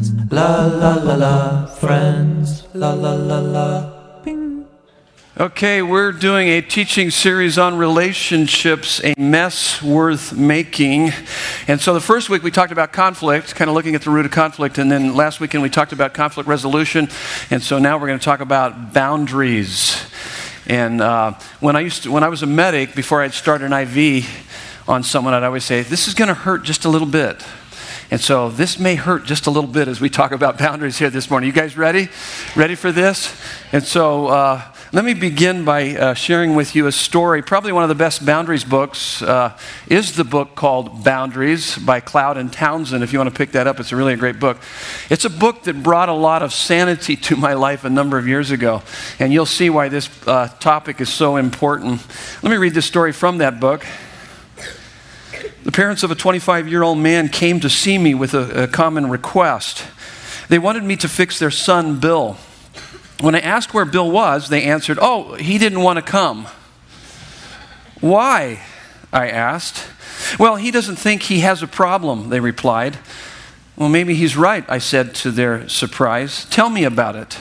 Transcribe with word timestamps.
friends, 0.00 0.32
la 0.32 0.66
la 0.66 0.94
la 0.94 1.14
la, 1.14 1.66
friends, 1.66 2.64
la 2.74 2.92
la 2.92 3.12
la 3.12 3.38
la, 3.38 4.22
bing. 4.22 4.66
Okay, 5.38 5.82
we're 5.82 6.12
doing 6.12 6.48
a 6.48 6.62
teaching 6.62 7.10
series 7.10 7.58
on 7.58 7.76
relationships, 7.76 9.02
a 9.04 9.14
mess 9.18 9.82
worth 9.82 10.32
making. 10.32 11.12
And 11.66 11.80
so 11.80 11.92
the 11.92 12.00
first 12.00 12.30
week 12.30 12.42
we 12.42 12.50
talked 12.50 12.72
about 12.72 12.92
conflict, 12.92 13.54
kind 13.54 13.68
of 13.68 13.74
looking 13.74 13.94
at 13.94 14.02
the 14.02 14.10
root 14.10 14.26
of 14.26 14.32
conflict. 14.32 14.78
And 14.78 14.90
then 14.90 15.14
last 15.14 15.40
weekend 15.40 15.62
we 15.62 15.70
talked 15.70 15.92
about 15.92 16.14
conflict 16.14 16.48
resolution. 16.48 17.08
And 17.50 17.62
so 17.62 17.78
now 17.78 17.98
we're 17.98 18.06
going 18.06 18.18
to 18.18 18.24
talk 18.24 18.40
about 18.40 18.94
boundaries. 18.94 20.02
And 20.66 21.00
uh, 21.00 21.32
when, 21.60 21.76
I 21.76 21.80
used 21.80 22.04
to, 22.04 22.12
when 22.12 22.22
I 22.22 22.28
was 22.28 22.42
a 22.42 22.46
medic, 22.46 22.94
before 22.94 23.22
I'd 23.22 23.34
start 23.34 23.62
an 23.62 23.72
IV 23.72 24.26
on 24.88 25.02
someone, 25.02 25.34
I'd 25.34 25.42
always 25.42 25.64
say, 25.64 25.82
This 25.82 26.08
is 26.08 26.14
going 26.14 26.28
to 26.28 26.34
hurt 26.34 26.62
just 26.64 26.84
a 26.84 26.88
little 26.88 27.08
bit. 27.08 27.42
And 28.10 28.20
so 28.20 28.48
this 28.48 28.80
may 28.80 28.96
hurt 28.96 29.24
just 29.24 29.46
a 29.46 29.50
little 29.50 29.70
bit 29.70 29.86
as 29.86 30.00
we 30.00 30.10
talk 30.10 30.32
about 30.32 30.58
boundaries 30.58 30.98
here 30.98 31.10
this 31.10 31.30
morning. 31.30 31.46
You 31.46 31.52
guys 31.52 31.76
ready? 31.76 32.08
Ready 32.56 32.74
for 32.74 32.90
this? 32.90 33.40
And 33.70 33.84
so 33.84 34.26
uh, 34.26 34.62
let 34.92 35.04
me 35.04 35.14
begin 35.14 35.64
by 35.64 35.96
uh, 35.96 36.14
sharing 36.14 36.56
with 36.56 36.74
you 36.74 36.88
a 36.88 36.92
story. 36.92 37.40
Probably 37.40 37.70
one 37.70 37.84
of 37.84 37.88
the 37.88 37.94
best 37.94 38.26
boundaries 38.26 38.64
books 38.64 39.22
uh, 39.22 39.56
is 39.86 40.16
the 40.16 40.24
book 40.24 40.56
called 40.56 41.04
Boundaries 41.04 41.78
by 41.78 42.00
Cloud 42.00 42.36
and 42.36 42.52
Townsend. 42.52 43.04
If 43.04 43.12
you 43.12 43.20
want 43.20 43.30
to 43.30 43.36
pick 43.36 43.52
that 43.52 43.68
up, 43.68 43.78
it's 43.78 43.92
a 43.92 43.96
really 43.96 44.14
a 44.14 44.16
great 44.16 44.40
book. 44.40 44.58
It's 45.08 45.24
a 45.24 45.30
book 45.30 45.62
that 45.62 45.80
brought 45.80 46.08
a 46.08 46.14
lot 46.14 46.42
of 46.42 46.52
sanity 46.52 47.14
to 47.14 47.36
my 47.36 47.54
life 47.54 47.84
a 47.84 47.90
number 47.90 48.18
of 48.18 48.26
years 48.26 48.50
ago. 48.50 48.82
And 49.20 49.32
you'll 49.32 49.46
see 49.46 49.70
why 49.70 49.88
this 49.88 50.10
uh, 50.26 50.48
topic 50.58 51.00
is 51.00 51.10
so 51.10 51.36
important. 51.36 52.04
Let 52.42 52.50
me 52.50 52.56
read 52.56 52.74
this 52.74 52.86
story 52.86 53.12
from 53.12 53.38
that 53.38 53.60
book. 53.60 53.86
The 55.64 55.72
parents 55.72 56.02
of 56.02 56.10
a 56.10 56.14
25 56.14 56.68
year 56.68 56.82
old 56.82 56.98
man 56.98 57.28
came 57.28 57.60
to 57.60 57.70
see 57.70 57.98
me 57.98 58.14
with 58.14 58.34
a, 58.34 58.64
a, 58.64 58.68
common 58.68 59.08
request. 59.08 59.84
They 60.48 60.58
wanted 60.58 60.84
me 60.84 60.96
to 60.96 61.08
fix 61.08 61.38
their 61.38 61.50
son, 61.50 62.00
Bill. 62.00 62.36
When 63.20 63.34
I 63.34 63.40
asked 63.40 63.74
where 63.74 63.84
Bill 63.84 64.10
was, 64.10 64.48
they 64.48 64.62
answered, 64.64 64.98
Oh, 65.00 65.34
he 65.34 65.58
didn't 65.58 65.82
want 65.82 65.98
to 65.98 66.02
come. 66.02 66.46
Why? 68.00 68.60
I 69.12 69.28
asked. 69.28 69.86
Well, 70.38 70.56
he 70.56 70.70
doesn't 70.70 70.96
think 70.96 71.22
he 71.22 71.40
has 71.40 71.62
a 71.62 71.66
problem, 71.66 72.28
they 72.28 72.40
replied. 72.40 72.98
Well, 73.76 73.88
maybe 73.88 74.14
he's 74.14 74.36
right, 74.36 74.64
I 74.68 74.78
said 74.78 75.14
to 75.16 75.30
their 75.30 75.68
surprise. 75.68 76.46
Tell 76.46 76.70
me 76.70 76.84
about 76.84 77.16
it. 77.16 77.38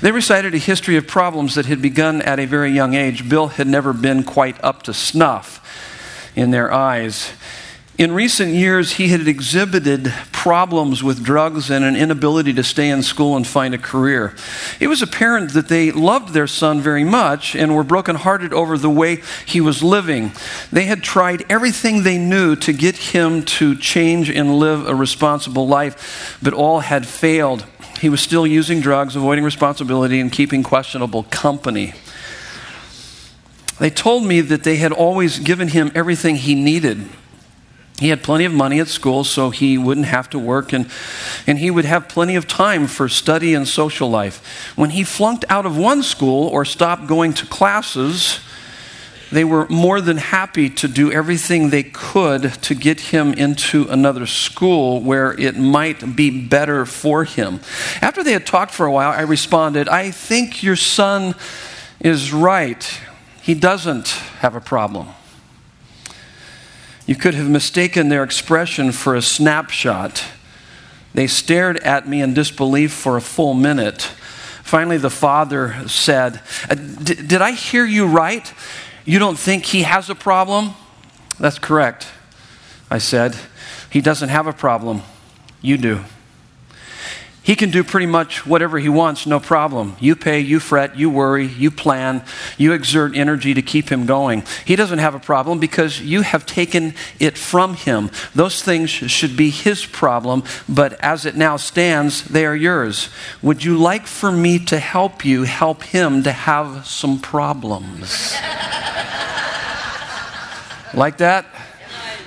They 0.00 0.12
recited 0.12 0.54
a 0.54 0.58
history 0.58 0.96
of 0.96 1.06
problems 1.06 1.54
that 1.54 1.66
had 1.66 1.82
begun 1.82 2.22
at 2.22 2.38
a 2.38 2.46
very 2.46 2.70
young 2.70 2.94
age. 2.94 3.28
Bill 3.28 3.48
had 3.48 3.66
never 3.66 3.92
been 3.92 4.22
quite 4.22 4.62
up 4.62 4.82
to 4.84 4.94
snuff 4.94 5.61
in 6.34 6.50
their 6.50 6.72
eyes. 6.72 7.32
In 7.98 8.12
recent 8.12 8.54
years, 8.54 8.92
he 8.92 9.08
had 9.08 9.28
exhibited 9.28 10.12
problems 10.32 11.04
with 11.04 11.22
drugs 11.22 11.70
and 11.70 11.84
an 11.84 11.94
inability 11.94 12.54
to 12.54 12.64
stay 12.64 12.88
in 12.88 13.02
school 13.02 13.36
and 13.36 13.46
find 13.46 13.74
a 13.74 13.78
career. 13.78 14.34
It 14.80 14.88
was 14.88 15.02
apparent 15.02 15.52
that 15.52 15.68
they 15.68 15.92
loved 15.92 16.30
their 16.30 16.46
son 16.46 16.80
very 16.80 17.04
much 17.04 17.54
and 17.54 17.76
were 17.76 17.84
brokenhearted 17.84 18.52
over 18.52 18.78
the 18.78 18.90
way 18.90 19.22
he 19.46 19.60
was 19.60 19.82
living. 19.82 20.32
They 20.72 20.86
had 20.86 21.02
tried 21.02 21.44
everything 21.50 22.02
they 22.02 22.18
knew 22.18 22.56
to 22.56 22.72
get 22.72 22.96
him 22.96 23.44
to 23.44 23.76
change 23.76 24.30
and 24.30 24.58
live 24.58 24.88
a 24.88 24.94
responsible 24.94 25.68
life, 25.68 26.38
but 26.42 26.54
all 26.54 26.80
had 26.80 27.06
failed. 27.06 27.66
He 28.00 28.08
was 28.08 28.20
still 28.20 28.46
using 28.46 28.80
drugs, 28.80 29.14
avoiding 29.14 29.44
responsibility, 29.44 30.18
and 30.18 30.32
keeping 30.32 30.62
questionable 30.64 31.24
company. 31.24 31.92
They 33.82 33.90
told 33.90 34.22
me 34.24 34.42
that 34.42 34.62
they 34.62 34.76
had 34.76 34.92
always 34.92 35.40
given 35.40 35.66
him 35.66 35.90
everything 35.92 36.36
he 36.36 36.54
needed. 36.54 37.04
He 37.98 38.10
had 38.10 38.22
plenty 38.22 38.44
of 38.44 38.52
money 38.52 38.78
at 38.78 38.86
school, 38.86 39.24
so 39.24 39.50
he 39.50 39.76
wouldn't 39.76 40.06
have 40.06 40.30
to 40.30 40.38
work, 40.38 40.72
and, 40.72 40.88
and 41.48 41.58
he 41.58 41.68
would 41.68 41.84
have 41.84 42.08
plenty 42.08 42.36
of 42.36 42.46
time 42.46 42.86
for 42.86 43.08
study 43.08 43.54
and 43.54 43.66
social 43.66 44.08
life. 44.08 44.72
When 44.76 44.90
he 44.90 45.02
flunked 45.02 45.44
out 45.48 45.66
of 45.66 45.76
one 45.76 46.04
school 46.04 46.46
or 46.46 46.64
stopped 46.64 47.08
going 47.08 47.32
to 47.32 47.46
classes, 47.46 48.38
they 49.32 49.42
were 49.42 49.66
more 49.68 50.00
than 50.00 50.16
happy 50.18 50.70
to 50.70 50.86
do 50.86 51.10
everything 51.10 51.70
they 51.70 51.82
could 51.82 52.52
to 52.62 52.76
get 52.76 53.00
him 53.00 53.32
into 53.32 53.88
another 53.88 54.26
school 54.26 55.00
where 55.00 55.32
it 55.32 55.56
might 55.56 56.14
be 56.14 56.30
better 56.30 56.86
for 56.86 57.24
him. 57.24 57.58
After 58.00 58.22
they 58.22 58.32
had 58.32 58.46
talked 58.46 58.70
for 58.70 58.86
a 58.86 58.92
while, 58.92 59.10
I 59.10 59.22
responded, 59.22 59.88
I 59.88 60.12
think 60.12 60.62
your 60.62 60.76
son 60.76 61.34
is 61.98 62.32
right 62.32 63.00
he 63.42 63.54
doesn't 63.54 64.08
have 64.38 64.54
a 64.54 64.60
problem. 64.60 65.08
You 67.06 67.16
could 67.16 67.34
have 67.34 67.50
mistaken 67.50 68.08
their 68.08 68.22
expression 68.22 68.92
for 68.92 69.16
a 69.16 69.22
snapshot. 69.22 70.24
They 71.12 71.26
stared 71.26 71.78
at 71.78 72.08
me 72.08 72.22
in 72.22 72.34
disbelief 72.34 72.92
for 72.92 73.16
a 73.16 73.20
full 73.20 73.54
minute. 73.54 74.02
Finally, 74.62 74.98
the 74.98 75.10
father 75.10 75.86
said, 75.88 76.40
uh, 76.70 76.74
Did 76.76 77.42
I 77.42 77.50
hear 77.50 77.84
you 77.84 78.06
right? 78.06 78.52
You 79.04 79.18
don't 79.18 79.38
think 79.38 79.66
he 79.66 79.82
has 79.82 80.08
a 80.08 80.14
problem? 80.14 80.74
That's 81.40 81.58
correct, 81.58 82.06
I 82.88 82.98
said. 82.98 83.36
He 83.90 84.00
doesn't 84.00 84.28
have 84.28 84.46
a 84.46 84.52
problem. 84.52 85.02
You 85.60 85.76
do. 85.76 86.04
He 87.44 87.56
can 87.56 87.70
do 87.70 87.82
pretty 87.82 88.06
much 88.06 88.46
whatever 88.46 88.78
he 88.78 88.88
wants, 88.88 89.26
no 89.26 89.40
problem. 89.40 89.96
You 89.98 90.14
pay, 90.14 90.38
you 90.38 90.60
fret, 90.60 90.96
you 90.96 91.10
worry, 91.10 91.46
you 91.46 91.72
plan, 91.72 92.22
you 92.56 92.72
exert 92.72 93.16
energy 93.16 93.52
to 93.52 93.62
keep 93.62 93.88
him 93.88 94.06
going. 94.06 94.44
He 94.64 94.76
doesn't 94.76 95.00
have 95.00 95.16
a 95.16 95.18
problem 95.18 95.58
because 95.58 96.00
you 96.00 96.22
have 96.22 96.46
taken 96.46 96.94
it 97.18 97.36
from 97.36 97.74
him. 97.74 98.12
Those 98.32 98.62
things 98.62 98.90
should 98.90 99.36
be 99.36 99.50
his 99.50 99.84
problem, 99.84 100.44
but 100.68 100.92
as 101.00 101.26
it 101.26 101.34
now 101.34 101.56
stands, 101.56 102.22
they 102.22 102.46
are 102.46 102.54
yours. 102.54 103.08
Would 103.42 103.64
you 103.64 103.76
like 103.76 104.06
for 104.06 104.30
me 104.30 104.64
to 104.66 104.78
help 104.78 105.24
you 105.24 105.42
help 105.42 105.82
him 105.82 106.22
to 106.22 106.30
have 106.30 106.86
some 106.86 107.18
problems? 107.18 108.34
like 110.94 111.18
that? 111.18 111.46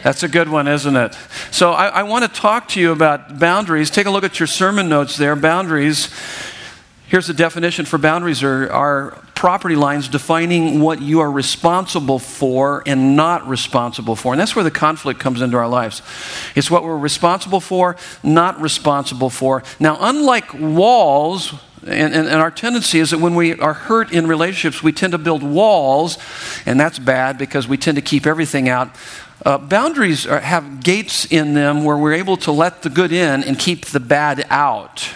That's 0.06 0.22
a 0.22 0.28
good 0.28 0.50
one, 0.50 0.68
isn't 0.68 0.96
it? 0.96 1.18
So 1.50 1.72
I, 1.72 1.88
I 1.88 2.04
want 2.04 2.32
to 2.32 2.40
talk 2.40 2.68
to 2.70 2.80
you 2.80 2.92
about 2.92 3.40
boundaries. 3.40 3.90
Take 3.90 4.06
a 4.06 4.12
look 4.12 4.24
at 4.24 4.40
your 4.40 4.46
sermon 4.46 4.88
notes 4.88 5.18
there. 5.18 5.36
Boundaries. 5.36 6.14
Here's 7.08 7.26
the 7.26 7.34
definition 7.34 7.86
for 7.86 7.98
boundaries 7.98 8.44
are, 8.44 8.72
are 8.72 9.12
property 9.34 9.76
lines 9.76 10.08
defining 10.08 10.80
what 10.80 11.02
you 11.02 11.22
are 11.22 11.32
responsible 11.32 12.20
for 12.20 12.84
and 12.86 13.16
not 13.16 13.48
responsible 13.48 14.16
for. 14.16 14.32
And 14.32 14.40
that's 14.40 14.56
where 14.56 14.64
the 14.64 14.70
conflict 14.70 15.20
comes 15.20 15.42
into 15.42 15.58
our 15.58 15.68
lives. 15.68 16.04
It's 16.54 16.70
what 16.70 16.84
we're 16.84 17.00
responsible 17.00 17.60
for, 17.60 17.96
not 18.22 18.62
responsible 18.62 19.32
for. 19.32 19.64
Now, 19.80 19.98
unlike 20.00 20.54
walls, 20.54 21.52
and, 21.82 22.14
and, 22.14 22.28
and, 22.28 22.42
our 22.42 22.50
tendency 22.52 23.00
is 23.00 23.12
that 23.12 23.20
when 23.20 23.36
we 23.36 23.54
are 23.60 23.74
hurt 23.74 24.12
in 24.12 24.26
relationships, 24.26 24.82
we 24.82 24.92
tend 24.92 25.12
to 25.12 25.20
build 25.20 25.44
walls, 25.44 26.18
and 26.66 26.80
that's 26.80 26.98
bad 26.98 27.38
because 27.38 27.68
we 27.68 27.78
tend 27.78 27.96
to 27.98 28.02
keep 28.02 28.26
everything 28.26 28.70
out. 28.70 28.90
Uh, 29.44 29.58
boundaries 29.58 30.26
are, 30.26 30.40
have 30.40 30.82
gates 30.82 31.26
in 31.26 31.54
them 31.54 31.84
where 31.84 31.98
we're 31.98 32.14
able 32.14 32.38
to 32.38 32.52
let 32.52 32.84
the 32.84 32.90
good 32.90 33.12
in 33.12 33.44
and 33.44 33.60
keep 33.60 33.88
the 33.88 34.00
bad 34.00 34.46
out. 34.50 35.10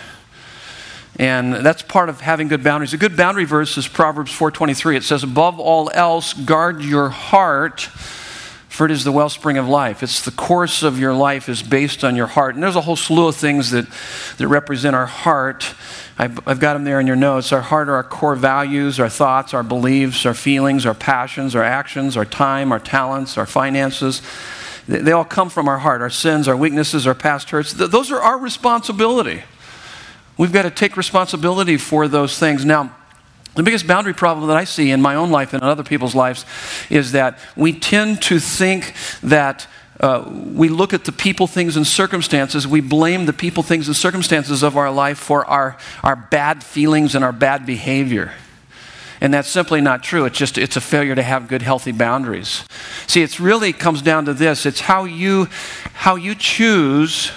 And 1.18 1.54
that's 1.54 1.82
part 1.82 2.10
of 2.10 2.22
having 2.22 2.48
good 2.48 2.64
boundaries. 2.64 2.94
A 2.94 2.98
good 2.98 3.18
boundary 3.18 3.46
verse 3.46 3.78
is 3.78 3.88
Proverbs 3.88 4.32
4:23. 4.32 4.96
It 4.96 5.04
says, 5.04 5.24
"Above 5.24 5.60
all 5.60 5.92
else, 5.94 6.34
guard 6.34 6.82
your 6.82 7.10
heart, 7.10 7.90
for 8.70 8.86
it 8.86 8.92
is 8.92 9.04
the 9.04 9.12
wellspring 9.12 9.58
of 9.58 9.68
life. 9.68 10.02
It's 10.02 10.22
the 10.22 10.32
course 10.32 10.84
of 10.84 10.98
your 10.98 11.14
life 11.14 11.50
is 11.50 11.62
based 11.62 12.06
on 12.06 12.16
your 12.16 12.28
heart. 12.28 12.56
And 12.56 12.64
there's 12.64 12.78
a 12.78 12.82
whole 12.82 12.96
slew 12.96 13.28
of 13.28 13.36
things 13.36 13.72
that, 13.72 13.86
that 14.38 14.48
represent 14.48 14.96
our 14.96 15.06
heart. 15.06 15.74
I've, 16.20 16.46
I've 16.46 16.60
got 16.60 16.74
them 16.74 16.84
there 16.84 17.00
in 17.00 17.08
your 17.08 17.16
notes. 17.16 17.54
Our 17.54 17.62
heart 17.62 17.88
are 17.88 17.96
our 17.96 18.04
core 18.04 18.36
values, 18.36 19.00
our 19.00 19.08
thoughts, 19.08 19.54
our 19.54 19.64
beliefs, 19.64 20.26
our 20.26 20.34
feelings, 20.34 20.86
our 20.86 20.94
passions, 20.94 21.56
our 21.56 21.64
actions, 21.64 22.18
our 22.18 22.26
time, 22.26 22.74
our 22.74 22.80
talents, 22.80 23.38
our 23.38 23.46
finances. 23.46 24.22
They, 24.86 25.00
they 25.00 25.12
all 25.14 25.24
come 25.24 25.50
from 25.50 25.70
our 25.70 25.78
heart. 25.78 26.02
Our 26.02 26.10
sins, 26.10 26.50
our 26.50 26.58
weaknesses, 26.58 27.08
our 27.08 27.16
past 27.16 27.50
hurts. 27.52 27.74
Th- 27.74 27.90
those 27.90 28.12
are 28.12 28.20
our 28.20 28.38
responsibility. 28.38 29.44
We've 30.38 30.52
got 30.52 30.64
to 30.64 30.72
take 30.72 30.98
responsibility 30.98 31.78
for 31.78 32.10
those 32.10 32.38
things. 32.38 32.66
Now, 32.66 32.94
the 33.56 33.64
biggest 33.64 33.88
boundary 33.88 34.14
problem 34.14 34.48
that 34.50 34.58
I 34.58 34.66
see 34.66 34.92
in 34.92 35.02
my 35.02 35.16
own 35.16 35.32
life 35.32 35.54
and 35.54 35.64
in 35.64 35.70
other 35.70 35.84
people's 35.84 36.16
lives 36.16 36.46
is 36.90 37.14
that 37.14 37.40
we 37.56 37.72
tend 37.72 38.22
to 38.24 38.40
think 38.40 38.94
that 39.24 39.68
uh, 40.00 40.24
we 40.54 40.70
look 40.70 40.94
at 40.94 41.04
the 41.04 41.12
people, 41.12 41.46
things, 41.46 41.76
and 41.76 41.86
circumstances. 41.86 42.66
We 42.66 42.80
blame 42.80 43.26
the 43.26 43.34
people, 43.34 43.64
things, 43.64 43.88
and 43.88 43.96
circumstances 43.96 44.64
of 44.64 44.78
our 44.78 44.92
life 44.92 45.18
for 45.18 45.46
our, 45.46 45.78
our 46.04 46.16
bad 46.16 46.64
feelings 46.64 47.16
and 47.16 47.24
our 47.24 47.34
bad 47.34 47.66
behavior. 47.66 48.34
And 49.22 49.34
that's 49.34 49.50
simply 49.50 49.82
not 49.82 50.02
true. 50.02 50.24
It's 50.24 50.38
just 50.38 50.58
it's 50.58 50.78
a 50.78 50.82
failure 50.82 51.16
to 51.16 51.24
have 51.24 51.50
good, 51.50 51.62
healthy 51.62 51.92
boundaries. 51.92 52.64
See, 53.08 53.22
it 53.22 53.38
really 53.40 53.74
comes 53.74 54.02
down 54.02 54.26
to 54.26 54.34
this. 54.34 54.66
It's 54.66 54.80
how 54.80 55.04
you 55.04 55.50
how 55.94 56.16
you 56.16 56.36
choose 56.36 57.32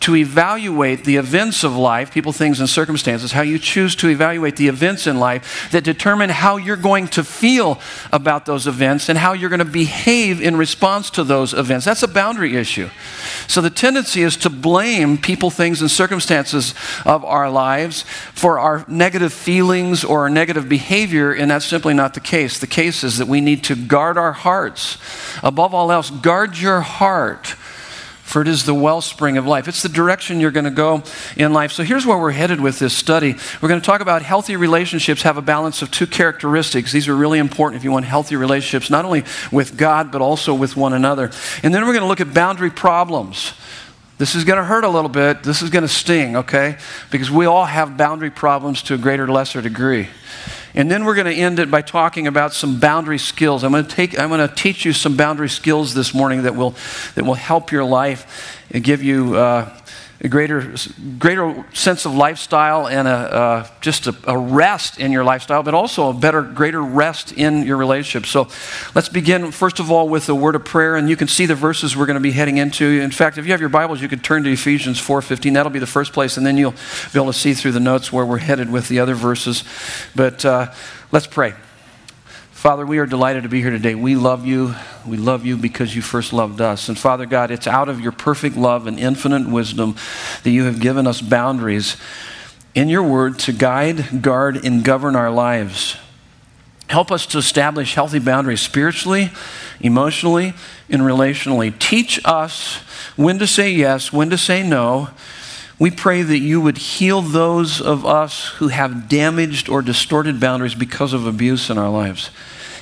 to 0.00 0.14
evaluate 0.14 1.04
the 1.04 1.16
events 1.16 1.64
of 1.64 1.76
life, 1.76 2.12
people, 2.12 2.32
things, 2.32 2.60
and 2.60 2.68
circumstances, 2.68 3.32
how 3.32 3.42
you 3.42 3.58
choose 3.58 3.96
to 3.96 4.08
evaluate 4.08 4.56
the 4.56 4.68
events 4.68 5.06
in 5.06 5.18
life 5.18 5.68
that 5.72 5.84
determine 5.84 6.30
how 6.30 6.56
you're 6.56 6.76
going 6.76 7.08
to 7.08 7.24
feel 7.24 7.80
about 8.12 8.46
those 8.46 8.66
events 8.66 9.08
and 9.08 9.18
how 9.18 9.32
you're 9.32 9.48
going 9.48 9.58
to 9.58 9.64
behave 9.64 10.40
in 10.40 10.56
response 10.56 11.10
to 11.10 11.24
those 11.24 11.54
events. 11.54 11.84
That's 11.84 12.02
a 12.02 12.08
boundary 12.08 12.56
issue. 12.56 12.90
So 13.48 13.60
the 13.60 13.70
tendency 13.70 14.22
is 14.22 14.36
to 14.38 14.50
blame 14.50 15.18
people, 15.18 15.50
things, 15.50 15.80
and 15.80 15.90
circumstances 15.90 16.74
of 17.04 17.24
our 17.24 17.50
lives 17.50 18.02
for 18.32 18.58
our 18.58 18.84
negative 18.88 19.32
feelings 19.32 20.04
or 20.04 20.20
our 20.20 20.30
negative 20.30 20.68
behavior, 20.68 21.32
and 21.32 21.50
that's 21.50 21.64
simply 21.64 21.94
not 21.94 22.14
the 22.14 22.20
case. 22.20 22.58
The 22.58 22.66
case 22.66 23.02
is 23.02 23.18
that 23.18 23.28
we 23.28 23.40
need 23.40 23.64
to 23.64 23.74
guard 23.74 24.18
our 24.18 24.32
hearts. 24.32 24.98
Above 25.42 25.74
all 25.74 25.90
else, 25.90 26.10
guard 26.10 26.58
your 26.58 26.80
heart 26.80 27.56
for 28.26 28.42
it 28.42 28.48
is 28.48 28.64
the 28.64 28.74
wellspring 28.74 29.38
of 29.38 29.46
life. 29.46 29.68
It's 29.68 29.82
the 29.82 29.88
direction 29.88 30.40
you're 30.40 30.50
going 30.50 30.64
to 30.64 30.70
go 30.72 31.04
in 31.36 31.52
life. 31.52 31.70
So 31.70 31.84
here's 31.84 32.04
where 32.04 32.18
we're 32.18 32.32
headed 32.32 32.60
with 32.60 32.80
this 32.80 32.92
study. 32.92 33.36
We're 33.62 33.68
going 33.68 33.80
to 33.80 33.86
talk 33.86 34.00
about 34.00 34.22
healthy 34.22 34.56
relationships 34.56 35.22
have 35.22 35.36
a 35.36 35.42
balance 35.42 35.80
of 35.80 35.92
two 35.92 36.08
characteristics. 36.08 36.90
These 36.90 37.06
are 37.06 37.14
really 37.14 37.38
important 37.38 37.78
if 37.78 37.84
you 37.84 37.92
want 37.92 38.04
healthy 38.04 38.34
relationships, 38.34 38.90
not 38.90 39.04
only 39.04 39.22
with 39.52 39.78
God, 39.78 40.10
but 40.10 40.22
also 40.22 40.54
with 40.54 40.76
one 40.76 40.92
another. 40.92 41.30
And 41.62 41.72
then 41.72 41.86
we're 41.86 41.92
going 41.92 42.02
to 42.02 42.08
look 42.08 42.20
at 42.20 42.34
boundary 42.34 42.70
problems. 42.70 43.54
This 44.18 44.34
is 44.34 44.42
going 44.42 44.58
to 44.58 44.64
hurt 44.64 44.82
a 44.82 44.88
little 44.88 45.08
bit. 45.08 45.44
This 45.44 45.62
is 45.62 45.70
going 45.70 45.82
to 45.82 45.88
sting, 45.88 46.36
okay? 46.38 46.78
Because 47.12 47.30
we 47.30 47.46
all 47.46 47.64
have 47.64 47.96
boundary 47.96 48.30
problems 48.30 48.82
to 48.84 48.94
a 48.94 48.98
greater 48.98 49.24
or 49.24 49.28
lesser 49.28 49.62
degree. 49.62 50.08
And 50.76 50.90
then 50.90 51.06
we're 51.06 51.14
going 51.14 51.26
to 51.26 51.34
end 51.34 51.58
it 51.58 51.70
by 51.70 51.80
talking 51.80 52.26
about 52.26 52.52
some 52.52 52.78
boundary 52.78 53.18
skills. 53.18 53.64
I'm 53.64 53.72
going 53.72 53.86
to 53.86 53.90
take 53.90 54.18
I'm 54.18 54.28
going 54.28 54.46
to 54.46 54.54
teach 54.54 54.84
you 54.84 54.92
some 54.92 55.16
boundary 55.16 55.48
skills 55.48 55.94
this 55.94 56.12
morning 56.12 56.42
that 56.42 56.54
will 56.54 56.74
that 57.14 57.24
will 57.24 57.34
help 57.34 57.72
your 57.72 57.84
life 57.84 58.62
and 58.70 58.84
give 58.84 59.02
you 59.02 59.36
uh, 59.36 59.74
a 60.20 60.28
greater, 60.28 60.74
greater 61.18 61.64
sense 61.74 62.06
of 62.06 62.14
lifestyle 62.14 62.88
and 62.88 63.06
a, 63.06 63.10
uh, 63.10 63.66
just 63.80 64.06
a, 64.06 64.14
a, 64.26 64.38
rest 64.38 64.98
in 64.98 65.12
your 65.12 65.24
lifestyle, 65.24 65.62
but 65.62 65.74
also 65.74 66.08
a 66.08 66.14
better, 66.14 66.42
greater 66.42 66.82
rest 66.82 67.32
in 67.32 67.64
your 67.64 67.76
relationship. 67.76 68.26
So 68.26 68.48
let's 68.94 69.10
begin, 69.10 69.50
first 69.52 69.78
of 69.78 69.90
all, 69.90 70.08
with 70.08 70.28
a 70.28 70.34
word 70.34 70.54
of 70.54 70.64
prayer, 70.64 70.96
and 70.96 71.08
you 71.10 71.16
can 71.16 71.28
see 71.28 71.44
the 71.44 71.54
verses 71.54 71.96
we're 71.96 72.06
going 72.06 72.14
to 72.14 72.20
be 72.20 72.32
heading 72.32 72.56
into. 72.56 72.84
In 72.84 73.10
fact, 73.10 73.36
if 73.36 73.44
you 73.44 73.52
have 73.52 73.60
your 73.60 73.68
Bibles, 73.68 74.00
you 74.00 74.08
could 74.08 74.24
turn 74.24 74.42
to 74.44 74.50
Ephesians 74.50 74.98
4.15. 74.98 75.52
That'll 75.52 75.70
be 75.70 75.78
the 75.78 75.86
first 75.86 76.12
place, 76.12 76.36
and 76.38 76.46
then 76.46 76.56
you'll 76.56 76.74
be 77.12 77.18
able 77.18 77.26
to 77.26 77.38
see 77.38 77.52
through 77.52 77.72
the 77.72 77.80
notes 77.80 78.10
where 78.10 78.24
we're 78.24 78.38
headed 78.38 78.70
with 78.70 78.88
the 78.88 79.00
other 79.00 79.14
verses. 79.14 79.64
But 80.14 80.44
uh, 80.44 80.72
let's 81.12 81.26
pray. 81.26 81.54
Father, 82.56 82.86
we 82.86 82.96
are 82.96 83.06
delighted 83.06 83.42
to 83.42 83.50
be 83.50 83.60
here 83.60 83.70
today. 83.70 83.94
We 83.94 84.16
love 84.16 84.46
you. 84.46 84.74
We 85.06 85.18
love 85.18 85.44
you 85.44 85.58
because 85.58 85.94
you 85.94 86.00
first 86.00 86.32
loved 86.32 86.62
us. 86.62 86.88
And 86.88 86.98
Father 86.98 87.26
God, 87.26 87.50
it's 87.50 87.66
out 87.66 87.90
of 87.90 88.00
your 88.00 88.12
perfect 88.12 88.56
love 88.56 88.86
and 88.86 88.98
infinite 88.98 89.46
wisdom 89.46 89.94
that 90.42 90.50
you 90.50 90.64
have 90.64 90.80
given 90.80 91.06
us 91.06 91.20
boundaries 91.20 91.98
in 92.74 92.88
your 92.88 93.02
word 93.02 93.38
to 93.40 93.52
guide, 93.52 94.22
guard, 94.22 94.64
and 94.64 94.82
govern 94.82 95.14
our 95.14 95.30
lives. 95.30 95.98
Help 96.88 97.12
us 97.12 97.26
to 97.26 97.38
establish 97.38 97.94
healthy 97.94 98.20
boundaries 98.20 98.62
spiritually, 98.62 99.30
emotionally, 99.80 100.54
and 100.88 101.02
relationally. 101.02 101.78
Teach 101.78 102.18
us 102.24 102.76
when 103.16 103.38
to 103.38 103.46
say 103.46 103.70
yes, 103.70 104.14
when 104.14 104.30
to 104.30 104.38
say 104.38 104.66
no. 104.66 105.10
We 105.78 105.90
pray 105.90 106.22
that 106.22 106.38
you 106.38 106.60
would 106.60 106.78
heal 106.78 107.20
those 107.20 107.80
of 107.82 108.06
us 108.06 108.46
who 108.56 108.68
have 108.68 109.08
damaged 109.08 109.68
or 109.68 109.82
distorted 109.82 110.40
boundaries 110.40 110.74
because 110.74 111.12
of 111.12 111.26
abuse 111.26 111.68
in 111.68 111.76
our 111.76 111.90
lives. 111.90 112.30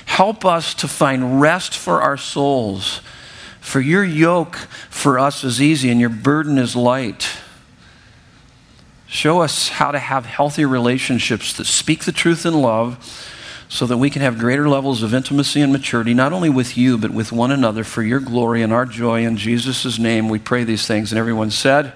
Help 0.05 0.45
us 0.45 0.73
to 0.75 0.87
find 0.87 1.41
rest 1.41 1.75
for 1.75 2.01
our 2.01 2.15
souls. 2.15 3.01
For 3.59 3.81
your 3.81 4.03
yoke 4.03 4.55
for 4.89 5.19
us 5.19 5.43
is 5.43 5.61
easy 5.61 5.89
and 5.89 5.99
your 5.99 6.09
burden 6.09 6.57
is 6.57 6.75
light. 6.75 7.27
Show 9.07 9.41
us 9.41 9.69
how 9.69 9.91
to 9.91 9.99
have 9.99 10.25
healthy 10.25 10.63
relationships 10.63 11.53
that 11.53 11.65
speak 11.65 12.05
the 12.05 12.11
truth 12.11 12.45
in 12.45 12.53
love 12.61 13.31
so 13.67 13.85
that 13.87 13.97
we 13.97 14.09
can 14.09 14.21
have 14.21 14.37
greater 14.37 14.69
levels 14.69 15.03
of 15.03 15.13
intimacy 15.13 15.59
and 15.61 15.73
maturity, 15.73 16.13
not 16.13 16.31
only 16.31 16.49
with 16.49 16.77
you, 16.77 16.97
but 16.97 17.11
with 17.11 17.31
one 17.31 17.51
another 17.51 17.83
for 17.83 18.03
your 18.03 18.19
glory 18.19 18.61
and 18.61 18.71
our 18.71 18.85
joy. 18.85 19.25
In 19.25 19.35
Jesus' 19.35 19.99
name, 19.99 20.29
we 20.29 20.39
pray 20.39 20.63
these 20.63 20.87
things. 20.87 21.11
And 21.11 21.19
everyone 21.19 21.51
said, 21.51 21.93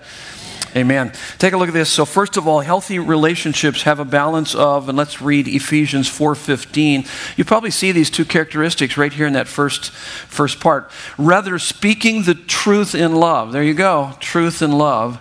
Amen. 0.76 1.12
Take 1.40 1.54
a 1.54 1.58
look 1.58 1.68
at 1.68 1.74
this. 1.74 1.90
So 1.90 2.06
first 2.06 2.38
of 2.38 2.48
all, 2.48 2.60
healthy 2.60 3.00
relationships 3.00 3.84
have 3.84 4.00
a 4.00 4.06
balance 4.06 4.54
of 4.54 4.88
and 4.88 4.98
let's 4.98 5.22
read 5.22 5.48
Ephesians 5.48 6.08
4:15. 6.08 7.06
You 7.38 7.44
probably 7.44 7.72
see 7.72 7.92
these 7.92 8.12
two 8.12 8.26
characteristics 8.26 8.96
right 8.96 9.12
here 9.12 9.26
in 9.26 9.34
that 9.34 9.48
first 9.48 9.92
first 9.92 10.60
part. 10.60 10.92
Rather 11.18 11.58
speaking 11.58 12.24
the 12.24 12.36
truth 12.36 12.94
in 12.94 13.16
love. 13.16 13.52
There 13.52 13.64
you 13.64 13.74
go. 13.74 14.14
Truth 14.20 14.62
in 14.62 14.72
love. 14.72 15.20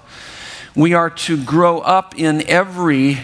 We 0.75 0.93
are 0.93 1.11
to 1.11 1.43
grow 1.43 1.79
up 1.79 2.15
in 2.19 2.47
every 2.49 3.21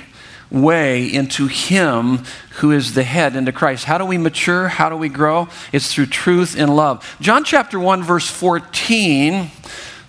way 0.50 1.04
into 1.12 1.46
Him 1.46 2.20
who 2.56 2.72
is 2.72 2.94
the 2.94 3.04
head, 3.04 3.36
into 3.36 3.52
Christ. 3.52 3.84
How 3.84 3.98
do 3.98 4.04
we 4.04 4.16
mature? 4.16 4.68
How 4.68 4.88
do 4.88 4.96
we 4.96 5.08
grow? 5.08 5.48
It's 5.72 5.92
through 5.92 6.06
truth 6.06 6.56
and 6.56 6.74
love. 6.74 7.16
John 7.20 7.44
chapter 7.44 7.78
1, 7.78 8.02
verse 8.02 8.28
14. 8.28 9.50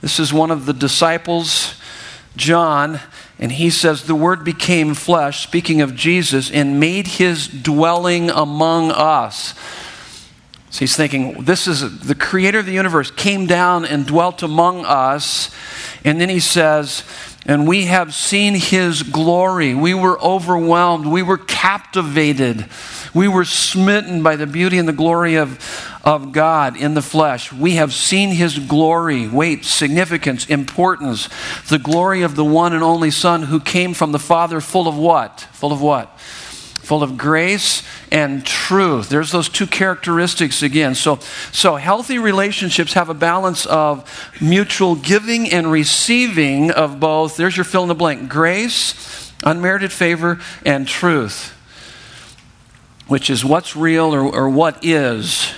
This 0.02 0.20
is 0.20 0.32
one 0.32 0.52
of 0.52 0.66
the 0.66 0.74
disciples 0.74 1.76
John, 2.36 3.00
and 3.40 3.52
he 3.52 3.70
says, 3.70 4.04
The 4.04 4.16
Word 4.16 4.44
became 4.44 4.94
flesh, 4.94 5.44
speaking 5.44 5.82
of 5.82 5.96
Jesus, 5.96 6.52
and 6.52 6.80
made 6.80 7.08
his 7.08 7.48
dwelling 7.48 8.30
among 8.30 8.92
us. 8.92 9.54
So 10.70 10.80
he's 10.80 10.96
thinking, 10.96 11.44
This 11.44 11.68
is 11.68 12.02
the 12.02 12.16
creator 12.16 12.60
of 12.60 12.66
the 12.66 12.74
universe, 12.74 13.12
came 13.12 13.46
down 13.46 13.86
and 13.86 14.06
dwelt 14.06 14.44
among 14.44 14.86
us. 14.86 15.50
And 16.04 16.20
then 16.20 16.30
he 16.30 16.40
says, 16.40 17.04
and 17.45 17.68
we 17.68 17.86
have 17.86 18.13
seen 18.13 18.56
his 18.56 19.03
glory. 19.03 19.75
We 19.75 19.94
were 19.94 20.19
overwhelmed. 20.19 21.06
We 21.06 21.21
were 21.21 21.38
captivated. 21.38 22.65
We 23.13 23.27
were 23.27 23.45
smitten 23.45 24.24
by 24.24 24.36
the 24.36 24.47
beauty 24.47 24.80
and 24.80 24.88
the 24.88 24.94
glory 24.94 25.36
of, 25.36 25.59
of 26.03 26.31
God 26.31 26.75
in 26.75 26.95
the 26.95 27.03
flesh. 27.03 27.53
We 27.53 27.75
have 27.75 27.94
seen 27.94 28.30
his 28.30 28.57
glory, 28.57 29.27
weight, 29.27 29.63
significance, 29.63 30.47
importance, 30.47 31.30
the 31.69 31.80
glory 31.80 32.24
of 32.24 32.36
the 32.36 32.45
one 32.45 32.74
and 32.74 32.83
only 32.83 33.12
Son 33.12 33.44
who 33.44 33.59
came 33.59 33.94
from 33.94 34.12
the 34.12 34.19
Father, 34.19 34.59
full 34.59 34.88
of 34.88 34.97
what? 34.97 35.42
Full 35.53 35.71
of 35.71 35.81
what? 35.81 36.19
Full 36.86 37.02
of 37.02 37.18
grace 37.18 37.82
and 38.12 38.46
truth. 38.46 39.10
There's 39.10 39.32
those 39.32 39.50
two 39.50 39.66
characteristics 39.66 40.62
again. 40.62 40.94
So, 40.94 41.18
so 41.52 41.78
healthy 41.78 42.20
relationships 42.20 42.94
have 42.94 43.10
a 43.10 43.16
balance 43.16 43.66
of 43.66 44.08
mutual 44.40 44.94
giving 44.94 45.52
and 45.52 45.72
receiving 45.72 46.70
of 46.70 47.00
both. 47.00 47.38
There's 47.38 47.58
your 47.58 47.64
fill 47.64 47.82
in 47.82 47.88
the 47.88 47.96
blank 47.96 48.30
grace, 48.30 49.34
unmerited 49.44 49.92
favor, 49.92 50.40
and 50.64 50.88
truth, 50.88 51.58
which 53.08 53.31
is 53.31 53.44
what's 53.44 53.76
real 53.76 54.14
or, 54.14 54.22
or 54.22 54.48
what 54.48 54.86
is. 54.86 55.52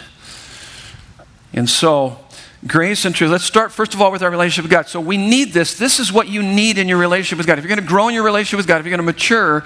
And 1.52 1.70
so, 1.70 2.20
grace 2.68 3.06
and 3.06 3.16
truth. 3.16 3.32
Let's 3.32 3.44
start 3.44 3.72
first 3.72 3.94
of 3.94 4.02
all 4.02 4.12
with 4.12 4.22
our 4.22 4.30
relationship 4.30 4.64
with 4.64 4.72
God. 4.72 4.88
So 4.88 5.00
we 5.00 5.18
need 5.18 5.54
this. 5.54 5.78
This 5.78 6.00
is 6.00 6.12
what 6.12 6.28
you 6.28 6.44
need 6.44 6.78
in 6.78 6.88
your 6.88 6.98
relationship 6.98 7.38
with 7.38 7.48
God. 7.48 7.58
If 7.58 7.64
you're 7.64 7.76
going 7.76 7.86
to 7.86 7.88
grow 7.88 8.08
in 8.08 8.14
your 8.14 8.24
relationship 8.24 8.58
with 8.58 8.68
God, 8.68 8.80
if 8.80 8.86
you're 8.86 8.96
going 8.96 9.06
to 9.06 9.14
mature, 9.14 9.64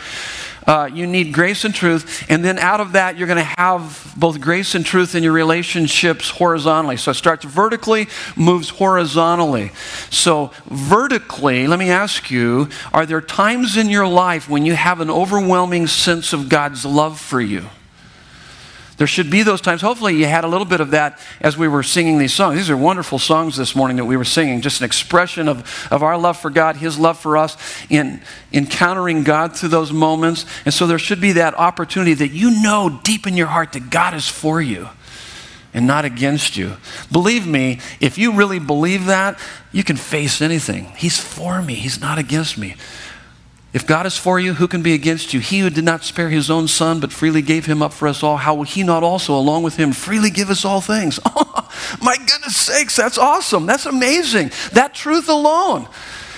uh, 0.67 0.89
you 0.93 1.07
need 1.07 1.33
grace 1.33 1.65
and 1.65 1.73
truth. 1.73 2.25
And 2.29 2.45
then 2.45 2.59
out 2.59 2.79
of 2.79 2.93
that, 2.93 3.17
you're 3.17 3.27
going 3.27 3.37
to 3.37 3.53
have 3.57 4.13
both 4.15 4.39
grace 4.39 4.75
and 4.75 4.85
truth 4.85 5.15
in 5.15 5.23
your 5.23 5.33
relationships 5.33 6.29
horizontally. 6.29 6.97
So 6.97 7.11
it 7.11 7.15
starts 7.15 7.45
vertically, 7.45 8.07
moves 8.35 8.69
horizontally. 8.69 9.71
So, 10.09 10.51
vertically, 10.65 11.67
let 11.67 11.79
me 11.79 11.89
ask 11.89 12.29
you 12.29 12.69
are 12.93 13.05
there 13.05 13.21
times 13.21 13.77
in 13.77 13.89
your 13.89 14.07
life 14.07 14.49
when 14.49 14.65
you 14.65 14.73
have 14.73 15.01
an 15.01 15.09
overwhelming 15.09 15.87
sense 15.87 16.33
of 16.33 16.49
God's 16.49 16.85
love 16.85 17.19
for 17.19 17.41
you? 17.41 17.65
There 19.01 19.07
should 19.07 19.31
be 19.31 19.41
those 19.41 19.61
times. 19.61 19.81
Hopefully, 19.81 20.15
you 20.15 20.27
had 20.27 20.43
a 20.43 20.47
little 20.47 20.63
bit 20.63 20.79
of 20.79 20.91
that 20.91 21.17
as 21.39 21.57
we 21.57 21.67
were 21.67 21.81
singing 21.81 22.19
these 22.19 22.35
songs. 22.35 22.57
These 22.57 22.69
are 22.69 22.77
wonderful 22.77 23.17
songs 23.17 23.57
this 23.57 23.75
morning 23.75 23.97
that 23.97 24.05
we 24.05 24.15
were 24.15 24.23
singing, 24.23 24.61
just 24.61 24.79
an 24.79 24.85
expression 24.85 25.47
of, 25.47 25.87
of 25.89 26.03
our 26.03 26.19
love 26.19 26.37
for 26.37 26.51
God, 26.51 26.75
His 26.75 26.99
love 26.99 27.17
for 27.17 27.35
us, 27.35 27.57
in 27.89 28.21
encountering 28.53 29.23
God 29.23 29.57
through 29.57 29.69
those 29.69 29.91
moments. 29.91 30.45
And 30.65 30.71
so, 30.71 30.85
there 30.85 30.99
should 30.99 31.19
be 31.19 31.31
that 31.31 31.55
opportunity 31.55 32.13
that 32.13 32.27
you 32.27 32.61
know 32.61 33.01
deep 33.03 33.25
in 33.25 33.35
your 33.35 33.47
heart 33.47 33.73
that 33.73 33.89
God 33.89 34.13
is 34.13 34.27
for 34.27 34.61
you 34.61 34.87
and 35.73 35.87
not 35.87 36.05
against 36.05 36.55
you. 36.55 36.77
Believe 37.11 37.47
me, 37.47 37.79
if 37.99 38.19
you 38.19 38.33
really 38.33 38.59
believe 38.59 39.05
that, 39.05 39.39
you 39.71 39.83
can 39.83 39.95
face 39.95 40.43
anything. 40.43 40.93
He's 40.95 41.19
for 41.19 41.63
me, 41.63 41.73
He's 41.73 41.99
not 41.99 42.19
against 42.19 42.55
me. 42.55 42.75
If 43.73 43.87
God 43.87 44.05
is 44.05 44.17
for 44.17 44.37
you, 44.37 44.55
who 44.55 44.67
can 44.67 44.81
be 44.81 44.93
against 44.93 45.33
you? 45.33 45.39
He 45.39 45.59
who 45.59 45.69
did 45.69 45.85
not 45.85 46.03
spare 46.03 46.29
his 46.29 46.51
own 46.51 46.67
son, 46.67 46.99
but 46.99 47.13
freely 47.13 47.41
gave 47.41 47.65
him 47.65 47.81
up 47.81 47.93
for 47.93 48.07
us 48.07 48.21
all, 48.21 48.37
how 48.37 48.53
will 48.53 48.63
he 48.63 48.83
not 48.83 49.01
also, 49.01 49.33
along 49.33 49.63
with 49.63 49.77
him, 49.77 49.93
freely 49.93 50.29
give 50.29 50.49
us 50.49 50.65
all 50.65 50.81
things? 50.81 51.19
Oh, 51.33 51.97
my 52.01 52.17
goodness 52.17 52.55
sakes, 52.55 52.95
that's 52.95 53.17
awesome. 53.17 53.65
That's 53.65 53.85
amazing. 53.85 54.51
That 54.73 54.93
truth 54.93 55.29
alone 55.29 55.87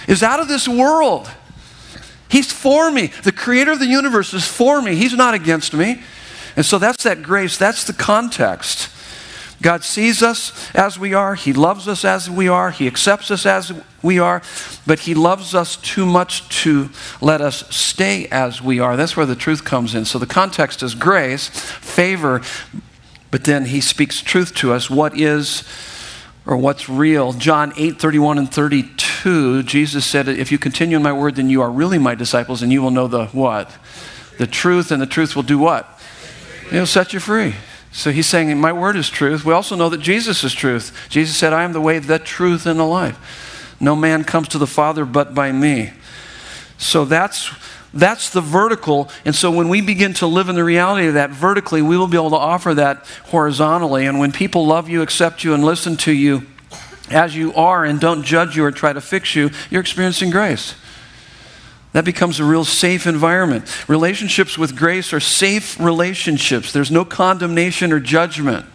is 0.08 0.22
out 0.22 0.40
of 0.40 0.48
this 0.48 0.68
world. 0.68 1.30
He's 2.30 2.52
for 2.52 2.92
me. 2.92 3.08
The 3.24 3.32
creator 3.32 3.72
of 3.72 3.80
the 3.80 3.88
universe 3.88 4.34
is 4.34 4.48
for 4.48 4.82
me. 4.82 4.96
He's 4.96 5.14
not 5.14 5.34
against 5.34 5.74
me. 5.74 6.02
And 6.56 6.66
so 6.66 6.78
that's 6.78 7.04
that 7.04 7.24
grace, 7.24 7.58
that's 7.58 7.84
the 7.84 7.94
context. 7.94 8.90
God 9.64 9.84
sees 9.86 10.22
us 10.22 10.70
as 10.76 11.00
we 11.00 11.14
are, 11.14 11.36
He 11.36 11.54
loves 11.54 11.88
us 11.88 12.04
as 12.06 12.30
we 12.30 12.48
are, 12.50 12.70
He 12.70 12.86
accepts 12.86 13.32
us 13.32 13.46
as 13.46 13.72
we 14.04 14.20
are, 14.20 14.44
but 14.86 15.00
He 15.00 15.16
loves 15.16 15.56
us 15.56 15.78
too 15.78 16.06
much 16.06 16.48
to 16.64 16.90
let 17.22 17.40
us 17.40 17.74
stay 17.74 18.28
as 18.28 18.62
we 18.62 18.80
are. 18.80 18.98
That's 18.98 19.16
where 19.16 19.26
the 19.26 19.36
truth 19.36 19.64
comes 19.64 19.96
in. 19.96 20.04
So 20.04 20.20
the 20.20 20.28
context 20.28 20.84
is 20.84 20.94
grace, 20.94 21.48
favor, 21.48 22.42
but 23.32 23.46
then 23.46 23.66
He 23.68 23.80
speaks 23.80 24.22
truth 24.22 24.54
to 24.56 24.74
us. 24.74 24.90
What 24.90 25.18
is 25.18 25.64
or 26.46 26.58
what's 26.58 26.90
real? 26.90 27.32
John 27.32 27.72
8 27.78 28.00
31 28.00 28.38
and 28.38 28.54
32, 28.54 29.64
Jesus 29.64 30.06
said, 30.06 30.28
If 30.28 30.52
you 30.52 30.58
continue 30.58 30.98
in 30.98 31.04
my 31.04 31.14
word, 31.14 31.36
then 31.36 31.50
you 31.50 31.62
are 31.62 31.72
really 31.72 31.98
my 31.98 32.16
disciples, 32.16 32.62
and 32.62 32.72
you 32.72 32.82
will 32.82 32.92
know 32.92 33.08
the 33.08 33.28
what? 33.28 33.72
The 34.40 34.48
truth, 34.48 34.92
and 34.92 35.02
the 35.02 35.08
truth 35.08 35.38
will 35.38 35.44
do 35.44 35.58
what? 35.58 35.88
It'll 36.70 36.86
set 36.86 37.14
you 37.14 37.22
free. 37.22 37.56
So 37.94 38.12
he's 38.12 38.28
saying, 38.28 38.60
My 38.60 38.74
word 38.74 38.98
is 38.98 39.10
truth. 39.10 39.46
We 39.46 39.54
also 39.54 39.76
know 39.76 39.88
that 39.90 40.02
Jesus 40.02 40.44
is 40.44 40.54
truth. 40.54 41.08
Jesus 41.10 41.38
said, 41.38 41.54
I 41.54 41.64
am 41.64 41.74
the 41.74 41.80
way, 41.80 42.00
the 42.00 42.20
truth, 42.20 42.66
and 42.66 42.80
the 42.80 42.86
life. 42.86 43.78
No 43.80 43.96
man 43.96 44.24
comes 44.24 44.48
to 44.50 44.58
the 44.58 44.68
Father 44.68 45.06
but 45.06 45.34
by 45.34 45.52
me. 45.52 45.94
So 46.78 47.06
that's 47.06 47.52
that's 47.94 48.32
the 48.32 48.42
vertical. 48.42 49.10
And 49.24 49.36
so 49.36 49.52
when 49.52 49.70
we 49.70 49.80
begin 49.80 50.16
to 50.16 50.28
live 50.28 50.50
in 50.50 50.56
the 50.56 50.64
reality 50.64 51.08
of 51.08 51.14
that 51.14 51.30
vertically, 51.30 51.84
we 51.84 51.96
will 51.96 52.08
be 52.08 52.18
able 52.18 52.32
to 52.32 52.36
offer 52.36 52.74
that 52.74 53.06
horizontally. 53.26 54.08
And 54.08 54.18
when 54.18 54.32
people 54.32 54.66
love 54.66 54.90
you, 54.90 55.04
accept 55.04 55.44
you, 55.44 55.54
and 55.54 55.64
listen 55.64 55.96
to 55.98 56.12
you 56.12 56.48
as 57.12 57.36
you 57.36 57.54
are 57.54 57.86
and 57.86 58.00
don't 58.00 58.24
judge 58.24 58.58
you 58.58 58.66
or 58.66 58.72
try 58.72 58.92
to 58.92 59.02
fix 59.02 59.36
you, 59.36 59.52
you're 59.70 59.82
experiencing 59.82 60.32
grace. 60.32 60.74
That 61.94 62.06
becomes 62.06 62.40
a 62.40 62.44
real 62.44 62.66
safe 62.66 63.06
environment. 63.08 63.66
Relationships 63.88 64.58
with 64.58 64.76
grace 64.76 65.14
are 65.14 65.20
safe 65.20 65.80
relationships. 65.80 66.74
There's 66.74 66.92
no 66.92 67.06
condemnation 67.06 67.94
or 67.94 68.00
judgment. 68.00 68.66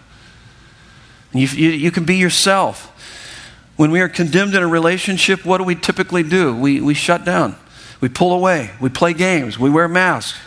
You, 1.32 1.46
you, 1.48 1.70
you, 1.70 1.90
can 1.90 2.04
be 2.04 2.16
yourself. 2.16 2.94
When 3.76 3.90
we 3.90 4.00
are 4.00 4.08
condemned 4.08 4.54
in 4.54 4.62
a 4.62 4.68
relationship, 4.68 5.44
what 5.44 5.58
do 5.58 5.64
we 5.64 5.74
typically 5.74 6.22
do? 6.22 6.54
We, 6.56 6.80
we 6.80 6.94
shut 6.94 7.24
down, 7.24 7.56
we 8.00 8.08
pull 8.08 8.32
away, 8.32 8.70
we 8.80 8.88
play 8.88 9.12
games, 9.12 9.58
we 9.58 9.68
wear 9.68 9.88
masks. 9.88 10.38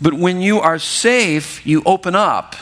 But 0.00 0.14
when 0.14 0.40
you 0.40 0.60
are 0.60 0.78
safe, 0.78 1.64
you 1.66 1.82
open 1.86 2.14
up 2.14 2.56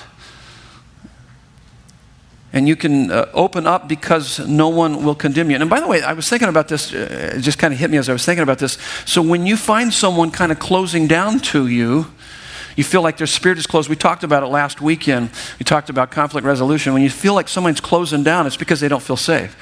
and 2.59 2.67
you 2.67 2.75
can 2.75 3.09
uh, 3.13 3.31
open 3.35 3.69
up 3.69 3.87
because 3.87 4.41
no 4.41 4.69
one 4.69 5.05
will 5.05 5.15
condemn 5.15 5.49
you. 5.49 5.57
And 5.57 5.71
by 5.71 5.79
the 5.79 5.87
way, 5.87 6.03
I 6.03 6.13
was 6.13 6.29
thinking 6.29 6.49
about 6.49 6.67
this, 6.67 6.93
uh, 6.93 7.35
it 7.37 7.41
just 7.41 7.57
kind 7.57 7.73
of 7.73 7.79
hit 7.79 7.89
me 7.89 7.99
as 7.99 8.09
I 8.09 8.13
was 8.13 8.25
thinking 8.25 8.43
about 8.43 8.59
this. 8.59 8.79
So 9.07 9.23
when 9.23 9.47
you 9.47 9.57
find 9.57 9.95
someone 9.95 10.33
kind 10.33 10.51
of 10.51 10.59
closing 10.59 11.07
down 11.07 11.39
to 11.53 11.69
you, 11.69 12.07
you 12.75 12.83
feel 12.83 13.01
like 13.01 13.17
their 13.17 13.29
spirit 13.29 13.59
is 13.59 13.67
closed. 13.69 13.89
We 13.89 13.95
talked 13.95 14.25
about 14.25 14.43
it 14.43 14.47
last 14.47 14.81
weekend. 14.81 15.31
We 15.61 15.65
talked 15.65 15.89
about 15.89 16.11
conflict 16.11 16.45
resolution. 16.45 16.93
When 16.95 17.03
you 17.03 17.11
feel 17.11 17.33
like 17.33 17.49
someone's 17.49 17.81
closing 17.81 18.25
down, 18.25 18.49
it's 18.49 18.57
because 18.57 18.81
they 18.81 18.89
don't 18.89 19.03
feel 19.03 19.17
safe. 19.17 19.57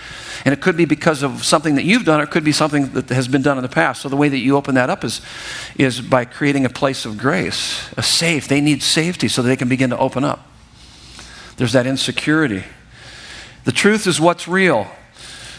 And 0.47 0.55
it 0.55 0.63
could 0.63 0.77
be 0.79 0.87
because 0.87 1.23
of 1.23 1.45
something 1.45 1.75
that 1.75 1.85
you've 1.85 2.05
done, 2.05 2.21
or 2.21 2.25
it 2.25 2.31
could 2.31 2.45
be 2.45 2.53
something 2.53 2.93
that 2.93 3.11
has 3.11 3.29
been 3.29 3.43
done 3.43 3.59
in 3.59 3.63
the 3.63 3.69
past. 3.69 4.01
So 4.01 4.09
the 4.09 4.17
way 4.17 4.31
that 4.31 4.39
you 4.39 4.57
open 4.57 4.75
that 4.77 4.89
up 4.89 5.05
is, 5.05 5.21
is 5.77 6.01
by 6.01 6.25
creating 6.25 6.65
a 6.65 6.71
place 6.71 7.05
of 7.05 7.19
grace, 7.19 7.91
a 7.99 8.03
safe. 8.03 8.49
They 8.49 8.63
need 8.63 8.83
safety 8.83 9.29
so 9.29 9.43
that 9.43 9.49
they 9.49 9.57
can 9.57 9.69
begin 9.69 9.91
to 9.91 9.99
open 9.99 10.25
up. 10.25 10.47
There's 11.57 11.73
that 11.73 11.87
insecurity. 11.87 12.65
The 13.67 13.73
truth 13.73 14.07
is 14.07 14.21
what's 14.21 14.47
real. 14.47 14.87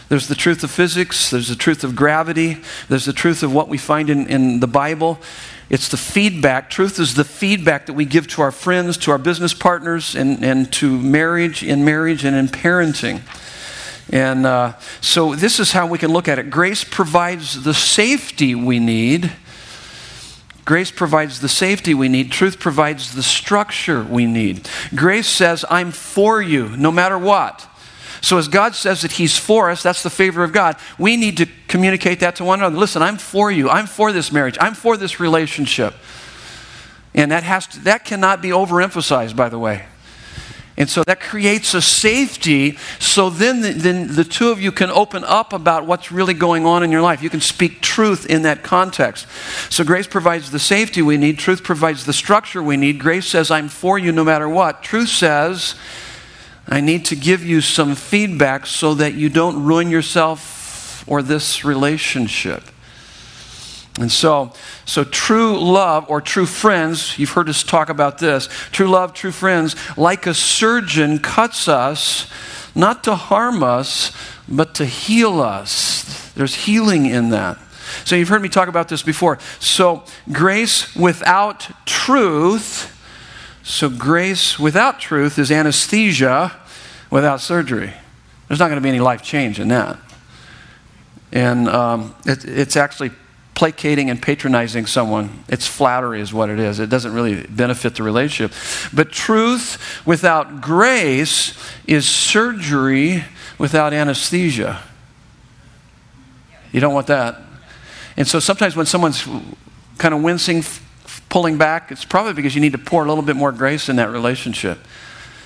There's 0.08 0.28
the 0.28 0.34
truth 0.34 0.64
of 0.64 0.70
physics, 0.70 1.28
there's 1.28 1.48
the 1.48 1.54
truth 1.54 1.84
of 1.84 1.94
gravity, 1.94 2.56
there's 2.88 3.04
the 3.04 3.12
truth 3.12 3.42
of 3.42 3.52
what 3.52 3.68
we 3.68 3.76
find 3.76 4.08
in, 4.08 4.26
in 4.28 4.60
the 4.60 4.66
Bible. 4.66 5.18
It's 5.68 5.90
the 5.90 5.98
feedback. 5.98 6.70
Truth 6.70 6.98
is 6.98 7.16
the 7.16 7.24
feedback 7.24 7.84
that 7.84 7.92
we 7.92 8.06
give 8.06 8.26
to 8.28 8.40
our 8.40 8.50
friends, 8.50 8.96
to 8.96 9.10
our 9.10 9.18
business 9.18 9.52
partners, 9.52 10.14
and, 10.14 10.42
and 10.42 10.72
to 10.72 10.98
marriage, 10.98 11.62
in 11.62 11.84
marriage, 11.84 12.24
and 12.24 12.34
in 12.34 12.48
parenting. 12.48 13.20
And 14.08 14.46
uh, 14.46 14.78
so, 15.02 15.34
this 15.34 15.60
is 15.60 15.72
how 15.72 15.86
we 15.86 15.98
can 15.98 16.10
look 16.10 16.28
at 16.28 16.38
it. 16.38 16.48
Grace 16.48 16.84
provides 16.84 17.62
the 17.62 17.74
safety 17.74 18.54
we 18.54 18.78
need. 18.78 19.32
Grace 20.64 20.90
provides 20.90 21.42
the 21.42 21.48
safety 21.50 21.92
we 21.92 22.08
need. 22.08 22.32
Truth 22.32 22.58
provides 22.58 23.14
the 23.14 23.22
structure 23.22 24.02
we 24.02 24.24
need. 24.24 24.66
Grace 24.94 25.28
says, 25.28 25.66
I'm 25.68 25.90
for 25.90 26.40
you 26.40 26.74
no 26.74 26.90
matter 26.90 27.18
what. 27.18 27.68
So, 28.20 28.38
as 28.38 28.48
God 28.48 28.74
says 28.74 29.02
that 29.02 29.12
He's 29.12 29.36
for 29.36 29.70
us, 29.70 29.82
that's 29.82 30.02
the 30.02 30.10
favor 30.10 30.42
of 30.42 30.52
God. 30.52 30.76
We 30.98 31.16
need 31.16 31.36
to 31.38 31.46
communicate 31.68 32.20
that 32.20 32.36
to 32.36 32.44
one 32.44 32.60
another. 32.60 32.76
Listen, 32.76 33.02
I'm 33.02 33.18
for 33.18 33.50
you. 33.50 33.68
I'm 33.68 33.86
for 33.86 34.12
this 34.12 34.32
marriage. 34.32 34.56
I'm 34.60 34.74
for 34.74 34.96
this 34.96 35.20
relationship. 35.20 35.94
And 37.14 37.32
that, 37.32 37.42
has 37.42 37.66
to, 37.68 37.80
that 37.80 38.04
cannot 38.04 38.42
be 38.42 38.50
overemphasized, 38.50 39.34
by 39.34 39.48
the 39.48 39.58
way. 39.58 39.86
And 40.78 40.88
so 40.88 41.02
that 41.04 41.18
creates 41.18 41.74
a 41.74 41.82
safety. 41.82 42.78
So 43.00 43.30
then 43.30 43.62
the, 43.62 43.72
then 43.72 44.14
the 44.14 44.22
two 44.22 44.50
of 44.50 44.60
you 44.62 44.70
can 44.70 44.90
open 44.90 45.24
up 45.24 45.52
about 45.52 45.86
what's 45.86 46.12
really 46.12 46.34
going 46.34 46.66
on 46.66 46.84
in 46.84 46.92
your 46.92 47.02
life. 47.02 47.20
You 47.20 47.30
can 47.30 47.40
speak 47.40 47.80
truth 47.80 48.26
in 48.26 48.42
that 48.42 48.62
context. 48.62 49.26
So 49.70 49.82
grace 49.82 50.06
provides 50.06 50.52
the 50.52 50.60
safety 50.60 51.02
we 51.02 51.16
need, 51.16 51.36
truth 51.40 51.64
provides 51.64 52.06
the 52.06 52.12
structure 52.12 52.62
we 52.62 52.76
need. 52.76 53.00
Grace 53.00 53.26
says, 53.26 53.50
I'm 53.50 53.68
for 53.68 53.98
you 53.98 54.12
no 54.12 54.22
matter 54.22 54.48
what. 54.48 54.84
Truth 54.84 55.08
says, 55.08 55.74
I 56.68 56.80
need 56.80 57.06
to 57.06 57.16
give 57.16 57.44
you 57.44 57.60
some 57.60 57.94
feedback 57.94 58.66
so 58.66 58.94
that 58.94 59.14
you 59.14 59.30
don't 59.30 59.64
ruin 59.64 59.90
yourself 59.90 61.04
or 61.08 61.22
this 61.22 61.64
relationship. 61.64 62.62
And 63.98 64.12
so, 64.12 64.52
so 64.84 65.02
true 65.02 65.58
love 65.58 66.08
or 66.08 66.20
true 66.20 66.46
friends, 66.46 67.18
you've 67.18 67.30
heard 67.30 67.48
us 67.48 67.62
talk 67.64 67.88
about 67.88 68.18
this. 68.18 68.48
True 68.70 68.86
love, 68.86 69.12
true 69.12 69.32
friends, 69.32 69.74
like 69.96 70.26
a 70.26 70.34
surgeon 70.34 71.18
cuts 71.18 71.68
us 71.68 72.30
not 72.74 73.02
to 73.04 73.16
harm 73.16 73.62
us, 73.62 74.12
but 74.48 74.74
to 74.76 74.84
heal 74.84 75.40
us. 75.40 76.32
There's 76.34 76.54
healing 76.54 77.06
in 77.06 77.30
that. 77.30 77.58
So 78.04 78.14
you've 78.14 78.28
heard 78.28 78.42
me 78.42 78.48
talk 78.48 78.68
about 78.68 78.88
this 78.88 79.02
before. 79.02 79.38
So 79.58 80.04
grace 80.30 80.94
without 80.94 81.68
truth 81.86 82.94
so, 83.68 83.90
grace 83.90 84.58
without 84.58 84.98
truth 84.98 85.38
is 85.38 85.52
anesthesia 85.52 86.56
without 87.10 87.42
surgery. 87.42 87.92
There's 88.48 88.58
not 88.58 88.68
going 88.68 88.78
to 88.78 88.82
be 88.82 88.88
any 88.88 88.98
life 88.98 89.20
change 89.20 89.60
in 89.60 89.68
that. 89.68 89.98
And 91.32 91.68
um, 91.68 92.14
it, 92.24 92.46
it's 92.46 92.78
actually 92.78 93.10
placating 93.54 94.08
and 94.08 94.22
patronizing 94.22 94.86
someone. 94.86 95.44
It's 95.48 95.66
flattery, 95.66 96.22
is 96.22 96.32
what 96.32 96.48
it 96.48 96.58
is. 96.58 96.80
It 96.80 96.88
doesn't 96.88 97.12
really 97.12 97.46
benefit 97.46 97.94
the 97.94 98.04
relationship. 98.04 98.56
But 98.94 99.12
truth 99.12 100.00
without 100.06 100.62
grace 100.62 101.52
is 101.86 102.08
surgery 102.08 103.22
without 103.58 103.92
anesthesia. 103.92 104.82
You 106.72 106.80
don't 106.80 106.94
want 106.94 107.08
that. 107.08 107.38
And 108.16 108.26
so 108.26 108.40
sometimes 108.40 108.76
when 108.76 108.86
someone's 108.86 109.28
kind 109.98 110.14
of 110.14 110.22
wincing, 110.22 110.62
pulling 111.28 111.58
back, 111.58 111.90
it's 111.90 112.04
probably 112.04 112.32
because 112.32 112.54
you 112.54 112.60
need 112.60 112.72
to 112.72 112.78
pour 112.78 113.04
a 113.04 113.08
little 113.08 113.24
bit 113.24 113.36
more 113.36 113.52
grace 113.52 113.88
in 113.88 113.96
that 113.96 114.10
relationship 114.10 114.78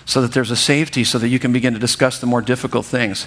so 0.04 0.20
that 0.20 0.32
there's 0.32 0.50
a 0.50 0.56
safety 0.56 1.04
so 1.04 1.18
that 1.18 1.28
you 1.28 1.38
can 1.38 1.52
begin 1.52 1.72
to 1.72 1.78
discuss 1.78 2.18
the 2.18 2.26
more 2.26 2.42
difficult 2.42 2.86
things. 2.86 3.26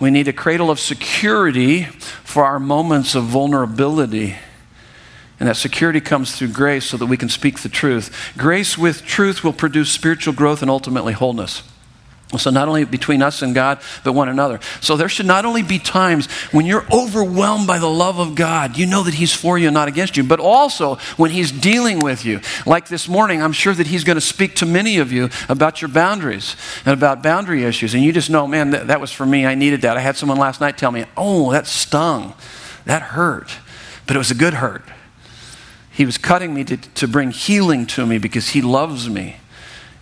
We 0.00 0.10
need 0.10 0.28
a 0.28 0.32
cradle 0.32 0.70
of 0.70 0.80
security 0.80 1.84
for 1.84 2.44
our 2.44 2.58
moments 2.58 3.14
of 3.14 3.24
vulnerability. 3.24 4.36
And 5.38 5.48
that 5.48 5.56
security 5.56 6.00
comes 6.00 6.34
through 6.34 6.48
grace 6.48 6.86
so 6.86 6.96
that 6.96 7.06
we 7.06 7.16
can 7.16 7.28
speak 7.28 7.60
the 7.60 7.68
truth. 7.68 8.32
Grace 8.36 8.76
with 8.76 9.04
truth 9.04 9.44
will 9.44 9.52
produce 9.52 9.90
spiritual 9.90 10.32
growth 10.32 10.62
and 10.62 10.70
ultimately 10.70 11.12
wholeness. 11.12 11.62
So, 12.36 12.50
not 12.50 12.66
only 12.66 12.84
between 12.84 13.22
us 13.22 13.40
and 13.40 13.54
God, 13.54 13.80
but 14.02 14.12
one 14.12 14.28
another. 14.28 14.58
So, 14.80 14.96
there 14.96 15.08
should 15.08 15.26
not 15.26 15.44
only 15.44 15.62
be 15.62 15.78
times 15.78 16.26
when 16.50 16.66
you're 16.66 16.84
overwhelmed 16.92 17.68
by 17.68 17.78
the 17.78 17.88
love 17.88 18.18
of 18.18 18.34
God, 18.34 18.76
you 18.76 18.84
know 18.84 19.04
that 19.04 19.14
He's 19.14 19.32
for 19.32 19.56
you 19.56 19.68
and 19.68 19.74
not 19.74 19.86
against 19.86 20.16
you, 20.16 20.24
but 20.24 20.40
also 20.40 20.96
when 21.16 21.30
He's 21.30 21.52
dealing 21.52 22.00
with 22.00 22.24
you. 22.24 22.40
Like 22.66 22.88
this 22.88 23.08
morning, 23.08 23.40
I'm 23.40 23.52
sure 23.52 23.74
that 23.74 23.86
He's 23.86 24.02
going 24.02 24.16
to 24.16 24.20
speak 24.20 24.56
to 24.56 24.66
many 24.66 24.98
of 24.98 25.12
you 25.12 25.30
about 25.48 25.80
your 25.80 25.88
boundaries 25.88 26.56
and 26.84 26.92
about 26.92 27.22
boundary 27.22 27.62
issues. 27.62 27.94
And 27.94 28.02
you 28.02 28.12
just 28.12 28.28
know, 28.28 28.48
man, 28.48 28.70
that, 28.70 28.88
that 28.88 29.00
was 29.00 29.12
for 29.12 29.24
me. 29.24 29.46
I 29.46 29.54
needed 29.54 29.82
that. 29.82 29.96
I 29.96 30.00
had 30.00 30.16
someone 30.16 30.38
last 30.38 30.60
night 30.60 30.76
tell 30.76 30.90
me, 30.90 31.04
oh, 31.16 31.52
that 31.52 31.68
stung. 31.68 32.34
That 32.86 33.02
hurt. 33.02 33.56
But 34.08 34.16
it 34.16 34.18
was 34.18 34.32
a 34.32 34.36
good 34.36 34.54
hurt. 34.54 34.82
He 35.92 36.04
was 36.04 36.18
cutting 36.18 36.52
me 36.52 36.64
to, 36.64 36.76
to 36.76 37.06
bring 37.06 37.30
healing 37.30 37.86
to 37.86 38.04
me 38.04 38.18
because 38.18 38.48
He 38.48 38.62
loves 38.62 39.08
me. 39.08 39.36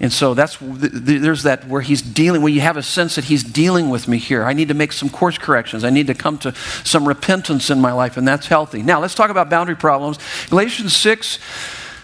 And 0.04 0.12
so 0.12 0.34
that's 0.34 0.58
there's 0.60 1.44
that 1.44 1.66
where 1.66 1.80
he's 1.80 2.02
dealing, 2.02 2.42
where 2.42 2.52
you 2.52 2.60
have 2.60 2.76
a 2.76 2.82
sense 2.82 3.14
that 3.14 3.24
he's 3.24 3.42
dealing 3.42 3.88
with 3.88 4.06
me 4.06 4.18
here. 4.18 4.44
I 4.44 4.52
need 4.52 4.68
to 4.68 4.74
make 4.74 4.92
some 4.92 5.08
course 5.08 5.38
corrections. 5.38 5.82
I 5.82 5.88
need 5.88 6.08
to 6.08 6.14
come 6.14 6.36
to 6.40 6.54
some 6.84 7.08
repentance 7.08 7.70
in 7.70 7.80
my 7.80 7.90
life, 7.90 8.18
and 8.18 8.28
that's 8.28 8.46
healthy. 8.46 8.82
Now 8.82 9.00
let's 9.00 9.14
talk 9.14 9.30
about 9.30 9.48
boundary 9.48 9.76
problems. 9.76 10.18
Galatians 10.50 10.94
6, 10.94 11.38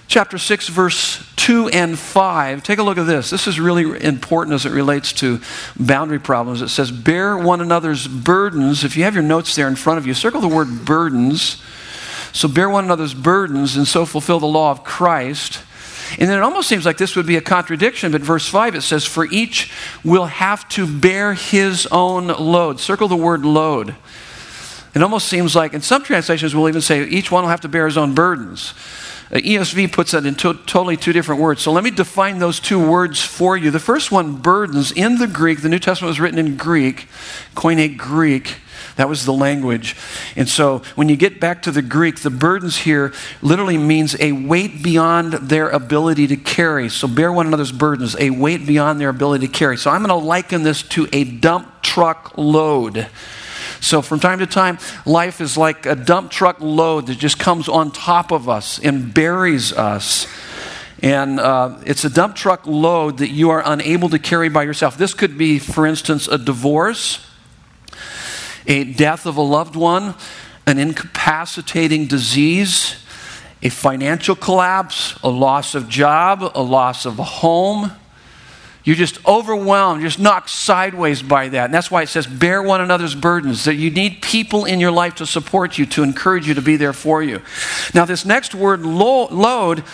chapter 0.08 0.38
6, 0.38 0.68
verse 0.68 1.30
2 1.36 1.68
and 1.68 1.98
5. 1.98 2.62
Take 2.62 2.78
a 2.78 2.82
look 2.82 2.96
at 2.96 3.06
this. 3.06 3.28
This 3.28 3.46
is 3.46 3.60
really 3.60 4.02
important 4.02 4.54
as 4.54 4.64
it 4.64 4.72
relates 4.72 5.12
to 5.12 5.38
boundary 5.78 6.20
problems. 6.20 6.62
It 6.62 6.68
says, 6.68 6.90
Bear 6.90 7.36
one 7.36 7.60
another's 7.60 8.08
burdens. 8.08 8.82
If 8.82 8.96
you 8.96 9.04
have 9.04 9.12
your 9.12 9.24
notes 9.24 9.54
there 9.54 9.68
in 9.68 9.76
front 9.76 9.98
of 9.98 10.06
you, 10.06 10.14
circle 10.14 10.40
the 10.40 10.48
word 10.48 10.86
burdens. 10.86 11.62
So 12.32 12.48
bear 12.48 12.70
one 12.70 12.84
another's 12.84 13.12
burdens 13.12 13.76
and 13.76 13.86
so 13.86 14.06
fulfill 14.06 14.40
the 14.40 14.46
law 14.46 14.70
of 14.70 14.84
Christ. 14.84 15.64
And 16.18 16.28
then 16.28 16.38
it 16.38 16.42
almost 16.42 16.68
seems 16.68 16.84
like 16.84 16.98
this 16.98 17.16
would 17.16 17.26
be 17.26 17.36
a 17.36 17.40
contradiction, 17.40 18.12
but 18.12 18.20
verse 18.20 18.48
5 18.48 18.74
it 18.74 18.82
says, 18.82 19.04
For 19.04 19.24
each 19.26 19.72
will 20.04 20.26
have 20.26 20.68
to 20.70 20.86
bear 20.86 21.34
his 21.34 21.86
own 21.90 22.28
load. 22.28 22.80
Circle 22.80 23.08
the 23.08 23.16
word 23.16 23.44
load. 23.44 23.94
It 24.94 25.02
almost 25.02 25.28
seems 25.28 25.54
like, 25.54 25.72
in 25.72 25.82
some 25.82 26.02
translations, 26.02 26.54
will 26.54 26.68
even 26.68 26.80
say 26.80 27.04
each 27.04 27.30
one 27.30 27.44
will 27.44 27.50
have 27.50 27.60
to 27.60 27.68
bear 27.68 27.86
his 27.86 27.96
own 27.96 28.14
burdens. 28.14 28.74
Uh, 29.30 29.36
ESV 29.36 29.92
puts 29.92 30.10
that 30.10 30.26
in 30.26 30.34
to- 30.34 30.54
totally 30.66 30.96
two 30.96 31.12
different 31.12 31.40
words. 31.40 31.62
So 31.62 31.70
let 31.70 31.84
me 31.84 31.92
define 31.92 32.40
those 32.40 32.58
two 32.58 32.84
words 32.84 33.22
for 33.22 33.56
you. 33.56 33.70
The 33.70 33.78
first 33.78 34.10
one, 34.10 34.36
burdens, 34.36 34.90
in 34.90 35.18
the 35.18 35.28
Greek, 35.28 35.62
the 35.62 35.68
New 35.68 35.78
Testament 35.78 36.10
was 36.10 36.18
written 36.18 36.38
in 36.38 36.56
Greek, 36.56 37.06
Koine 37.54 37.96
Greek. 37.96 38.56
That 39.00 39.08
was 39.08 39.24
the 39.24 39.32
language. 39.32 39.96
And 40.36 40.46
so 40.46 40.82
when 40.94 41.08
you 41.08 41.16
get 41.16 41.40
back 41.40 41.62
to 41.62 41.70
the 41.70 41.80
Greek, 41.80 42.20
the 42.20 42.28
burdens 42.28 42.76
here 42.76 43.14
literally 43.40 43.78
means 43.78 44.14
a 44.20 44.32
weight 44.32 44.82
beyond 44.82 45.32
their 45.32 45.70
ability 45.70 46.26
to 46.26 46.36
carry. 46.36 46.90
So 46.90 47.08
bear 47.08 47.32
one 47.32 47.46
another's 47.46 47.72
burdens, 47.72 48.14
a 48.20 48.28
weight 48.28 48.66
beyond 48.66 49.00
their 49.00 49.08
ability 49.08 49.46
to 49.46 49.52
carry. 49.54 49.78
So 49.78 49.90
I'm 49.90 50.04
going 50.04 50.10
to 50.10 50.26
liken 50.26 50.64
this 50.64 50.82
to 50.88 51.08
a 51.14 51.24
dump 51.24 51.80
truck 51.80 52.36
load. 52.36 53.06
So, 53.80 54.02
from 54.02 54.20
time 54.20 54.40
to 54.40 54.46
time, 54.46 54.76
life 55.06 55.40
is 55.40 55.56
like 55.56 55.86
a 55.86 55.96
dump 55.96 56.30
truck 56.30 56.60
load 56.60 57.06
that 57.06 57.16
just 57.16 57.38
comes 57.38 57.70
on 57.70 57.92
top 57.92 58.32
of 58.32 58.50
us 58.50 58.78
and 58.78 59.14
buries 59.14 59.72
us. 59.72 60.26
And 61.02 61.40
uh, 61.40 61.78
it's 61.86 62.04
a 62.04 62.10
dump 62.10 62.36
truck 62.36 62.66
load 62.66 63.16
that 63.18 63.30
you 63.30 63.48
are 63.48 63.62
unable 63.64 64.10
to 64.10 64.18
carry 64.18 64.50
by 64.50 64.64
yourself. 64.64 64.98
This 64.98 65.14
could 65.14 65.38
be, 65.38 65.58
for 65.58 65.86
instance, 65.86 66.28
a 66.28 66.36
divorce, 66.36 67.26
a 68.66 68.84
death 68.84 69.26
of 69.26 69.36
a 69.36 69.42
loved 69.42 69.76
one, 69.76 70.14
an 70.66 70.78
incapacitating 70.78 72.06
disease, 72.06 72.96
a 73.62 73.68
financial 73.68 74.34
collapse, 74.34 75.18
a 75.22 75.28
loss 75.28 75.74
of 75.74 75.88
job, 75.88 76.50
a 76.54 76.62
loss 76.62 77.06
of 77.06 77.18
a 77.18 77.24
home. 77.24 77.92
You're 78.82 78.96
just 78.96 79.24
overwhelmed, 79.26 80.00
You're 80.00 80.08
just 80.08 80.18
knocked 80.18 80.48
sideways 80.48 81.20
by 81.22 81.48
that. 81.50 81.66
And 81.66 81.74
that's 81.74 81.90
why 81.90 82.02
it 82.02 82.08
says, 82.08 82.26
bear 82.26 82.62
one 82.62 82.80
another's 82.80 83.14
burdens, 83.14 83.64
that 83.64 83.74
you 83.74 83.90
need 83.90 84.22
people 84.22 84.64
in 84.64 84.80
your 84.80 84.90
life 84.90 85.16
to 85.16 85.26
support 85.26 85.76
you, 85.76 85.84
to 85.86 86.02
encourage 86.02 86.48
you, 86.48 86.54
to 86.54 86.62
be 86.62 86.76
there 86.76 86.94
for 86.94 87.22
you. 87.22 87.42
Now, 87.92 88.06
this 88.06 88.24
next 88.24 88.54
word, 88.54 88.80
load, 88.80 89.84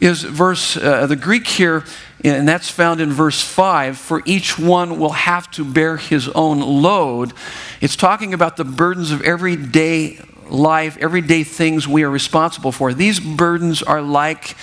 is 0.00 0.22
verse, 0.22 0.76
uh, 0.76 1.06
the 1.06 1.14
Greek 1.14 1.46
here, 1.46 1.84
and 2.22 2.46
that's 2.46 2.70
found 2.70 3.00
in 3.00 3.12
verse 3.12 3.40
5. 3.40 3.96
For 3.96 4.22
each 4.26 4.58
one 4.58 4.98
will 4.98 5.12
have 5.12 5.50
to 5.52 5.64
bear 5.64 5.96
his 5.96 6.28
own 6.28 6.60
load. 6.60 7.32
It's 7.80 7.96
talking 7.96 8.34
about 8.34 8.56
the 8.56 8.64
burdens 8.64 9.10
of 9.10 9.22
everyday 9.22 10.20
life, 10.48 10.98
everyday 10.98 11.44
things 11.44 11.88
we 11.88 12.02
are 12.02 12.10
responsible 12.10 12.72
for. 12.72 12.92
These 12.92 13.20
burdens 13.20 13.82
are 13.82 14.02
like 14.02 14.56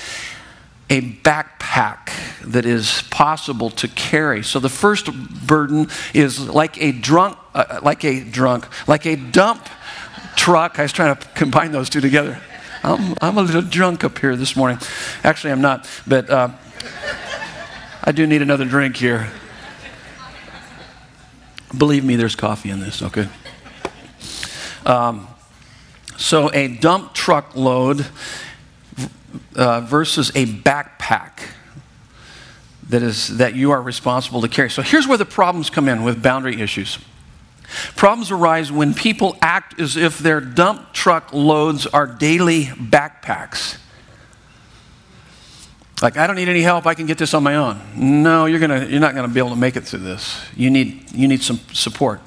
a 0.89 1.01
backpack 1.01 2.11
that 2.43 2.65
is 2.65 3.01
possible 3.09 3.69
to 3.71 3.87
carry. 3.89 4.43
So 4.43 4.59
the 4.59 4.69
first 4.69 5.11
burden 5.45 5.87
is 6.13 6.47
like 6.47 6.81
a 6.81 6.91
drunk, 6.91 7.37
uh, 7.53 7.79
like 7.83 8.05
a 8.05 8.23
drunk, 8.23 8.67
like 8.87 9.05
a 9.05 9.15
dump 9.15 9.67
truck. 10.35 10.79
I 10.79 10.83
was 10.83 10.93
trying 10.93 11.15
to 11.15 11.27
combine 11.29 11.71
those 11.71 11.89
two 11.89 12.01
together. 12.01 12.39
I'm, 12.83 13.15
I'm 13.21 13.37
a 13.37 13.41
little 13.41 13.61
drunk 13.61 14.03
up 14.03 14.17
here 14.19 14.35
this 14.35 14.55
morning. 14.55 14.79
Actually, 15.23 15.51
I'm 15.51 15.61
not, 15.61 15.89
but 16.07 16.29
uh, 16.29 16.49
I 18.04 18.12
do 18.12 18.25
need 18.27 18.42
another 18.42 18.66
drink 18.66 18.96
here. 18.96 19.30
Believe 21.77 22.04
me, 22.06 22.16
there's 22.16 22.36
coffee 22.36 22.70
in 22.70 22.80
this, 22.80 23.01
okay? 23.01 23.27
Um, 24.86 25.27
so 26.16 26.50
a 26.54 26.68
dump 26.68 27.13
truck 27.13 27.56
load 27.56 28.06
uh, 29.56 29.82
versus 29.82 30.30
a 30.30 30.46
backpack 30.46 31.42
that 32.89 33.04
is 33.04 33.38
that 33.38 33.56
you 33.56 33.72
are 33.72 33.82
responsible 33.82 34.42
to 34.42 34.48
carry. 34.48 34.70
So 34.70 34.82
here's 34.82 35.08
where 35.08 35.18
the 35.18 35.25
problems 35.25 35.70
come 35.70 35.89
in 35.89 36.04
with 36.04 36.24
boundary 36.24 36.62
issues. 36.62 37.00
Problems 37.98 38.32
arise 38.32 38.72
when 38.72 38.94
people 38.94 39.38
act 39.42 39.80
as 39.80 39.98
if 39.98 40.20
their 40.20 40.39
dump 40.39 40.94
truck 40.94 41.34
loads 41.34 41.86
are 41.86 42.08
daily 42.08 42.66
backpacks. 42.66 43.77
Like, 46.01 46.16
I 46.16 46.27
don't 46.27 46.36
need 46.36 46.50
any 46.50 46.62
help, 46.62 46.86
I 46.86 46.94
can 46.94 47.08
get 47.08 47.18
this 47.18 47.34
on 47.34 47.42
my 47.44 47.56
own. 47.56 47.82
No, 47.96 48.46
you're, 48.46 48.60
gonna, 48.60 48.86
you're 48.86 49.00
not 49.00 49.16
going 49.16 49.27
to 49.27 49.34
be 49.34 49.39
able 49.39 49.50
to 49.50 49.56
make 49.56 49.75
it 49.75 49.84
through 49.84 50.00
this. 50.00 50.39
You 50.56 50.70
need, 50.70 51.12
you 51.12 51.27
need 51.27 51.42
some 51.42 51.60
support. 51.74 52.22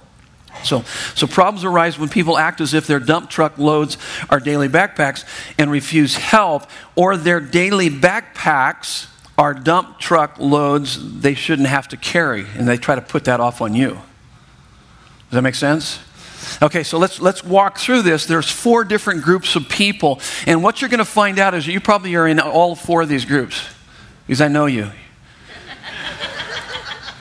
So, 0.64 0.82
so 1.14 1.26
problems 1.26 1.64
arise 1.64 1.98
when 1.98 2.08
people 2.08 2.36
act 2.36 2.60
as 2.60 2.74
if 2.74 2.86
their 2.86 3.00
dump 3.00 3.30
truck 3.30 3.56
loads 3.58 3.96
are 4.28 4.40
daily 4.40 4.68
backpacks 4.68 5.24
and 5.56 5.70
refuse 5.70 6.16
help, 6.16 6.64
or 6.96 7.16
their 7.16 7.40
daily 7.40 7.90
backpacks 7.90 9.06
are 9.38 9.54
dump 9.54 9.98
truck 9.98 10.38
loads 10.38 11.20
they 11.20 11.34
shouldn't 11.34 11.68
have 11.68 11.88
to 11.88 11.96
carry, 11.96 12.46
and 12.56 12.68
they 12.68 12.76
try 12.76 12.94
to 12.94 13.00
put 13.00 13.24
that 13.24 13.40
off 13.40 13.62
on 13.62 13.74
you. 13.74 13.90
Does 13.90 15.36
that 15.36 15.42
make 15.42 15.54
sense? 15.54 16.00
Okay, 16.62 16.82
so 16.82 16.98
let's 16.98 17.20
let's 17.20 17.44
walk 17.44 17.78
through 17.78 18.02
this. 18.02 18.26
There's 18.26 18.50
four 18.50 18.84
different 18.84 19.22
groups 19.22 19.56
of 19.56 19.68
people, 19.68 20.20
and 20.46 20.62
what 20.62 20.80
you're 20.80 20.90
going 20.90 20.98
to 20.98 21.04
find 21.04 21.38
out 21.38 21.54
is 21.54 21.66
you 21.66 21.80
probably 21.80 22.14
are 22.16 22.26
in 22.26 22.40
all 22.40 22.74
four 22.74 23.02
of 23.02 23.08
these 23.08 23.24
groups, 23.24 23.62
because 24.26 24.40
I 24.40 24.48
know 24.48 24.66
you. 24.66 24.90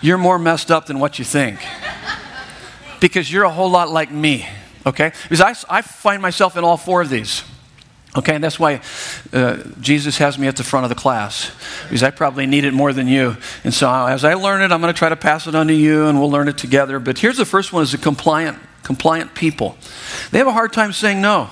You're 0.02 0.18
more 0.18 0.40
messed 0.40 0.72
up 0.72 0.86
than 0.86 1.00
what 1.00 1.20
you 1.20 1.26
think 1.26 1.60
because 3.00 3.32
you're 3.32 3.44
a 3.44 3.50
whole 3.50 3.70
lot 3.70 3.90
like 3.90 4.12
me, 4.12 4.48
okay? 4.86 5.12
Because 5.24 5.42
I, 5.42 5.78
I 5.78 5.82
find 5.82 6.22
myself 6.22 6.58
in 6.58 6.64
all 6.64 6.78
four 6.78 7.02
of 7.02 7.10
these. 7.10 7.44
Okay, 8.18 8.34
and 8.34 8.44
that's 8.44 8.60
why 8.60 8.82
uh, 9.32 9.58
Jesus 9.80 10.18
has 10.18 10.40
me 10.40 10.48
at 10.48 10.56
the 10.56 10.64
front 10.64 10.84
of 10.84 10.90
the 10.90 10.96
class, 10.96 11.52
because 11.84 12.02
I 12.02 12.10
probably 12.10 12.48
need 12.48 12.66
it 12.66 12.74
more 12.74 12.92
than 12.92 13.08
you. 13.08 13.38
And 13.64 13.72
so 13.72 13.88
as 14.08 14.26
I 14.26 14.34
learn 14.34 14.64
it, 14.64 14.72
I'm 14.72 14.82
going 14.82 14.92
to 14.92 14.98
try 14.98 15.10
to 15.10 15.16
pass 15.16 15.46
it 15.46 15.54
on 15.54 15.68
to 15.68 15.74
you, 15.74 16.08
and 16.08 16.20
we'll 16.20 16.32
learn 16.32 16.48
it 16.48 16.58
together. 16.58 17.00
But 17.00 17.20
here's 17.20 17.38
the 17.38 17.46
first 17.46 17.72
one: 17.72 17.84
is 17.84 17.92
the 17.92 18.00
compliant, 18.00 18.58
compliant 18.90 19.36
people. 19.36 19.78
They 20.32 20.40
have 20.40 20.48
a 20.48 20.52
hard 20.52 20.74
time 20.74 20.94
saying 20.94 21.22
no. 21.22 21.52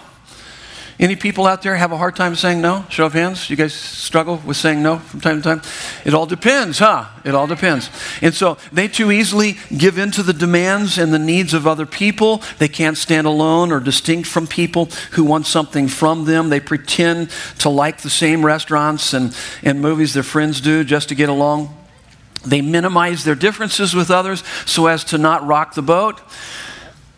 Any 0.99 1.15
people 1.15 1.45
out 1.45 1.61
there 1.61 1.75
have 1.75 1.91
a 1.91 1.97
hard 1.97 2.15
time 2.15 2.33
saying 2.33 2.61
no? 2.61 2.83
Show 2.89 3.05
of 3.05 3.13
hands. 3.13 3.47
You 3.47 3.55
guys 3.55 3.75
struggle 3.75 4.41
with 4.43 4.57
saying 4.57 4.81
no 4.81 4.97
from 4.97 5.21
time 5.21 5.39
to 5.39 5.43
time? 5.43 5.61
It 6.03 6.15
all 6.15 6.25
depends, 6.25 6.79
huh? 6.79 7.05
It 7.23 7.35
all 7.35 7.45
depends. 7.45 7.91
And 8.23 8.33
so 8.33 8.57
they 8.71 8.87
too 8.87 9.11
easily 9.11 9.57
give 9.77 9.99
in 9.99 10.09
to 10.13 10.23
the 10.23 10.33
demands 10.33 10.97
and 10.97 11.13
the 11.13 11.19
needs 11.19 11.53
of 11.53 11.67
other 11.67 11.85
people. 11.85 12.41
They 12.57 12.67
can't 12.67 12.97
stand 12.97 13.27
alone 13.27 13.71
or 13.71 13.79
distinct 13.79 14.27
from 14.27 14.47
people 14.47 14.85
who 15.11 15.23
want 15.23 15.45
something 15.45 15.87
from 15.87 16.25
them. 16.25 16.49
They 16.49 16.59
pretend 16.59 17.29
to 17.59 17.69
like 17.69 18.01
the 18.01 18.09
same 18.09 18.43
restaurants 18.43 19.13
and, 19.13 19.37
and 19.61 19.79
movies 19.79 20.15
their 20.15 20.23
friends 20.23 20.59
do 20.59 20.83
just 20.83 21.09
to 21.09 21.15
get 21.15 21.29
along. 21.29 21.77
They 22.43 22.61
minimize 22.61 23.23
their 23.23 23.35
differences 23.35 23.93
with 23.93 24.09
others 24.09 24.43
so 24.65 24.87
as 24.87 25.03
to 25.05 25.19
not 25.19 25.45
rock 25.45 25.75
the 25.75 25.83
boat. 25.83 26.19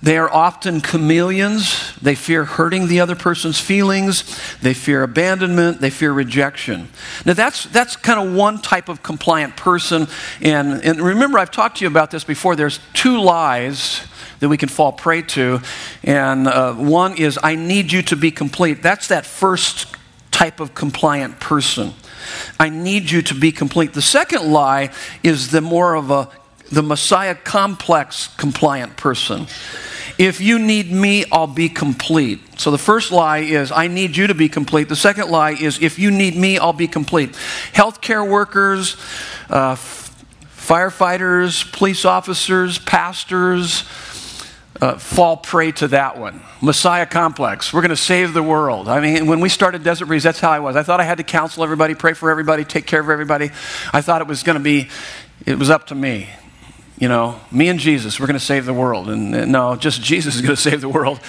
They 0.01 0.17
are 0.17 0.31
often 0.31 0.79
chameleons. 0.79 1.93
They 1.97 2.15
fear 2.15 2.45
hurting 2.45 2.87
the 2.87 3.01
other 3.01 3.15
person's 3.15 3.59
feelings. 3.59 4.23
They 4.61 4.73
fear 4.73 5.03
abandonment. 5.03 5.81
They 5.81 5.89
fear 5.89 6.13
rejection. 6.13 6.87
Now, 7.25 7.33
that's, 7.33 7.65
that's 7.65 7.97
kind 7.97 8.19
of 8.19 8.33
one 8.33 8.61
type 8.61 8.87
of 8.87 9.03
compliant 9.03 9.57
person. 9.57 10.07
And, 10.41 10.83
and 10.85 11.01
remember, 11.01 11.37
I've 11.37 11.51
talked 11.51 11.77
to 11.77 11.83
you 11.83 11.89
about 11.89 12.11
this 12.11 12.23
before. 12.23 12.55
There's 12.55 12.79
two 12.93 13.19
lies 13.19 14.07
that 14.39 14.47
we 14.47 14.55
can 14.55 14.69
fall 14.69 14.93
prey 14.93 15.21
to. 15.21 15.59
And 16.03 16.47
uh, 16.47 16.73
one 16.75 17.17
is, 17.17 17.37
I 17.43 17.55
need 17.55 17.91
you 17.91 18.01
to 18.03 18.15
be 18.15 18.31
complete. 18.31 18.81
That's 18.81 19.09
that 19.09 19.25
first 19.25 19.93
type 20.31 20.61
of 20.61 20.73
compliant 20.73 21.41
person. 21.41 21.93
I 22.57 22.69
need 22.69 23.11
you 23.11 23.21
to 23.23 23.33
be 23.33 23.51
complete. 23.51 23.93
The 23.93 24.01
second 24.01 24.49
lie 24.49 24.91
is 25.23 25.51
the 25.51 25.59
more 25.59 25.95
of 25.95 26.09
a 26.09 26.29
the 26.71 26.83
Messiah 26.83 27.35
complex 27.35 28.27
compliant 28.37 28.95
person. 28.95 29.47
If 30.17 30.41
you 30.41 30.59
need 30.59 30.91
me, 30.91 31.25
I'll 31.31 31.47
be 31.47 31.69
complete. 31.69 32.39
So 32.59 32.71
the 32.71 32.77
first 32.77 33.11
lie 33.11 33.39
is, 33.39 33.71
I 33.71 33.87
need 33.87 34.17
you 34.17 34.27
to 34.27 34.35
be 34.35 34.49
complete. 34.49 34.89
The 34.89 34.95
second 34.95 35.29
lie 35.29 35.51
is, 35.51 35.81
if 35.81 35.99
you 35.99 36.11
need 36.11 36.35
me, 36.35 36.57
I'll 36.57 36.73
be 36.73 36.87
complete. 36.87 37.31
Healthcare 37.73 38.27
workers, 38.27 38.97
uh, 39.49 39.75
firefighters, 39.75 41.71
police 41.71 42.05
officers, 42.05 42.79
pastors, 42.79 43.83
uh, 44.81 44.97
fall 44.97 45.37
prey 45.37 45.71
to 45.73 45.87
that 45.89 46.17
one. 46.17 46.41
Messiah 46.61 47.05
complex. 47.05 47.73
We're 47.73 47.81
going 47.81 47.89
to 47.89 47.95
save 47.97 48.33
the 48.33 48.43
world. 48.43 48.87
I 48.87 49.01
mean, 49.01 49.27
when 49.27 49.39
we 49.39 49.49
started 49.49 49.83
Desert 49.83 50.05
Breeze, 50.05 50.23
that's 50.23 50.39
how 50.39 50.51
I 50.51 50.59
was. 50.59 50.75
I 50.75 50.83
thought 50.83 50.99
I 50.99 51.03
had 51.03 51.17
to 51.17 51.23
counsel 51.23 51.63
everybody, 51.63 51.95
pray 51.95 52.13
for 52.13 52.31
everybody, 52.31 52.63
take 52.63 52.85
care 52.85 53.01
of 53.01 53.09
everybody. 53.09 53.51
I 53.93 54.01
thought 54.01 54.21
it 54.21 54.27
was 54.27 54.43
going 54.43 54.57
to 54.57 54.63
be, 54.63 54.89
it 55.45 55.57
was 55.57 55.69
up 55.69 55.87
to 55.87 55.95
me 55.95 56.29
you 56.99 57.07
know, 57.07 57.39
me 57.49 57.69
and 57.69 57.79
Jesus, 57.79 58.19
we're 58.19 58.27
going 58.27 58.37
to 58.37 58.45
save 58.45 58.65
the 58.65 58.73
world. 58.73 59.09
And, 59.09 59.33
and 59.33 59.53
no, 59.53 59.77
just 59.77 60.01
Jesus 60.01 60.35
is 60.35 60.41
going 60.41 60.55
to 60.55 60.61
save 60.61 60.81
the 60.81 60.89
world. 60.89 61.21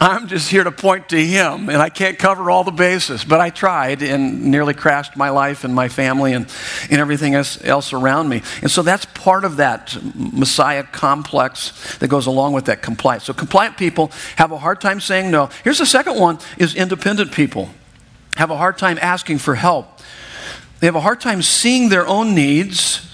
I'm 0.00 0.28
just 0.28 0.50
here 0.50 0.64
to 0.64 0.72
point 0.72 1.10
to 1.10 1.22
Him, 1.22 1.68
and 1.68 1.76
I 1.76 1.90
can't 1.90 2.18
cover 2.18 2.50
all 2.50 2.64
the 2.64 2.70
bases, 2.70 3.22
but 3.22 3.38
I 3.38 3.50
tried 3.50 4.02
and 4.02 4.46
nearly 4.46 4.72
crashed 4.72 5.18
my 5.18 5.28
life 5.28 5.62
and 5.62 5.74
my 5.74 5.88
family 5.88 6.32
and, 6.32 6.46
and 6.90 7.00
everything 7.00 7.34
else, 7.34 7.92
around 7.92 8.28
me. 8.28 8.42
And 8.62 8.70
so 8.70 8.82
that's 8.82 9.04
part 9.04 9.44
of 9.44 9.56
that 9.56 9.96
Messiah 10.14 10.84
complex 10.84 11.98
that 11.98 12.08
goes 12.08 12.26
along 12.26 12.52
with 12.54 12.66
that 12.66 12.82
compliance. 12.82 13.24
So 13.24 13.32
compliant 13.34 13.76
people 13.76 14.12
have 14.36 14.52
a 14.52 14.58
hard 14.58 14.80
time 14.80 15.00
saying 15.00 15.30
no. 15.30 15.50
Here's 15.64 15.78
the 15.78 15.86
second 15.86 16.18
one 16.18 16.38
is 16.56 16.74
independent 16.74 17.32
people 17.32 17.68
have 18.36 18.50
a 18.50 18.56
hard 18.56 18.78
time 18.78 18.98
asking 19.02 19.38
for 19.38 19.54
help. 19.54 19.86
They 20.78 20.86
have 20.86 20.94
a 20.94 21.00
hard 21.00 21.20
time 21.20 21.42
seeing 21.42 21.90
their 21.90 22.06
own 22.06 22.34
needs. 22.34 23.09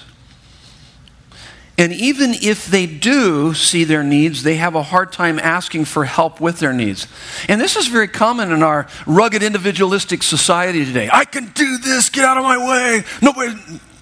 And 1.78 1.92
even 1.92 2.32
if 2.32 2.66
they 2.66 2.86
do 2.86 3.52
see 3.52 3.84
their 3.84 4.02
needs, 4.02 4.42
they 4.42 4.56
have 4.56 4.74
a 4.74 4.82
hard 4.82 5.12
time 5.12 5.38
asking 5.38 5.84
for 5.84 6.04
help 6.04 6.40
with 6.40 6.58
their 6.58 6.72
needs. 6.72 7.06
And 7.48 7.60
this 7.60 7.76
is 7.76 7.88
very 7.88 8.08
common 8.08 8.50
in 8.50 8.62
our 8.62 8.88
rugged 9.06 9.42
individualistic 9.42 10.22
society 10.22 10.86
today. 10.86 11.10
I 11.12 11.26
can 11.26 11.48
do 11.50 11.76
this, 11.78 12.08
get 12.08 12.24
out 12.24 12.38
of 12.38 12.44
my 12.44 12.56
way. 12.56 13.04
Nobody, 13.20 13.54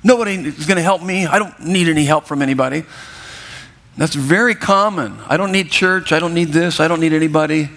nobody 0.04 0.34
is 0.34 0.66
going 0.66 0.76
to 0.76 0.82
help 0.82 1.02
me. 1.02 1.26
I 1.26 1.40
don't 1.40 1.58
need 1.60 1.88
any 1.88 2.04
help 2.04 2.26
from 2.26 2.42
anybody. 2.42 2.84
That's 3.96 4.14
very 4.14 4.54
common. 4.54 5.18
I 5.26 5.36
don't 5.36 5.50
need 5.50 5.70
church. 5.70 6.12
I 6.12 6.20
don't 6.20 6.34
need 6.34 6.48
this. 6.48 6.78
I 6.78 6.86
don't 6.86 7.00
need 7.00 7.12
anybody 7.12 7.70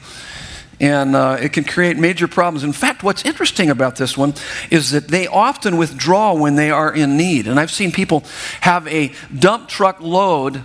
and 0.79 1.15
uh, 1.15 1.37
it 1.41 1.53
can 1.53 1.63
create 1.63 1.97
major 1.97 2.27
problems. 2.27 2.63
In 2.63 2.73
fact, 2.73 3.03
what's 3.03 3.25
interesting 3.25 3.69
about 3.69 3.95
this 3.95 4.17
one 4.17 4.33
is 4.69 4.91
that 4.91 5.07
they 5.07 5.27
often 5.27 5.77
withdraw 5.77 6.33
when 6.33 6.55
they 6.55 6.69
are 6.69 6.93
in 6.93 7.17
need. 7.17 7.47
And 7.47 7.59
I've 7.59 7.71
seen 7.71 7.91
people 7.91 8.23
have 8.61 8.87
a 8.87 9.13
dump 9.37 9.69
truck 9.69 9.99
load 9.99 10.63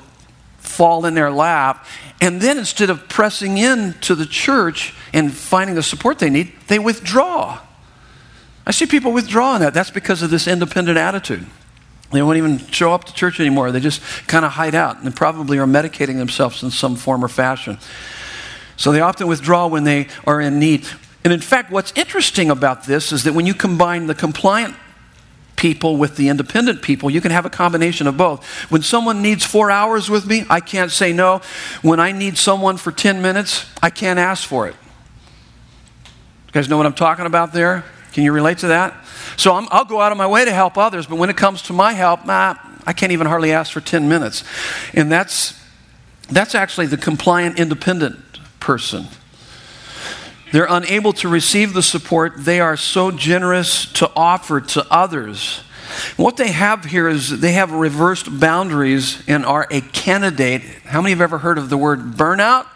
fall 0.58 1.06
in 1.06 1.14
their 1.14 1.30
lap, 1.30 1.86
and 2.20 2.40
then 2.40 2.56
instead 2.56 2.88
of 2.88 3.08
pressing 3.08 3.58
in 3.58 3.94
to 4.02 4.14
the 4.14 4.26
church 4.26 4.94
and 5.12 5.32
finding 5.32 5.74
the 5.74 5.82
support 5.82 6.18
they 6.18 6.30
need, 6.30 6.52
they 6.68 6.78
withdraw. 6.78 7.58
I 8.64 8.70
see 8.70 8.86
people 8.86 9.12
withdraw 9.12 9.56
in 9.56 9.62
that. 9.62 9.74
That's 9.74 9.90
because 9.90 10.22
of 10.22 10.30
this 10.30 10.46
independent 10.46 10.98
attitude. 10.98 11.46
They 12.12 12.22
won't 12.22 12.36
even 12.36 12.58
show 12.58 12.92
up 12.92 13.04
to 13.04 13.14
church 13.14 13.40
anymore. 13.40 13.72
They 13.72 13.80
just 13.80 14.02
kind 14.28 14.44
of 14.44 14.52
hide 14.52 14.74
out 14.74 15.02
and 15.02 15.16
probably 15.16 15.58
are 15.58 15.66
medicating 15.66 16.18
themselves 16.18 16.62
in 16.62 16.70
some 16.70 16.94
form 16.94 17.24
or 17.24 17.28
fashion. 17.28 17.78
So 18.82 18.90
they 18.90 19.00
often 19.00 19.28
withdraw 19.28 19.68
when 19.68 19.84
they 19.84 20.08
are 20.26 20.40
in 20.40 20.58
need. 20.58 20.84
And 21.22 21.32
in 21.32 21.38
fact, 21.38 21.70
what's 21.70 21.92
interesting 21.92 22.50
about 22.50 22.82
this 22.82 23.12
is 23.12 23.22
that 23.22 23.32
when 23.32 23.46
you 23.46 23.54
combine 23.54 24.08
the 24.08 24.14
compliant 24.14 24.74
people 25.54 25.96
with 25.96 26.16
the 26.16 26.28
independent 26.28 26.82
people, 26.82 27.08
you 27.08 27.20
can 27.20 27.30
have 27.30 27.46
a 27.46 27.48
combination 27.48 28.08
of 28.08 28.16
both. 28.16 28.44
When 28.72 28.82
someone 28.82 29.22
needs 29.22 29.46
four 29.46 29.70
hours 29.70 30.10
with 30.10 30.26
me, 30.26 30.44
I 30.50 30.58
can't 30.58 30.90
say 30.90 31.12
no. 31.12 31.42
When 31.82 32.00
I 32.00 32.10
need 32.10 32.36
someone 32.36 32.76
for 32.76 32.90
10 32.90 33.22
minutes, 33.22 33.66
I 33.80 33.88
can't 33.88 34.18
ask 34.18 34.48
for 34.48 34.66
it. 34.66 34.74
You 36.48 36.52
guys 36.52 36.68
know 36.68 36.76
what 36.76 36.86
I'm 36.86 36.92
talking 36.92 37.26
about 37.26 37.52
there? 37.52 37.84
Can 38.12 38.24
you 38.24 38.32
relate 38.32 38.58
to 38.58 38.66
that? 38.66 38.96
So 39.36 39.52
i 39.54 39.78
will 39.78 39.84
go 39.84 40.00
out 40.00 40.10
of 40.10 40.18
my 40.18 40.26
way 40.26 40.44
to 40.44 40.52
help 40.52 40.76
others, 40.76 41.06
but 41.06 41.18
when 41.18 41.30
it 41.30 41.36
comes 41.36 41.62
to 41.62 41.72
my 41.72 41.92
help, 41.92 42.26
nah, 42.26 42.56
I 42.84 42.94
can't 42.94 43.12
even 43.12 43.28
hardly 43.28 43.52
ask 43.52 43.70
for 43.70 43.80
10 43.80 44.08
minutes. 44.08 44.42
And 44.92 45.10
that's, 45.12 45.56
that's 46.30 46.56
actually 46.56 46.86
the 46.86 46.96
compliant 46.96 47.60
independent 47.60 48.31
person. 48.62 49.08
They're 50.52 50.66
unable 50.68 51.12
to 51.14 51.28
receive 51.28 51.74
the 51.74 51.82
support 51.82 52.44
they 52.44 52.60
are 52.60 52.76
so 52.76 53.10
generous 53.10 53.90
to 53.94 54.10
offer 54.14 54.60
to 54.60 54.86
others. 54.88 55.58
What 56.16 56.36
they 56.36 56.52
have 56.52 56.84
here 56.84 57.08
is 57.08 57.40
they 57.40 57.52
have 57.52 57.72
reversed 57.72 58.38
boundaries 58.38 59.22
and 59.26 59.44
are 59.44 59.66
a 59.70 59.80
candidate. 59.80 60.62
How 60.84 61.02
many 61.02 61.10
have 61.10 61.20
ever 61.20 61.38
heard 61.38 61.58
of 61.58 61.70
the 61.70 61.76
word 61.76 62.12
burnout? 62.12 62.66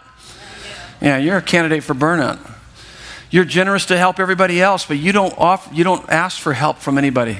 Yeah, 1.00 1.18
you're 1.18 1.36
a 1.36 1.42
candidate 1.42 1.84
for 1.84 1.94
burnout. 1.94 2.38
You're 3.30 3.44
generous 3.44 3.86
to 3.86 3.98
help 3.98 4.18
everybody 4.18 4.60
else, 4.60 4.84
but 4.84 4.98
you 4.98 5.12
don't 5.12 5.34
offer, 5.38 5.72
you 5.72 5.84
don't 5.84 6.08
ask 6.10 6.40
for 6.40 6.52
help 6.52 6.78
from 6.78 6.98
anybody. 6.98 7.38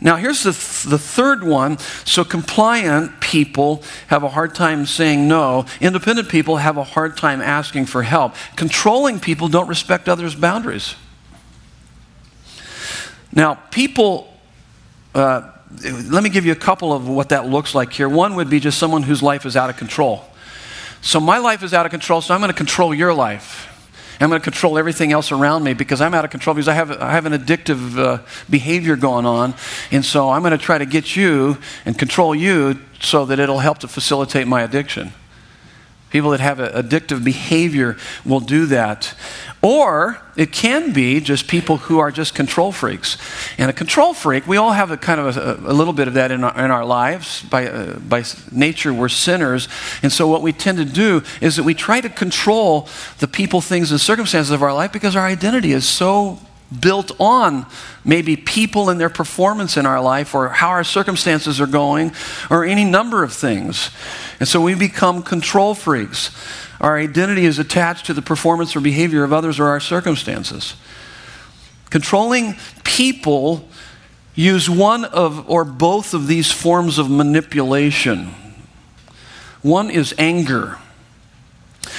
Now, 0.00 0.16
here's 0.16 0.44
the, 0.44 0.52
th- 0.52 0.84
the 0.84 0.98
third 0.98 1.42
one. 1.42 1.78
So, 2.04 2.24
compliant 2.24 3.20
people 3.20 3.82
have 4.06 4.22
a 4.22 4.28
hard 4.28 4.54
time 4.54 4.86
saying 4.86 5.26
no. 5.26 5.66
Independent 5.80 6.28
people 6.28 6.58
have 6.58 6.76
a 6.76 6.84
hard 6.84 7.16
time 7.16 7.40
asking 7.40 7.86
for 7.86 8.02
help. 8.02 8.34
Controlling 8.54 9.18
people 9.18 9.48
don't 9.48 9.66
respect 9.66 10.08
others' 10.08 10.36
boundaries. 10.36 10.94
Now, 13.32 13.54
people, 13.54 14.32
uh, 15.16 15.50
let 15.82 16.22
me 16.22 16.30
give 16.30 16.46
you 16.46 16.52
a 16.52 16.56
couple 16.56 16.92
of 16.92 17.08
what 17.08 17.30
that 17.30 17.46
looks 17.46 17.74
like 17.74 17.92
here. 17.92 18.08
One 18.08 18.36
would 18.36 18.48
be 18.48 18.60
just 18.60 18.78
someone 18.78 19.02
whose 19.02 19.22
life 19.22 19.44
is 19.44 19.56
out 19.56 19.68
of 19.68 19.76
control. 19.76 20.24
So, 21.02 21.18
my 21.18 21.38
life 21.38 21.64
is 21.64 21.74
out 21.74 21.86
of 21.86 21.90
control, 21.90 22.20
so 22.20 22.34
I'm 22.34 22.40
going 22.40 22.52
to 22.52 22.56
control 22.56 22.94
your 22.94 23.12
life. 23.12 23.77
I'm 24.20 24.28
going 24.28 24.40
to 24.40 24.44
control 24.44 24.78
everything 24.78 25.12
else 25.12 25.30
around 25.30 25.62
me 25.62 25.74
because 25.74 26.00
I'm 26.00 26.12
out 26.12 26.24
of 26.24 26.30
control 26.30 26.54
because 26.54 26.68
I 26.68 26.74
have, 26.74 26.90
I 26.90 27.12
have 27.12 27.24
an 27.26 27.32
addictive 27.32 27.96
uh, 27.96 28.22
behavior 28.50 28.96
going 28.96 29.26
on. 29.26 29.54
And 29.92 30.04
so 30.04 30.30
I'm 30.30 30.42
going 30.42 30.52
to 30.52 30.58
try 30.58 30.78
to 30.78 30.86
get 30.86 31.14
you 31.14 31.58
and 31.84 31.96
control 31.96 32.34
you 32.34 32.80
so 33.00 33.24
that 33.26 33.38
it'll 33.38 33.60
help 33.60 33.78
to 33.78 33.88
facilitate 33.88 34.48
my 34.48 34.62
addiction. 34.62 35.12
People 36.10 36.30
that 36.30 36.40
have 36.40 36.58
addictive 36.58 37.22
behavior 37.22 37.96
will 38.24 38.40
do 38.40 38.66
that. 38.66 39.14
Or 39.60 40.20
it 40.36 40.52
can 40.52 40.92
be 40.92 41.20
just 41.20 41.48
people 41.48 41.78
who 41.78 41.98
are 41.98 42.12
just 42.12 42.32
control 42.34 42.70
freaks. 42.70 43.16
And 43.58 43.68
a 43.68 43.72
control 43.72 44.14
freak, 44.14 44.46
we 44.46 44.56
all 44.56 44.70
have 44.70 44.92
a 44.92 44.96
kind 44.96 45.20
of 45.20 45.36
a, 45.36 45.68
a 45.68 45.74
little 45.74 45.92
bit 45.92 46.06
of 46.06 46.14
that 46.14 46.30
in 46.30 46.44
our, 46.44 46.64
in 46.64 46.70
our 46.70 46.84
lives. 46.84 47.42
By, 47.42 47.68
uh, 47.68 47.98
by 47.98 48.22
nature, 48.52 48.92
we're 48.94 49.08
sinners. 49.08 49.68
And 50.00 50.12
so 50.12 50.28
what 50.28 50.42
we 50.42 50.52
tend 50.52 50.78
to 50.78 50.84
do 50.84 51.22
is 51.40 51.56
that 51.56 51.64
we 51.64 51.74
try 51.74 52.00
to 52.00 52.08
control 52.08 52.88
the 53.18 53.26
people, 53.26 53.60
things, 53.60 53.90
and 53.90 54.00
circumstances 54.00 54.52
of 54.52 54.62
our 54.62 54.72
life 54.72 54.92
because 54.92 55.16
our 55.16 55.26
identity 55.26 55.72
is 55.72 55.88
so 55.88 56.38
built 56.80 57.10
on 57.18 57.66
maybe 58.04 58.36
people 58.36 58.90
and 58.90 59.00
their 59.00 59.08
performance 59.08 59.76
in 59.76 59.86
our 59.86 60.00
life 60.00 60.34
or 60.34 60.50
how 60.50 60.68
our 60.68 60.84
circumstances 60.84 61.60
are 61.60 61.66
going 61.66 62.12
or 62.50 62.64
any 62.64 62.84
number 62.84 63.24
of 63.24 63.32
things. 63.32 63.90
And 64.38 64.48
so 64.48 64.60
we 64.60 64.74
become 64.74 65.22
control 65.22 65.74
freaks. 65.74 66.30
Our 66.80 66.98
identity 66.98 67.44
is 67.44 67.58
attached 67.58 68.06
to 68.06 68.14
the 68.14 68.22
performance 68.22 68.76
or 68.76 68.80
behavior 68.80 69.24
of 69.24 69.32
others 69.32 69.58
or 69.58 69.66
our 69.66 69.80
circumstances. 69.80 70.74
Controlling 71.90 72.56
people 72.84 73.68
use 74.34 74.70
one 74.70 75.04
of 75.04 75.48
or 75.50 75.64
both 75.64 76.14
of 76.14 76.26
these 76.26 76.50
forms 76.52 76.98
of 76.98 77.10
manipulation. 77.10 78.34
One 79.62 79.90
is 79.90 80.14
anger. 80.18 80.78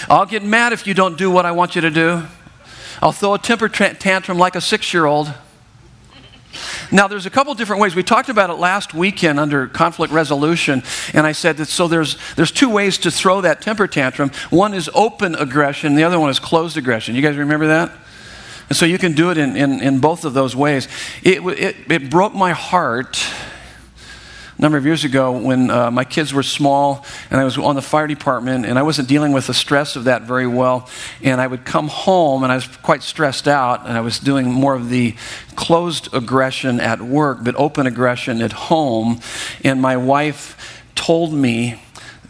I'll 0.09 0.25
get 0.25 0.43
mad 0.43 0.71
if 0.71 0.87
you 0.87 0.93
don't 0.93 1.17
do 1.17 1.29
what 1.29 1.45
I 1.45 1.51
want 1.51 1.75
you 1.75 1.81
to 1.81 1.89
do. 1.89 2.23
I'll 3.01 3.11
throw 3.11 3.33
a 3.33 3.39
temper 3.39 3.67
tantrum 3.67 4.37
like 4.37 4.55
a 4.55 4.61
six 4.61 4.93
year 4.93 5.05
old. 5.05 5.33
Now, 6.91 7.07
there's 7.07 7.25
a 7.25 7.29
couple 7.29 7.53
different 7.53 7.81
ways. 7.81 7.95
We 7.95 8.03
talked 8.03 8.29
about 8.29 8.49
it 8.49 8.53
last 8.53 8.93
weekend 8.93 9.39
under 9.39 9.67
conflict 9.67 10.11
resolution, 10.11 10.83
and 11.13 11.27
I 11.27 11.33
said 11.33 11.57
that 11.57 11.67
so 11.67 11.87
there's, 11.87 12.17
there's 12.35 12.51
two 12.51 12.69
ways 12.69 12.97
to 12.99 13.11
throw 13.11 13.41
that 13.41 13.61
temper 13.61 13.87
tantrum. 13.87 14.31
One 14.49 14.73
is 14.73 14.89
open 14.93 15.35
aggression, 15.35 15.95
the 15.95 16.03
other 16.03 16.19
one 16.19 16.29
is 16.29 16.39
closed 16.39 16.77
aggression. 16.77 17.15
You 17.15 17.21
guys 17.21 17.37
remember 17.37 17.67
that? 17.67 17.91
And 18.69 18.77
so 18.77 18.85
you 18.85 18.97
can 18.97 19.13
do 19.13 19.31
it 19.31 19.37
in, 19.37 19.55
in, 19.55 19.81
in 19.81 19.99
both 19.99 20.25
of 20.25 20.33
those 20.33 20.55
ways. 20.55 20.87
It, 21.23 21.41
it, 21.41 21.75
it 21.91 22.09
broke 22.09 22.33
my 22.33 22.51
heart 22.51 23.19
a 24.59 24.61
number 24.61 24.77
of 24.77 24.85
years 24.85 25.05
ago 25.05 25.31
when 25.31 25.71
uh, 25.71 25.89
my 25.89 26.03
kids 26.03 26.33
were 26.33 26.43
small 26.43 27.05
and 27.31 27.39
I 27.39 27.45
was 27.45 27.57
on 27.57 27.75
the 27.75 27.81
fire 27.81 28.07
department 28.07 28.65
and 28.65 28.77
I 28.77 28.81
wasn't 28.81 29.07
dealing 29.07 29.31
with 29.31 29.47
the 29.47 29.53
stress 29.53 29.95
of 29.95 30.03
that 30.03 30.23
very 30.23 30.47
well. 30.47 30.89
And 31.23 31.39
I 31.39 31.47
would 31.47 31.63
come 31.63 31.87
home 31.87 32.43
and 32.43 32.51
I 32.51 32.55
was 32.55 32.67
quite 32.67 33.01
stressed 33.01 33.47
out 33.47 33.87
and 33.87 33.97
I 33.97 34.01
was 34.01 34.19
doing 34.19 34.51
more 34.51 34.75
of 34.75 34.89
the 34.89 35.15
closed 35.55 36.13
aggression 36.13 36.81
at 36.81 37.01
work, 37.01 37.37
but 37.41 37.55
open 37.55 37.87
aggression 37.87 38.41
at 38.41 38.51
home. 38.51 39.21
And 39.63 39.81
my 39.81 39.95
wife 39.95 40.83
told 40.93 41.31
me, 41.31 41.81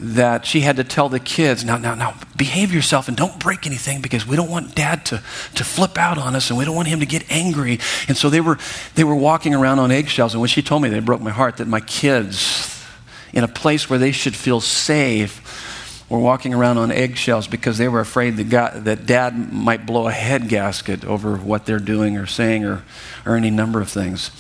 that 0.02 0.46
she 0.46 0.62
had 0.62 0.78
to 0.78 0.84
tell 0.84 1.10
the 1.10 1.20
kids, 1.20 1.66
now, 1.66 1.78
now, 1.78 1.94
now, 1.94 2.16
behave 2.38 2.74
yourself 2.74 3.10
and 3.10 3.18
don't 3.18 3.38
break 3.38 3.68
anything 3.68 4.02
because 4.02 4.26
we 4.26 4.38
don't 4.38 4.50
want 4.50 4.74
dad 4.74 5.06
to, 5.08 5.22
to 5.56 5.64
flip 5.64 5.98
out 5.98 6.18
on 6.18 6.36
us 6.36 6.50
and 6.50 6.58
we 6.58 6.64
don't 6.64 6.76
want 6.76 6.88
him 6.88 7.02
to 7.02 7.06
get 7.06 7.30
angry. 7.30 7.80
And 8.08 8.16
so 8.16 8.30
they 8.30 8.40
were, 8.40 8.58
they 8.96 9.04
were 9.04 9.16
walking 9.16 9.54
around 9.54 9.80
on 9.80 9.92
eggshells. 9.92 10.34
And 10.34 10.42
when 10.42 10.48
she 10.48 10.62
told 10.62 10.82
me, 10.82 10.90
they 10.90 11.02
broke 11.02 11.22
my 11.22 11.32
heart 11.32 11.58
that 11.58 11.68
my 11.68 11.82
kids, 11.82 12.82
in 13.34 13.44
a 13.44 13.48
place 13.48 13.90
where 13.90 14.00
they 14.00 14.14
should 14.14 14.36
feel 14.36 14.62
safe, 14.62 15.68
were 16.10 16.18
walking 16.18 16.54
around 16.54 16.78
on 16.78 16.92
eggshells 16.92 17.48
because 17.48 17.78
they 17.78 17.88
were 17.88 18.00
afraid 18.00 18.38
that, 18.38 18.50
God, 18.50 18.86
that 18.86 19.06
dad 19.06 19.54
might 19.54 19.86
blow 19.86 20.08
a 20.08 20.12
head 20.12 20.48
gasket 20.50 21.06
over 21.06 21.36
what 21.36 21.66
they're 21.66 21.78
doing 21.78 22.18
or 22.18 22.26
saying 22.26 22.66
or, 22.66 22.84
or 23.26 23.36
any 23.36 23.52
number 23.52 23.80
of 23.80 23.90
things. 23.90 24.32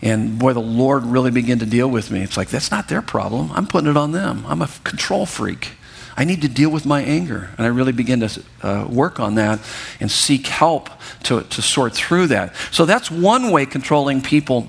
And 0.00 0.38
boy, 0.38 0.52
the 0.52 0.60
Lord 0.60 1.04
really 1.04 1.30
began 1.30 1.58
to 1.58 1.66
deal 1.66 1.88
with 1.88 2.10
me. 2.10 2.22
It's 2.22 2.36
like, 2.36 2.48
that's 2.48 2.70
not 2.70 2.88
their 2.88 3.02
problem. 3.02 3.50
I'm 3.52 3.66
putting 3.66 3.90
it 3.90 3.96
on 3.96 4.12
them. 4.12 4.44
I'm 4.46 4.62
a 4.62 4.68
control 4.84 5.26
freak. 5.26 5.72
I 6.16 6.24
need 6.24 6.42
to 6.42 6.48
deal 6.48 6.70
with 6.70 6.84
my 6.84 7.02
anger. 7.02 7.50
And 7.58 7.66
I 7.66 7.68
really 7.68 7.92
began 7.92 8.20
to 8.20 8.42
uh, 8.62 8.86
work 8.88 9.20
on 9.20 9.36
that 9.36 9.60
and 10.00 10.10
seek 10.10 10.46
help 10.46 10.90
to, 11.24 11.42
to 11.42 11.62
sort 11.62 11.94
through 11.94 12.28
that. 12.28 12.54
So 12.70 12.84
that's 12.84 13.10
one 13.10 13.50
way 13.50 13.66
controlling 13.66 14.20
people 14.20 14.68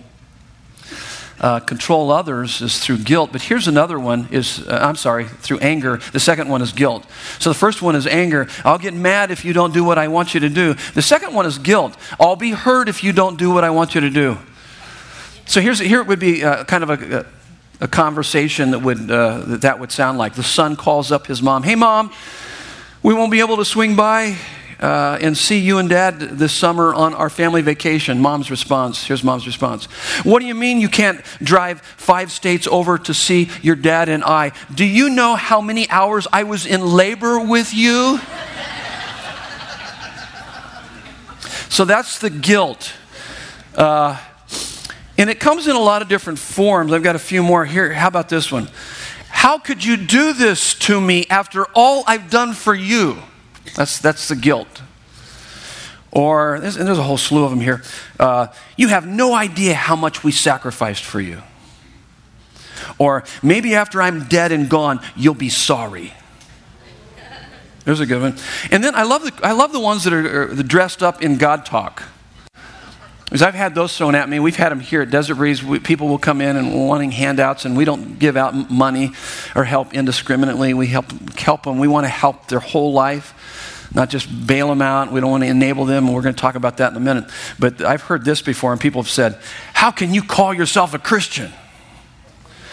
uh, 1.42 1.60
control 1.60 2.12
others 2.12 2.62
is 2.62 2.80
through 2.80 2.98
guilt. 2.98 3.32
But 3.32 3.42
here's 3.42 3.68
another 3.68 4.00
one 4.00 4.28
is, 4.32 4.68
uh, 4.68 4.80
I'm 4.82 4.96
sorry, 4.96 5.26
through 5.26 5.60
anger. 5.60 5.98
The 6.12 6.20
second 6.20 6.50
one 6.50 6.62
is 6.62 6.74
guilt. 6.74 7.06
So 7.40 7.50
the 7.50 7.56
first 7.56 7.82
one 7.82 7.96
is 7.96 8.06
anger. 8.06 8.48
I'll 8.66 8.78
get 8.78 8.94
mad 8.94 9.32
if 9.32 9.46
you 9.46 9.54
don't 9.54 9.74
do 9.74 9.84
what 9.84 9.98
I 9.98 10.08
want 10.08 10.34
you 10.34 10.42
to 10.42 10.50
do. 10.50 10.74
The 10.94 11.02
second 11.02 11.34
one 11.34 11.46
is 11.46 11.58
guilt. 11.58 11.96
I'll 12.20 12.36
be 12.36 12.52
hurt 12.52 12.90
if 12.90 13.04
you 13.04 13.14
don't 13.14 13.38
do 13.38 13.52
what 13.52 13.64
I 13.64 13.70
want 13.70 13.96
you 13.96 14.02
to 14.02 14.10
do. 14.10 14.38
So 15.50 15.62
here's, 15.62 15.80
here 15.80 16.00
it 16.00 16.06
would 16.06 16.20
be 16.20 16.44
uh, 16.44 16.64
kind 16.66 16.84
of 16.84 16.92
a, 16.92 17.26
a, 17.82 17.88
conversation 17.88 18.70
that 18.70 18.84
would, 18.84 19.10
uh, 19.10 19.40
that, 19.48 19.62
that 19.62 19.80
would 19.80 19.92
sound 19.92 20.20
like. 20.20 20.36
The 20.36 20.44
son 20.44 20.76
calls 20.76 21.12
up 21.12 21.26
his 21.26 21.42
mom, 21.42 21.64
Hey, 21.64 21.74
mom, 21.74 22.14
we 23.02 23.16
won't 23.16 23.32
be 23.32 23.40
able 23.40 23.58
to 23.58 23.66
swing 23.66 23.96
by 23.96 24.38
uh, 24.80 25.18
and 25.20 25.36
see 25.36 25.58
you 25.58 25.80
and 25.80 25.90
dad 25.90 26.20
this 26.20 26.54
summer 26.54 26.94
on 26.94 27.16
our 27.16 27.32
family 27.32 27.64
vacation. 27.64 28.20
Mom's 28.20 28.52
response. 28.52 29.04
Here's 29.04 29.24
mom's 29.24 29.48
response. 29.48 29.86
What 30.24 30.42
do 30.42 30.46
you 30.46 30.54
mean 30.54 30.82
you 30.82 30.88
can't 30.88 31.20
drive 31.42 31.82
five 31.82 32.32
states 32.32 32.68
over 32.68 33.00
to 33.00 33.14
see 33.16 33.50
your 33.64 33.76
dad 33.76 34.08
and 34.08 34.24
I? 34.24 34.52
Do 34.72 34.86
you 34.86 35.10
know 35.10 35.34
how 35.34 35.62
many 35.62 35.90
hours 35.90 36.28
I 36.32 36.44
was 36.44 36.68
in 36.68 36.86
labor 36.86 37.40
with 37.40 37.74
you? 37.74 38.20
so 41.70 41.86
that's 41.86 42.20
the 42.20 42.30
guilt. 42.30 42.94
Uh, 43.74 44.20
and 45.20 45.30
it 45.30 45.38
comes 45.42 45.68
in 45.68 45.76
a 45.76 45.80
lot 45.80 46.02
of 46.02 46.08
different 46.08 46.40
forms. 46.40 46.94
I've 46.94 47.04
got 47.04 47.18
a 47.18 47.20
few 47.20 47.44
more 47.44 47.66
here. 47.66 47.92
How 47.92 48.08
about 48.08 48.30
this 48.30 48.50
one? 48.52 48.70
How 49.28 49.60
could 49.60 49.84
you 49.84 49.98
do 49.98 50.32
this 50.32 50.74
to 50.76 51.00
me 51.00 51.26
after 51.30 51.66
all 51.76 52.06
I've 52.08 52.30
done 52.30 52.54
for 52.54 52.74
you? 52.74 53.18
That's, 53.76 54.00
that's 54.00 54.30
the 54.30 54.38
guilt. 54.38 54.82
Or, 56.10 56.60
there's, 56.62 56.78
and 56.78 56.88
there's 56.88 56.98
a 56.98 57.04
whole 57.04 57.18
slew 57.18 57.44
of 57.44 57.50
them 57.50 57.60
here. 57.60 57.84
Uh, 58.18 58.48
you 58.78 58.88
have 58.88 59.06
no 59.06 59.34
idea 59.34 59.74
how 59.74 59.98
much 59.98 60.24
we 60.24 60.32
sacrificed 60.32 61.04
for 61.04 61.20
you. 61.20 61.42
Or 62.98 63.26
maybe 63.44 63.76
after 63.76 64.02
I'm 64.02 64.24
dead 64.30 64.54
and 64.54 64.70
gone, 64.70 65.02
you'll 65.18 65.34
be 65.34 65.50
sorry. 65.50 66.14
There's 67.84 68.00
a 68.00 68.06
good 68.06 68.22
one. 68.22 68.38
And 68.72 68.82
then 68.82 68.96
I 68.96 69.04
love 69.04 69.24
the, 69.24 69.34
I 69.44 69.52
love 69.52 69.74
the 69.74 69.82
ones 69.82 70.06
that 70.06 70.14
are, 70.14 70.44
are 70.44 70.56
dressed 70.64 71.04
up 71.04 71.22
in 71.22 71.38
God 71.38 71.66
talk. 71.66 72.04
Because 73.30 73.44
I've 73.44 73.54
had 73.54 73.76
those 73.76 73.96
thrown 73.96 74.16
at 74.16 74.28
me. 74.28 74.40
We've 74.40 74.56
had 74.56 74.70
them 74.70 74.80
here 74.80 75.04
at 75.04 75.12
Desert 75.12 75.36
Breeze. 75.36 75.64
We, 75.64 75.80
people 75.80 76.08
will 76.08 76.18
come 76.18 76.42
in 76.42 76.56
and 76.56 76.88
wanting 76.88 77.12
handouts, 77.12 77.64
and 77.64 77.78
we 77.78 77.86
don't 77.86 78.18
give 78.18 78.36
out 78.36 78.72
money 78.72 79.12
or 79.56 79.66
help 79.66 79.94
indiscriminately. 79.94 80.74
We 80.74 80.88
help, 80.88 81.12
help 81.38 81.64
them. 81.64 81.78
We 81.78 81.88
want 81.88 82.06
to 82.06 82.10
help 82.10 82.48
their 82.48 82.60
whole 82.60 82.92
life, 82.92 83.92
not 83.94 84.10
just 84.10 84.48
bail 84.48 84.68
them 84.68 84.82
out. 84.82 85.12
We 85.12 85.22
don't 85.22 85.30
want 85.30 85.44
to 85.44 85.50
enable 85.50 85.86
them, 85.86 86.08
and 86.08 86.16
we're 86.16 86.24
going 86.24 86.34
to 86.34 86.42
talk 86.42 86.56
about 86.56 86.78
that 86.78 86.92
in 86.92 86.98
a 86.98 87.02
minute. 87.02 87.30
But 87.60 87.82
I've 87.82 88.02
heard 88.02 88.26
this 88.26 88.42
before, 88.42 88.72
and 88.72 88.82
people 88.82 89.04
have 89.04 89.12
said, 89.12 89.38
How 89.74 89.92
can 89.92 90.12
you 90.12 90.24
call 90.24 90.52
yourself 90.52 90.96
a 90.96 91.00
Christian? 91.00 91.52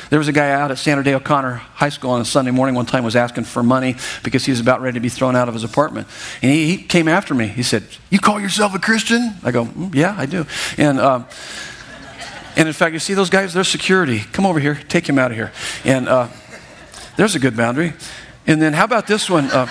There 0.09 0.19
was 0.19 0.29
a 0.29 0.33
guy 0.33 0.51
out 0.51 0.71
at 0.71 0.79
Sandra 0.79 1.03
Day 1.03 1.15
O'Connor 1.15 1.55
High 1.55 1.89
School 1.89 2.13
on 2.13 2.21
a 2.21 2.25
Sunday 2.25 2.53
morning 2.53 2.75
one 2.75 2.87
time 2.87 3.03
was 3.03 3.17
asking 3.17 3.45
for 3.45 3.63
money 3.63 3.97
because 4.23 4.45
he 4.45 4.53
was 4.53 4.61
about 4.61 4.81
ready 4.81 4.95
to 4.95 5.01
be 5.01 5.09
thrown 5.09 5.35
out 5.35 5.49
of 5.49 5.55
his 5.55 5.65
apartment. 5.65 6.07
And 6.43 6.53
he, 6.53 6.77
he 6.77 6.83
came 6.83 7.09
after 7.09 7.35
me. 7.35 7.49
He 7.49 7.63
said, 7.63 7.85
You 8.11 8.21
call 8.21 8.41
yourself 8.41 8.75
a 8.75 8.79
Christian? 8.79 9.35
I 9.43 9.51
go, 9.51 9.65
mm, 9.65 9.95
Yeah, 9.95 10.15
I 10.17 10.27
do. 10.27 10.47
And, 10.79 11.01
um, 11.01 11.27
and 12.57 12.69
in 12.69 12.73
fact, 12.73 12.93
you 12.93 13.01
see 13.01 13.15
those 13.15 13.31
guys? 13.31 13.53
They're 13.53 13.65
security. 13.65 14.21
Come 14.33 14.47
over 14.47 14.61
here. 14.61 14.77
Take 14.89 15.09
him 15.09 15.19
out 15.19 15.31
of 15.31 15.37
here. 15.37 15.53
And 15.85 16.09
uh, 16.09 16.29
there's 17.17 17.35
a 17.35 17.39
good 17.39 17.57
boundary. 17.57 17.93
And 18.47 18.63
then 18.63 18.73
how 18.73 18.85
about 18.85 19.07
this 19.07 19.29
one? 19.29 19.47
Uh, 19.47 19.67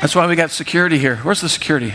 that's 0.00 0.14
why 0.14 0.26
we 0.26 0.36
got 0.36 0.50
security 0.50 0.98
here. 0.98 1.16
Where's 1.16 1.40
the 1.40 1.48
security? 1.48 1.94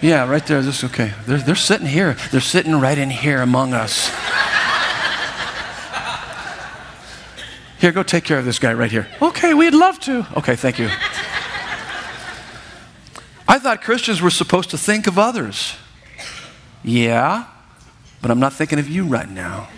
Yeah, 0.00 0.28
right 0.28 0.44
there. 0.46 0.62
This 0.62 0.84
okay. 0.84 1.12
They're, 1.26 1.38
they're 1.38 1.54
sitting 1.54 1.86
here. 1.86 2.16
They're 2.30 2.40
sitting 2.40 2.80
right 2.80 2.96
in 2.96 3.10
here 3.10 3.42
among 3.42 3.72
us. 3.72 4.10
Here, 7.78 7.92
go 7.92 8.02
take 8.02 8.24
care 8.24 8.38
of 8.38 8.44
this 8.44 8.58
guy 8.58 8.72
right 8.72 8.90
here. 8.90 9.06
Okay, 9.20 9.52
we'd 9.52 9.74
love 9.74 10.00
to. 10.00 10.26
Okay, 10.36 10.56
thank 10.56 10.78
you. 10.78 10.88
I 13.48 13.58
thought 13.58 13.82
Christians 13.82 14.20
were 14.22 14.30
supposed 14.30 14.70
to 14.70 14.78
think 14.78 15.06
of 15.06 15.18
others. 15.18 15.76
Yeah, 16.82 17.46
but 18.22 18.30
I'm 18.30 18.40
not 18.40 18.54
thinking 18.54 18.78
of 18.78 18.88
you 18.88 19.04
right 19.04 19.28
now. 19.28 19.68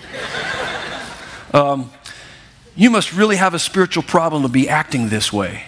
Um, 1.53 1.91
you 2.77 2.91
must 2.91 3.13
really 3.13 3.37
have 3.37 3.55
a 3.55 3.59
spiritual 3.59 4.05
problem 4.05 4.43
to 4.43 4.49
be 4.49 4.69
acting 4.69 5.09
this 5.09 5.33
way. 5.33 5.65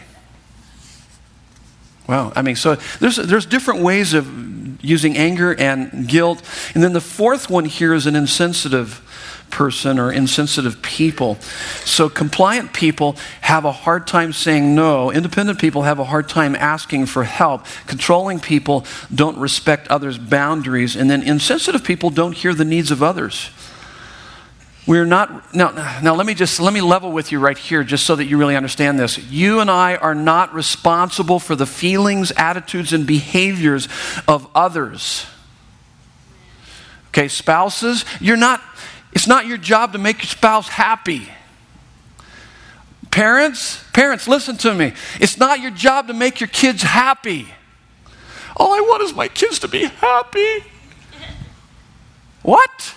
Wow. 2.08 2.32
I 2.34 2.42
mean, 2.42 2.56
so 2.56 2.76
there's, 3.00 3.16
there's 3.16 3.46
different 3.46 3.82
ways 3.82 4.14
of 4.14 4.84
using 4.84 5.16
anger 5.16 5.54
and 5.54 6.08
guilt. 6.08 6.42
And 6.74 6.82
then 6.82 6.92
the 6.92 7.00
fourth 7.00 7.50
one 7.50 7.64
here 7.64 7.94
is 7.94 8.06
an 8.06 8.16
insensitive 8.16 9.02
person 9.50 9.98
or 9.98 10.12
insensitive 10.12 10.82
people. 10.82 11.36
So, 11.84 12.08
compliant 12.08 12.72
people 12.72 13.16
have 13.42 13.64
a 13.64 13.72
hard 13.72 14.06
time 14.06 14.32
saying 14.32 14.74
no. 14.74 15.10
Independent 15.10 15.58
people 15.58 15.82
have 15.82 15.98
a 15.98 16.04
hard 16.04 16.28
time 16.28 16.54
asking 16.54 17.06
for 17.06 17.24
help. 17.24 17.66
Controlling 17.86 18.40
people 18.40 18.84
don't 19.14 19.38
respect 19.38 19.88
others' 19.88 20.18
boundaries. 20.18 20.96
And 20.96 21.10
then, 21.10 21.22
insensitive 21.22 21.84
people 21.84 22.10
don't 22.10 22.36
hear 22.36 22.54
the 22.54 22.64
needs 22.64 22.90
of 22.90 23.02
others. 23.02 23.50
We're 24.86 25.06
not, 25.06 25.54
now, 25.54 25.70
now 26.02 26.14
let 26.14 26.26
me 26.26 26.34
just, 26.34 26.58
let 26.58 26.72
me 26.72 26.80
level 26.80 27.12
with 27.12 27.30
you 27.30 27.38
right 27.38 27.56
here 27.56 27.84
just 27.84 28.04
so 28.06 28.16
that 28.16 28.24
you 28.24 28.38
really 28.38 28.56
understand 28.56 28.98
this. 28.98 29.18
You 29.18 29.60
and 29.60 29.70
I 29.70 29.96
are 29.96 30.14
not 30.14 30.52
responsible 30.52 31.38
for 31.38 31.54
the 31.54 31.66
feelings, 31.66 32.32
attitudes, 32.32 32.92
and 32.92 33.06
behaviors 33.06 33.88
of 34.26 34.48
others. 34.54 35.26
Okay, 37.10 37.28
spouses, 37.28 38.04
you're 38.20 38.36
not 38.36 38.60
it's 39.12 39.26
not 39.26 39.46
your 39.46 39.58
job 39.58 39.92
to 39.92 39.98
make 39.98 40.18
your 40.18 40.28
spouse 40.28 40.68
happy. 40.68 41.28
Parents, 43.10 43.82
parents, 43.92 44.28
listen 44.28 44.56
to 44.58 44.72
me. 44.72 44.92
It's 45.20 45.36
not 45.36 45.60
your 45.60 45.72
job 45.72 46.06
to 46.06 46.14
make 46.14 46.40
your 46.40 46.48
kids 46.48 46.82
happy. 46.82 47.48
All 48.56 48.72
I 48.72 48.80
want 48.80 49.02
is 49.02 49.14
my 49.14 49.28
kids 49.28 49.58
to 49.60 49.68
be 49.68 49.84
happy. 49.84 50.64
What? 52.42 52.94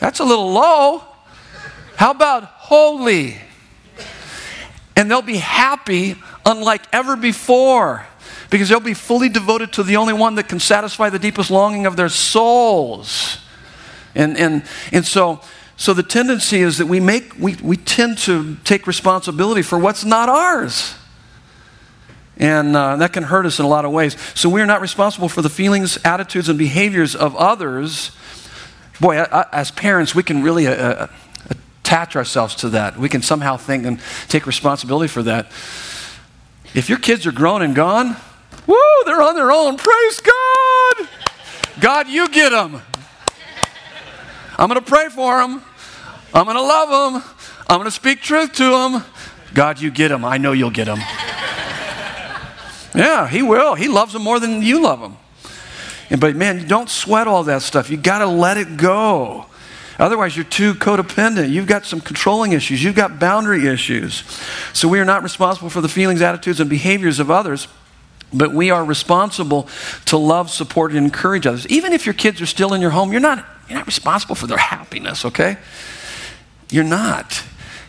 That's 0.00 0.20
a 0.20 0.24
little 0.24 0.50
low. 0.50 1.02
How 1.96 2.10
about 2.10 2.44
holy? 2.44 3.36
And 4.96 5.10
they'll 5.10 5.22
be 5.22 5.36
happy 5.36 6.16
unlike 6.44 6.82
ever 6.92 7.16
before 7.16 8.06
because 8.50 8.68
they'll 8.68 8.80
be 8.80 8.94
fully 8.94 9.28
devoted 9.28 9.72
to 9.74 9.82
the 9.82 9.96
only 9.96 10.12
one 10.12 10.34
that 10.36 10.48
can 10.48 10.60
satisfy 10.60 11.08
the 11.08 11.18
deepest 11.18 11.50
longing 11.50 11.86
of 11.86 11.96
their 11.96 12.08
souls. 12.08 13.38
And, 14.14 14.36
and, 14.36 14.62
and 14.92 15.04
so, 15.04 15.40
so 15.76 15.92
the 15.94 16.02
tendency 16.02 16.60
is 16.60 16.78
that 16.78 16.86
we, 16.86 17.00
make, 17.00 17.34
we, 17.38 17.56
we 17.56 17.76
tend 17.76 18.18
to 18.18 18.56
take 18.64 18.86
responsibility 18.86 19.62
for 19.62 19.78
what's 19.78 20.04
not 20.04 20.28
ours. 20.28 20.94
And 22.36 22.76
uh, 22.76 22.96
that 22.96 23.12
can 23.12 23.22
hurt 23.22 23.46
us 23.46 23.58
in 23.58 23.64
a 23.64 23.68
lot 23.68 23.84
of 23.84 23.92
ways. 23.92 24.16
So 24.34 24.48
we're 24.48 24.66
not 24.66 24.80
responsible 24.80 25.28
for 25.28 25.42
the 25.42 25.50
feelings, 25.50 25.98
attitudes, 26.04 26.48
and 26.48 26.58
behaviors 26.58 27.14
of 27.14 27.36
others. 27.36 28.10
Boy, 29.00 29.18
I, 29.18 29.40
I, 29.40 29.46
as 29.52 29.70
parents, 29.70 30.14
we 30.14 30.22
can 30.22 30.42
really 30.42 30.66
uh, 30.66 30.72
uh, 30.72 31.06
attach 31.50 32.16
ourselves 32.16 32.54
to 32.56 32.70
that. 32.70 32.96
We 32.96 33.08
can 33.08 33.22
somehow 33.22 33.56
think 33.56 33.84
and 33.86 34.00
take 34.28 34.46
responsibility 34.46 35.08
for 35.08 35.22
that. 35.24 35.46
If 36.74 36.88
your 36.88 36.98
kids 36.98 37.24
are 37.26 37.32
grown 37.32 37.62
and 37.62 37.74
gone, 37.74 38.16
woo, 38.66 38.76
they're 39.04 39.22
on 39.22 39.36
their 39.36 39.52
own. 39.52 39.76
Praise 39.76 40.20
God. 40.20 41.08
God, 41.80 42.08
you 42.08 42.28
get 42.28 42.50
them. 42.50 42.82
I'm 44.58 44.68
going 44.68 44.80
to 44.80 44.86
pray 44.86 45.08
for 45.08 45.40
them. 45.40 45.62
I'm 46.32 46.44
going 46.44 46.56
to 46.56 46.62
love 46.62 47.12
them. 47.12 47.22
I'm 47.68 47.78
going 47.78 47.86
to 47.86 47.90
speak 47.90 48.20
truth 48.20 48.52
to 48.54 48.70
them. 48.70 49.04
God, 49.52 49.80
you 49.80 49.90
get 49.90 50.08
them. 50.08 50.24
I 50.24 50.38
know 50.38 50.52
you'll 50.52 50.70
get 50.70 50.86
them. 50.86 50.98
yeah, 52.94 53.28
He 53.28 53.42
will. 53.42 53.74
He 53.74 53.88
loves 53.88 54.12
them 54.12 54.22
more 54.22 54.40
than 54.40 54.62
you 54.62 54.82
love 54.82 55.00
them. 55.00 55.16
And, 56.10 56.20
but 56.20 56.36
man, 56.36 56.66
don't 56.68 56.90
sweat 56.90 57.26
all 57.26 57.44
that 57.44 57.62
stuff. 57.62 57.90
You 57.90 57.96
got 57.96 58.18
to 58.18 58.26
let 58.26 58.56
it 58.56 58.76
go. 58.76 59.46
Otherwise, 59.98 60.36
you're 60.36 60.44
too 60.44 60.74
codependent. 60.74 61.50
You've 61.50 61.68
got 61.68 61.84
some 61.84 62.00
controlling 62.00 62.52
issues. 62.52 62.82
You've 62.82 62.96
got 62.96 63.20
boundary 63.20 63.68
issues. 63.68 64.24
So, 64.72 64.88
we 64.88 64.98
are 64.98 65.04
not 65.04 65.22
responsible 65.22 65.70
for 65.70 65.80
the 65.80 65.88
feelings, 65.88 66.20
attitudes, 66.20 66.58
and 66.58 66.68
behaviors 66.68 67.20
of 67.20 67.30
others, 67.30 67.68
but 68.34 68.52
we 68.52 68.70
are 68.70 68.84
responsible 68.84 69.68
to 70.06 70.16
love, 70.16 70.50
support, 70.50 70.92
and 70.92 71.04
encourage 71.04 71.46
others. 71.46 71.66
Even 71.68 71.92
if 71.92 72.04
your 72.04 72.14
kids 72.14 72.40
are 72.40 72.46
still 72.46 72.74
in 72.74 72.80
your 72.80 72.90
home, 72.90 73.12
you're 73.12 73.20
not 73.20 73.46
you're 73.68 73.78
not 73.78 73.86
responsible 73.86 74.34
for 74.34 74.46
their 74.46 74.58
happiness, 74.58 75.24
okay? 75.24 75.56
You're 76.70 76.84
not. 76.84 77.42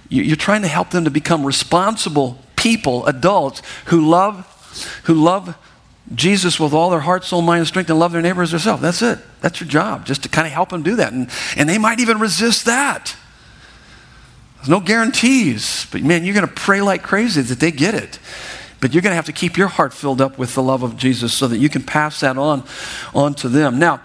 You're 0.08 0.36
trying 0.36 0.62
to 0.62 0.68
help 0.68 0.92
them 0.92 1.04
to 1.06 1.12
become 1.12 1.46
responsible 1.46 2.40
people, 2.56 3.06
adults, 3.08 3.62
who 3.86 4.08
love, 4.08 5.02
who 5.04 5.16
love 5.16 5.58
Jesus 6.14 6.60
with 6.60 6.74
all 6.74 6.90
their 6.92 7.00
heart, 7.00 7.24
soul, 7.24 7.42
mind, 7.42 7.60
and 7.60 7.68
strength, 7.68 7.90
and 7.90 8.00
love 8.00 8.12
their 8.12 8.22
neighbor 8.22 8.44
as 8.44 8.52
themselves. 8.52 8.82
That's 8.82 9.02
it. 9.02 9.20
That's 9.42 9.60
your 9.60 9.68
job, 9.68 10.06
just 10.06 10.24
to 10.24 10.30
kind 10.30 10.46
of 10.46 10.54
help 10.54 10.70
them 10.70 10.84
do 10.84 10.96
that. 10.98 11.12
And, 11.12 11.30
and 11.58 11.68
they 11.68 11.78
might 11.78 12.00
even 12.00 12.20
resist 12.20 12.66
that. 12.66 13.16
There's 14.58 14.70
no 14.70 14.80
guarantees, 14.80 15.88
but 15.92 16.02
man, 16.04 16.24
you're 16.24 16.36
going 16.36 16.48
to 16.48 16.54
pray 16.54 16.82
like 16.82 17.04
crazy 17.04 17.42
that 17.42 17.60
they 17.60 17.72
get 17.72 17.96
it. 17.96 18.20
But 18.86 18.94
you're 18.94 19.02
going 19.02 19.14
to 19.14 19.16
have 19.16 19.26
to 19.26 19.34
keep 19.34 19.58
your 19.58 19.68
heart 19.68 19.96
filled 19.96 20.22
up 20.22 20.38
with 20.38 20.54
the 20.54 20.62
love 20.62 20.84
of 20.84 20.96
Jesus 20.96 21.34
so 21.34 21.48
that 21.48 21.58
you 21.58 21.70
can 21.70 21.82
pass 21.82 22.20
that 22.20 22.38
on, 22.38 22.64
on 23.16 23.34
to 23.34 23.50
them. 23.50 23.80
Now, 23.80 24.00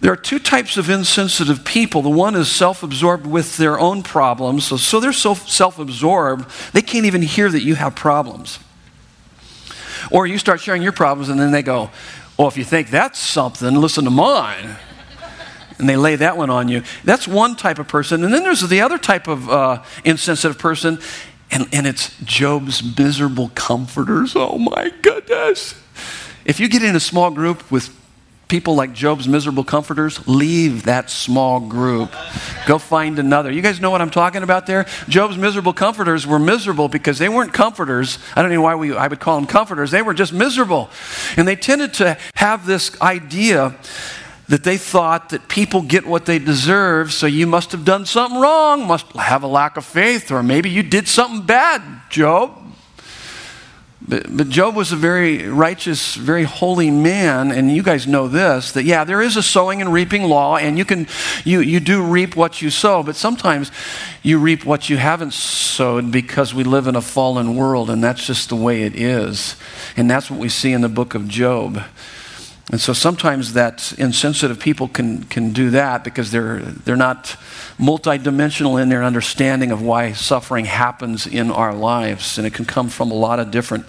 there 0.00 0.10
are 0.10 0.16
two 0.16 0.38
types 0.38 0.78
of 0.78 0.88
insensitive 0.88 1.62
people. 1.62 2.00
The 2.00 2.08
one 2.08 2.34
is 2.34 2.50
self 2.50 2.82
absorbed 2.82 3.26
with 3.26 3.58
their 3.58 3.78
own 3.78 4.02
problems. 4.02 4.64
So, 4.64 4.78
so 4.78 4.98
they're 4.98 5.12
so 5.12 5.34
self 5.34 5.78
absorbed, 5.78 6.48
they 6.72 6.80
can't 6.80 7.04
even 7.04 7.20
hear 7.20 7.50
that 7.50 7.60
you 7.60 7.74
have 7.74 7.94
problems. 7.96 8.58
Or 10.10 10.26
you 10.26 10.38
start 10.38 10.62
sharing 10.62 10.80
your 10.80 10.92
problems, 10.92 11.28
and 11.28 11.38
then 11.38 11.50
they 11.50 11.62
go, 11.62 11.90
Well, 12.38 12.48
if 12.48 12.56
you 12.56 12.64
think 12.64 12.88
that's 12.88 13.18
something, 13.18 13.74
listen 13.74 14.04
to 14.04 14.10
mine. 14.10 14.78
And 15.78 15.88
they 15.88 15.96
lay 15.96 16.16
that 16.16 16.36
one 16.36 16.50
on 16.50 16.68
you. 16.68 16.82
That's 17.04 17.28
one 17.28 17.56
type 17.56 17.78
of 17.78 17.86
person. 17.86 18.24
And 18.24 18.34
then 18.34 18.42
there's 18.42 18.62
the 18.62 18.80
other 18.80 18.98
type 18.98 19.28
of 19.28 19.48
uh, 19.48 19.82
insensitive 20.04 20.58
person, 20.58 20.98
and, 21.50 21.68
and 21.72 21.86
it's 21.86 22.16
Job's 22.24 22.82
miserable 22.98 23.50
comforters. 23.54 24.34
Oh 24.36 24.58
my 24.58 24.92
goodness. 25.02 25.74
If 26.44 26.60
you 26.60 26.68
get 26.68 26.82
in 26.82 26.96
a 26.96 27.00
small 27.00 27.30
group 27.30 27.70
with 27.70 27.94
people 28.48 28.74
like 28.74 28.94
Job's 28.94 29.28
miserable 29.28 29.64
comforters, 29.64 30.26
leave 30.26 30.84
that 30.84 31.10
small 31.10 31.60
group. 31.60 32.10
Go 32.66 32.78
find 32.78 33.18
another. 33.18 33.50
You 33.50 33.60
guys 33.60 33.80
know 33.80 33.90
what 33.90 34.00
I'm 34.00 34.10
talking 34.10 34.42
about 34.42 34.66
there? 34.66 34.86
Job's 35.08 35.36
miserable 35.36 35.74
comforters 35.74 36.26
were 36.26 36.38
miserable 36.38 36.88
because 36.88 37.18
they 37.18 37.28
weren't 37.28 37.52
comforters. 37.52 38.18
I 38.34 38.42
don't 38.42 38.50
know 38.50 38.62
why 38.62 38.74
we, 38.74 38.96
I 38.96 39.06
would 39.06 39.20
call 39.20 39.36
them 39.36 39.46
comforters. 39.46 39.90
They 39.90 40.02
were 40.02 40.14
just 40.14 40.32
miserable. 40.32 40.88
And 41.36 41.46
they 41.46 41.56
tended 41.56 41.94
to 41.94 42.16
have 42.34 42.66
this 42.66 42.98
idea 43.02 43.76
that 44.48 44.64
they 44.64 44.78
thought 44.78 45.28
that 45.28 45.48
people 45.48 45.82
get 45.82 46.06
what 46.06 46.24
they 46.24 46.38
deserve, 46.38 47.12
so 47.12 47.26
you 47.26 47.46
must 47.46 47.72
have 47.72 47.84
done 47.84 48.06
something 48.06 48.40
wrong, 48.40 48.86
must 48.86 49.06
have 49.12 49.42
a 49.42 49.46
lack 49.46 49.76
of 49.76 49.84
faith, 49.84 50.30
or 50.30 50.42
maybe 50.42 50.70
you 50.70 50.82
did 50.82 51.06
something 51.06 51.42
bad, 51.42 51.82
Job. 52.08 52.56
But, 54.00 54.34
but, 54.34 54.48
Job 54.48 54.74
was 54.74 54.90
a 54.90 54.96
very 54.96 55.48
righteous, 55.48 56.14
very 56.14 56.44
holy 56.44 56.90
man, 56.90 57.50
and 57.50 57.70
you 57.70 57.82
guys 57.82 58.06
know 58.06 58.26
this 58.26 58.72
that 58.72 58.84
yeah, 58.84 59.04
there 59.04 59.20
is 59.20 59.36
a 59.36 59.42
sowing 59.42 59.82
and 59.82 59.92
reaping 59.92 60.22
law, 60.22 60.56
and 60.56 60.78
you 60.78 60.86
can 60.86 61.06
you 61.44 61.60
you 61.60 61.78
do 61.78 62.02
reap 62.02 62.34
what 62.34 62.62
you 62.62 62.70
sow, 62.70 63.02
but 63.02 63.16
sometimes 63.16 63.70
you 64.22 64.38
reap 64.38 64.64
what 64.64 64.88
you 64.88 64.96
haven't 64.96 65.34
sowed 65.34 66.10
because 66.10 66.54
we 66.54 66.64
live 66.64 66.86
in 66.86 66.96
a 66.96 67.02
fallen 67.02 67.54
world, 67.54 67.90
and 67.90 68.02
that's 68.02 68.24
just 68.24 68.48
the 68.48 68.56
way 68.56 68.84
it 68.84 68.96
is. 68.96 69.56
And 69.94 70.10
that's 70.10 70.30
what 70.30 70.40
we 70.40 70.48
see 70.48 70.72
in 70.72 70.80
the 70.80 70.88
book 70.88 71.14
of 71.14 71.28
Job. 71.28 71.82
And 72.70 72.78
so 72.78 72.92
sometimes 72.92 73.54
that 73.54 73.94
insensitive 73.96 74.60
people 74.60 74.88
can, 74.88 75.24
can 75.24 75.52
do 75.52 75.70
that 75.70 76.04
because 76.04 76.30
they're, 76.30 76.58
they're 76.60 76.96
not 76.96 77.36
multidimensional 77.78 78.82
in 78.82 78.90
their 78.90 79.02
understanding 79.02 79.70
of 79.70 79.80
why 79.80 80.12
suffering 80.12 80.66
happens 80.66 81.26
in 81.26 81.50
our 81.50 81.72
lives. 81.72 82.36
And 82.36 82.46
it 82.46 82.52
can 82.52 82.66
come 82.66 82.90
from 82.90 83.10
a 83.10 83.14
lot 83.14 83.40
of 83.40 83.50
different 83.50 83.86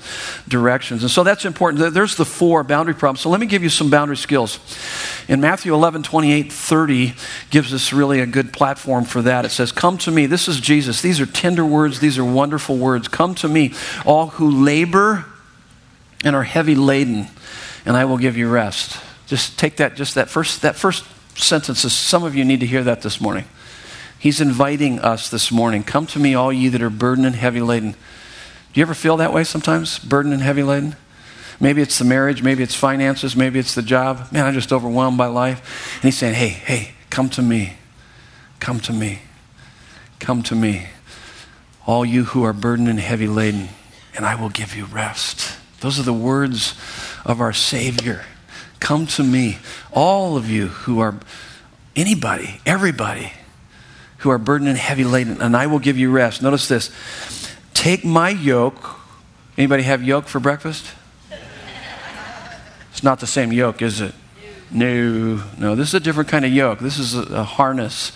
directions. 0.48 1.04
And 1.04 1.12
so 1.12 1.26
that's 1.26 1.44
important. 1.44 1.94
There's 1.94 2.16
the 2.16 2.24
four 2.24 2.64
boundary 2.64 2.94
problems. 2.94 3.20
So 3.20 3.30
let 3.30 3.42
me 3.42 3.48
give 3.48 3.64
you 3.64 3.70
some 3.70 3.90
boundary 3.90 4.16
skills. 4.16 4.60
In 5.28 5.42
Matthew 5.42 5.74
11, 5.74 6.04
28, 6.04 6.50
30 6.50 7.14
gives 7.50 7.74
us 7.74 7.92
really 7.92 8.22
a 8.22 8.26
good 8.26 8.54
platform 8.54 9.04
for 9.04 9.22
that. 9.24 9.44
It 9.44 9.50
says, 9.50 9.74
Come 9.74 9.98
to 10.00 10.12
me. 10.12 10.26
This 10.26 10.48
is 10.48 10.58
Jesus. 10.62 11.02
These 11.02 11.20
are 11.20 11.26
tender 11.26 11.66
words. 11.66 12.00
These 12.00 12.18
are 12.18 12.24
wonderful 12.24 12.78
words. 12.78 13.10
Come 13.10 13.36
to 13.36 13.50
me, 13.50 13.74
all 14.06 14.28
who 14.28 14.50
labor 14.50 15.26
and 16.24 16.34
are 16.36 16.44
heavy 16.44 16.76
laden 16.76 17.28
and 17.86 17.96
I 17.98 18.06
will 18.06 18.18
give 18.18 18.38
you 18.38 18.50
rest. 18.50 19.02
Just 19.28 19.60
take 19.60 19.78
that, 19.78 19.96
just 19.96 20.16
that 20.16 20.30
first, 20.30 20.62
that 20.62 20.76
first 20.76 21.06
sentence. 21.38 21.82
Some 21.92 22.24
of 22.24 22.36
you 22.36 22.44
need 22.44 22.60
to 22.60 22.66
hear 22.66 22.84
that 22.84 23.02
this 23.02 23.22
morning. 23.22 23.46
He's 24.18 24.42
inviting 24.42 25.00
us 25.00 25.30
this 25.30 25.52
morning. 25.52 25.84
Come 25.84 26.06
to 26.08 26.20
me, 26.20 26.36
all 26.36 26.52
ye 26.52 26.68
that 26.70 26.82
are 26.82 26.90
burdened 26.90 27.28
and 27.28 27.36
heavy 27.36 27.62
laden. 27.62 27.92
Do 27.92 28.80
you 28.80 28.82
ever 28.82 28.94
feel 28.94 29.18
that 29.18 29.34
way 29.34 29.44
sometimes? 29.44 29.98
Burdened 30.00 30.34
and 30.34 30.44
heavy 30.44 30.64
laden? 30.64 30.96
Maybe 31.60 31.82
it's 31.82 31.98
the 31.98 32.06
marriage, 32.06 32.42
maybe 32.42 32.64
it's 32.64 32.76
finances, 32.76 33.36
maybe 33.36 33.60
it's 33.60 33.76
the 33.76 33.82
job. 33.82 34.32
Man, 34.32 34.46
I'm 34.46 34.54
just 34.54 34.72
overwhelmed 34.72 35.18
by 35.18 35.28
life. 35.28 35.96
And 35.96 36.04
he's 36.04 36.18
saying, 36.18 36.36
hey, 36.36 36.48
hey, 36.50 36.94
come 37.10 37.30
to 37.32 37.42
me. 37.42 37.74
Come 38.60 38.80
to 38.82 38.94
me. 38.94 39.20
Come 40.20 40.44
to 40.44 40.56
me. 40.56 40.88
All 41.86 42.06
you 42.06 42.26
who 42.26 42.44
are 42.44 42.54
burdened 42.54 42.88
and 42.88 43.00
heavy 43.00 43.28
laden, 43.28 43.70
and 44.16 44.26
I 44.26 44.36
will 44.36 44.50
give 44.50 44.76
you 44.76 44.86
rest. 44.86 45.59
Those 45.82 46.00
are 46.00 46.04
the 46.04 46.14
words 46.14 46.76
of 47.26 47.42
our 47.42 47.54
Savior. 47.54 48.26
Come 48.80 49.08
to 49.08 49.24
me, 49.24 49.58
all 49.92 50.38
of 50.38 50.50
you 50.50 50.68
who 50.68 51.00
are, 51.00 51.16
anybody, 51.96 52.62
everybody, 52.66 53.34
who 54.20 54.30
are 54.30 54.38
burdened 54.38 54.70
and 54.70 54.78
heavy 54.78 55.04
laden, 55.04 55.42
and 55.42 55.56
I 55.56 55.68
will 55.68 55.80
give 55.80 55.98
you 55.98 56.12
rest. 56.12 56.42
Notice 56.42 56.68
this 56.68 56.92
take 57.74 58.04
my 58.04 58.30
yoke. 58.30 58.98
Anybody 59.58 59.84
have 59.84 60.04
yoke 60.04 60.28
for 60.28 60.40
breakfast? 60.40 60.86
It's 62.92 63.04
not 63.04 63.20
the 63.20 63.28
same 63.28 63.54
yoke, 63.54 63.82
is 63.82 64.02
it? 64.02 64.14
No, 64.72 65.42
no. 65.58 65.76
This 65.76 65.90
is 65.90 65.94
a 65.94 66.00
different 66.00 66.30
kind 66.30 66.46
of 66.46 66.52
yoke. 66.52 66.80
This 66.80 67.00
is 67.00 67.16
a, 67.16 67.22
a 67.22 67.44
harness 67.44 68.12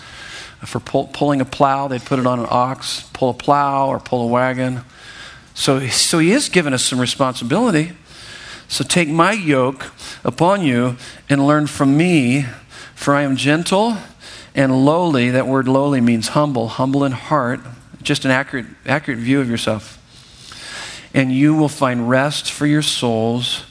for 0.66 0.80
pull, 0.80 1.08
pulling 1.08 1.42
a 1.42 1.46
plow. 1.46 1.88
They 1.88 2.00
put 2.00 2.20
it 2.20 2.28
on 2.28 2.40
an 2.40 2.48
ox, 2.50 3.10
pull 3.14 3.30
a 3.30 3.34
plow 3.34 3.88
or 3.88 4.00
pull 4.00 4.24
a 4.24 4.28
wagon. 4.28 4.82
So, 5.54 5.88
so 5.88 6.20
he 6.20 6.32
is 6.32 6.50
giving 6.50 6.74
us 6.74 6.84
some 6.84 7.00
responsibility. 7.00 7.92
So 8.68 8.84
take 8.84 9.10
my 9.10 9.34
yoke 9.34 9.92
upon 10.24 10.64
you 10.64 10.98
and 11.30 11.46
learn 11.46 11.68
from 11.68 11.96
me, 11.96 12.46
for 12.96 13.14
I 13.14 13.22
am 13.22 13.36
gentle 13.36 13.98
and 14.56 14.86
lowly. 14.86 15.30
That 15.30 15.48
word 15.48 15.68
lowly 15.68 16.02
means 16.02 16.30
humble, 16.30 16.70
humble 16.70 17.04
in 17.04 17.12
heart, 17.12 17.60
just 18.02 18.26
an 18.26 18.32
accurate, 18.32 18.66
accurate 18.86 19.20
view 19.20 19.40
of 19.42 19.50
yourself. 19.50 20.00
And 21.14 21.32
you 21.32 21.54
will 21.54 21.70
find 21.70 22.10
rest 22.10 22.52
for 22.52 22.66
your 22.66 22.82
souls, 22.82 23.64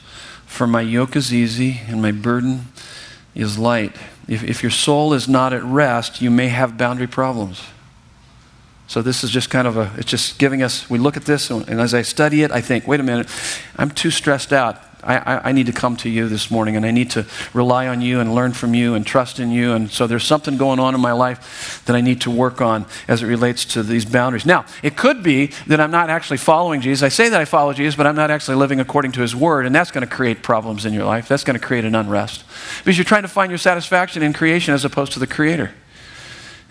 for 0.45 0.65
my 0.65 0.81
yoke 0.81 1.15
is 1.15 1.33
easy 1.33 1.81
and 1.87 2.01
my 2.01 2.11
burden 2.11 2.67
is 3.35 3.57
light. 3.57 3.95
If, 4.27 4.43
if 4.43 4.63
your 4.63 4.71
soul 4.71 5.13
is 5.13 5.27
not 5.27 5.51
at 5.51 5.63
rest, 5.63 6.21
you 6.21 6.31
may 6.31 6.47
have 6.47 6.77
boundary 6.77 7.07
problems. 7.07 7.61
So 8.93 9.01
this 9.01 9.23
is 9.23 9.31
just 9.31 9.49
kind 9.49 9.67
of 9.67 9.75
a, 9.75 9.91
it's 9.97 10.11
just 10.11 10.37
giving 10.37 10.61
us, 10.61 10.87
we 10.87 10.99
look 10.99 11.17
at 11.17 11.25
this, 11.25 11.49
and, 11.49 11.67
as 11.67 11.95
I 11.95 12.03
study 12.03 12.43
it, 12.43 12.51
I 12.51 12.61
think, 12.61 12.87
wait 12.87 12.99
a 12.99 13.03
minute, 13.03 13.27
I'm 13.75 13.89
too 13.89 14.11
stressed 14.11 14.53
out. 14.53 14.79
I, 15.01 15.17
I, 15.17 15.49
I, 15.49 15.51
need 15.51 15.65
to 15.65 15.71
come 15.73 15.97
to 15.97 16.09
you 16.09 16.29
this 16.29 16.51
morning 16.51 16.75
and 16.75 16.85
I 16.85 16.91
need 16.91 17.09
to 17.11 17.25
rely 17.55 17.87
on 17.87 18.01
you 18.01 18.19
and 18.19 18.35
learn 18.35 18.53
from 18.53 18.75
you 18.75 18.93
and 18.93 19.03
trust 19.03 19.39
in 19.39 19.49
you. 19.49 19.73
And 19.73 19.89
so 19.89 20.05
there's 20.05 20.23
something 20.23 20.57
going 20.57 20.79
on 20.79 20.93
in 20.93 21.01
my 21.01 21.11
life 21.11 21.83
that 21.87 21.95
I 21.95 22.01
need 22.01 22.21
to 22.21 22.29
work 22.29 22.61
on 22.61 22.85
as 23.07 23.23
it 23.23 23.25
relates 23.25 23.65
to 23.65 23.81
these 23.81 24.05
boundaries. 24.05 24.45
Now, 24.45 24.63
it 24.83 24.95
could 24.95 25.23
be 25.23 25.47
that 25.65 25.81
I'm 25.81 25.89
not 25.89 26.11
actually 26.11 26.37
following 26.37 26.79
Jesus. 26.79 27.01
I 27.01 27.09
say 27.09 27.29
that 27.29 27.41
I 27.41 27.45
follow 27.45 27.73
Jesus, 27.73 27.95
but 27.95 28.05
I'm 28.05 28.15
not 28.15 28.29
actually 28.29 28.57
living 28.57 28.79
according 28.79 29.13
to 29.13 29.21
his 29.21 29.35
word. 29.35 29.65
And 29.65 29.73
that's 29.73 29.89
going 29.89 30.07
to 30.07 30.15
create 30.15 30.43
problems 30.43 30.85
in 30.85 30.93
your 30.93 31.05
life. 31.05 31.27
That's 31.27 31.43
going 31.43 31.59
to 31.59 31.65
create 31.65 31.83
an 31.83 31.95
unrest 31.95 32.45
because 32.77 32.95
you're 32.95 33.05
trying 33.05 33.23
to 33.23 33.27
find 33.27 33.49
your 33.49 33.57
satisfaction 33.57 34.21
in 34.21 34.33
creation 34.33 34.75
as 34.75 34.85
opposed 34.85 35.13
to 35.13 35.19
the 35.19 35.25
creator. 35.25 35.71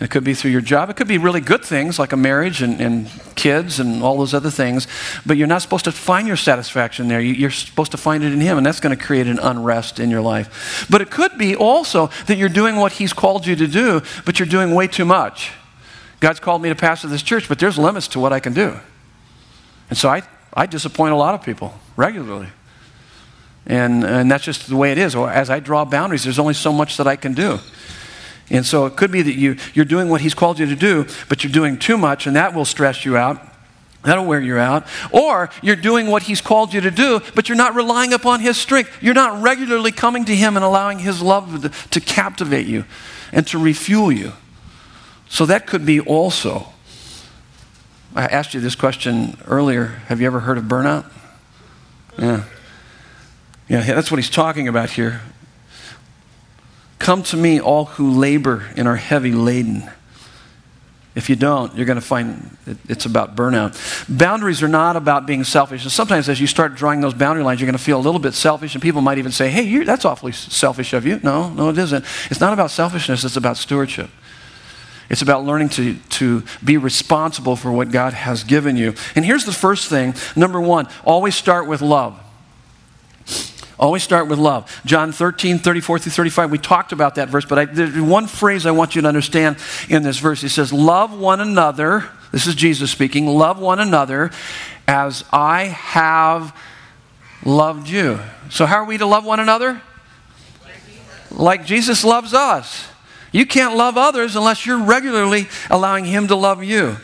It 0.03 0.11
could 0.11 0.25
be 0.25 0.35
through 0.35 0.51
your 0.51 0.61
job. 0.61 0.91
It 0.91 0.97
could 0.97 1.07
be 1.07 1.17
really 1.17 1.41
good 1.41 1.65
things 1.65 1.97
like 1.97 2.13
a 2.13 2.17
marriage 2.17 2.61
and, 2.61 2.81
and, 2.81 3.09
kids 3.37 3.81
and 3.81 4.03
all 4.03 4.19
those 4.19 4.35
other 4.35 4.51
things. 4.51 4.87
But 5.25 5.37
you're 5.37 5.47
not 5.47 5.63
supposed 5.63 5.85
to 5.85 5.93
find 5.93 6.27
your 6.29 6.37
satisfaction 6.37 7.09
there. 7.09 7.21
You're 7.21 7.51
supposed 7.51 7.93
to 7.93 7.97
find 7.97 8.23
it 8.23 8.33
in 8.33 8.41
Him, 8.41 8.57
and 8.57 8.67
that's 8.67 8.81
going 8.81 8.97
to 8.97 9.03
create 9.03 9.27
an 9.27 9.39
unrest 9.39 9.99
in 9.99 10.11
your 10.11 10.21
life. 10.21 10.87
But 10.91 11.01
it 11.01 11.11
could 11.11 11.39
be 11.39 11.57
also 11.57 12.09
that 12.27 12.37
you're 12.37 12.49
doing 12.49 12.77
what 12.77 12.93
He's 12.93 13.13
called 13.13 13.47
you 13.47 13.57
to 13.57 13.67
do, 13.67 14.03
but 14.25 14.39
you're 14.39 14.49
doing 14.49 14.75
way 14.75 14.87
too 14.87 15.05
much. 15.05 15.53
God's 16.21 16.41
called 16.41 16.63
me 16.63 16.69
to 16.69 16.75
pastor 16.75 17.09
this 17.09 17.23
church, 17.23 17.49
but 17.49 17.59
there's 17.59 17.79
limits 17.79 18.09
to 18.09 18.21
what 18.21 18.33
I 18.33 18.41
can 18.41 18.53
do. 18.53 18.79
And 19.89 19.97
so 19.97 20.09
I, 20.09 20.23
I 20.53 20.67
disappoint 20.67 21.13
a 21.13 21.17
lot 21.17 21.35
of 21.35 21.43
people 21.43 21.75
regularly. 21.97 22.49
And, 23.67 24.05
and 24.05 24.31
that's 24.31 24.45
just 24.45 24.69
the 24.69 24.77
way 24.77 24.93
it 24.93 24.99
is. 24.99 25.15
As 25.15 25.49
I 25.49 25.61
draw 25.61 25.85
boundaries, 25.85 26.25
there's 26.25 26.39
only 26.39 26.55
so 26.55 26.73
much 26.73 26.97
that 26.97 27.07
I 27.07 27.17
can 27.17 27.35
do. 27.35 27.59
And 28.53 28.67
so 28.67 28.85
it 28.85 28.97
could 28.97 29.11
be 29.11 29.23
that 29.23 29.35
you, 29.35 29.57
you're 29.73 29.87
doing 29.87 30.11
what 30.11 30.21
He's 30.21 30.35
called 30.35 30.59
you 30.59 30.67
to 30.67 30.77
do, 30.77 31.07
but 31.29 31.43
you're 31.43 31.53
doing 31.53 31.79
too 31.79 31.97
much, 31.97 32.27
and 32.27 32.37
that 32.37 32.55
will 32.55 32.67
stress 32.67 33.05
you 33.05 33.17
out. 33.17 33.41
That'll 34.05 34.27
wear 34.27 34.41
you 34.41 34.59
out. 34.59 34.87
Or 35.11 35.49
you're 35.63 35.75
doing 35.75 36.09
what 36.09 36.25
He's 36.25 36.43
called 36.43 36.75
you 36.75 36.83
to 36.83 36.91
do, 36.91 37.21
but 37.35 37.49
you're 37.49 37.57
not 37.57 37.75
relying 37.75 38.13
upon 38.13 38.41
His 38.41 38.59
strength. 38.59 39.03
You're 39.03 39.15
not 39.15 39.43
regularly 39.43 39.91
coming 39.91 40.27
to 40.27 40.37
Him 40.37 40.57
and 40.57 40.65
allowing 40.65 40.99
His 40.99 41.23
love 41.23 41.63
to, 41.63 41.69
to 41.89 42.01
captivate 42.01 42.67
you 42.67 42.85
and 43.33 43.47
to 43.47 43.59
refuel 43.59 44.13
you. 44.13 44.33
So 45.31 45.47
that 45.47 45.67
could 45.67 45.87
be 45.87 45.99
also. 45.99 46.69
I 48.15 48.27
asked 48.27 48.53
you 48.53 48.61
this 48.61 48.75
question 48.75 49.39
earlier. 49.47 49.87
Have 50.09 50.21
you 50.21 50.27
ever 50.27 50.41
heard 50.41 50.59
of 50.59 50.65
burnout? 50.65 51.11
Yeah. 52.19 52.45
Yeah, 53.69 53.81
that's 53.81 54.11
what 54.11 54.19
he's 54.19 54.29
talking 54.29 54.69
about 54.69 54.91
here. 54.91 55.23
Come 57.03 57.25
to 57.25 57.37
me, 57.37 57.61
all 57.61 57.87
who 57.87 58.13
labor 58.13 58.65
and 58.77 58.87
are 58.87 58.95
heavy 58.95 59.33
laden. 59.33 59.91
If 61.17 61.29
you 61.29 61.35
don't, 61.35 61.75
you're 61.75 61.85
going 61.85 61.99
to 61.99 62.01
find 62.01 62.57
it's 62.89 63.07
about 63.07 63.35
burnout. 63.35 63.75
Boundaries 64.09 64.63
are 64.63 64.69
not 64.69 64.95
about 64.95 65.27
being 65.27 65.43
selfish. 65.43 65.83
And 65.83 65.91
sometimes, 65.91 66.29
as 66.29 66.41
you 66.41 66.47
start 66.47 66.77
drawing 66.77 67.01
those 67.01 67.13
boundary 67.13 67.43
lines, 67.43 67.61
you're 67.61 67.67
going 67.67 67.77
to 67.77 67.83
feel 67.83 67.99
a 67.99 68.01
little 68.01 68.21
bit 68.21 68.35
selfish, 68.35 68.77
and 68.77 68.81
people 68.81 69.01
might 69.01 69.19
even 69.19 69.33
say, 69.33 69.51
Hey, 69.51 69.83
that's 69.83 70.05
awfully 70.05 70.31
selfish 70.31 70.93
of 70.93 71.05
you. 71.05 71.19
No, 71.25 71.51
no, 71.51 71.71
it 71.71 71.79
isn't. 71.79 72.05
It's 72.31 72.39
not 72.39 72.53
about 72.53 72.71
selfishness, 72.71 73.25
it's 73.25 73.37
about 73.37 73.57
stewardship. 73.57 74.09
It's 75.11 75.23
about 75.23 75.45
learning 75.45 75.71
to, 75.71 75.97
to 75.97 76.45
be 76.63 76.77
responsible 76.77 77.57
for 77.57 77.73
what 77.73 77.91
God 77.91 78.13
has 78.13 78.45
given 78.45 78.77
you. 78.77 78.95
And 79.17 79.25
here's 79.25 79.45
the 79.45 79.53
first 79.53 79.91
thing 79.91 80.15
number 80.37 80.61
one, 80.61 80.87
always 81.05 81.35
start 81.35 81.67
with 81.67 81.83
love. 81.83 82.17
Always 83.83 84.05
start 84.05 84.29
with 84.29 84.39
love. 84.39 84.81
John 84.87 85.11
13, 85.11 85.59
34 85.59 85.99
through 85.99 86.13
35, 86.13 86.53
we 86.53 86.59
talked 86.59 86.93
about 86.93 87.17
that 87.17 87.29
verse, 87.29 87.45
but 87.45 87.59
I, 87.59 87.65
there's 87.65 88.01
one 88.01 88.29
phrase 88.29 88.65
I 88.65 88.71
want 88.71 88.95
you 88.95 89.03
to 89.03 89.09
understand 89.09 89.57
in 89.89 90.05
this 90.05 90.19
verse. 90.19 90.41
He 90.41 90.49
says, 90.49 90.73
Love 90.73 91.19
one 91.19 91.41
another. 91.41 92.09
This 92.31 92.47
is 92.47 92.55
Jesus 92.55 92.93
speaking. 92.93 93.27
Love 93.27 93.59
one 93.59 93.81
another 93.81 94.31
as 94.87 95.25
I 95.33 95.65
have 95.65 96.57
loved 97.45 97.89
you. 97.89 98.21
So, 98.51 98.67
how 98.67 98.77
are 98.77 98.85
we 98.85 98.99
to 98.99 99.07
love 99.07 99.25
one 99.25 99.41
another? 99.41 99.83
Like 101.33 101.67
Jesus 101.67 102.05
loves 102.05 102.35
us. 102.35 102.87
You 103.33 103.47
can't 103.47 103.77
love 103.77 103.99
others 103.99 104.37
unless 104.37 104.65
you're 104.65 104.85
regularly 104.85 105.49
allowing 105.69 106.05
Him 106.05 106.29
to 106.29 106.37
love 106.37 106.63
you. 106.63 106.99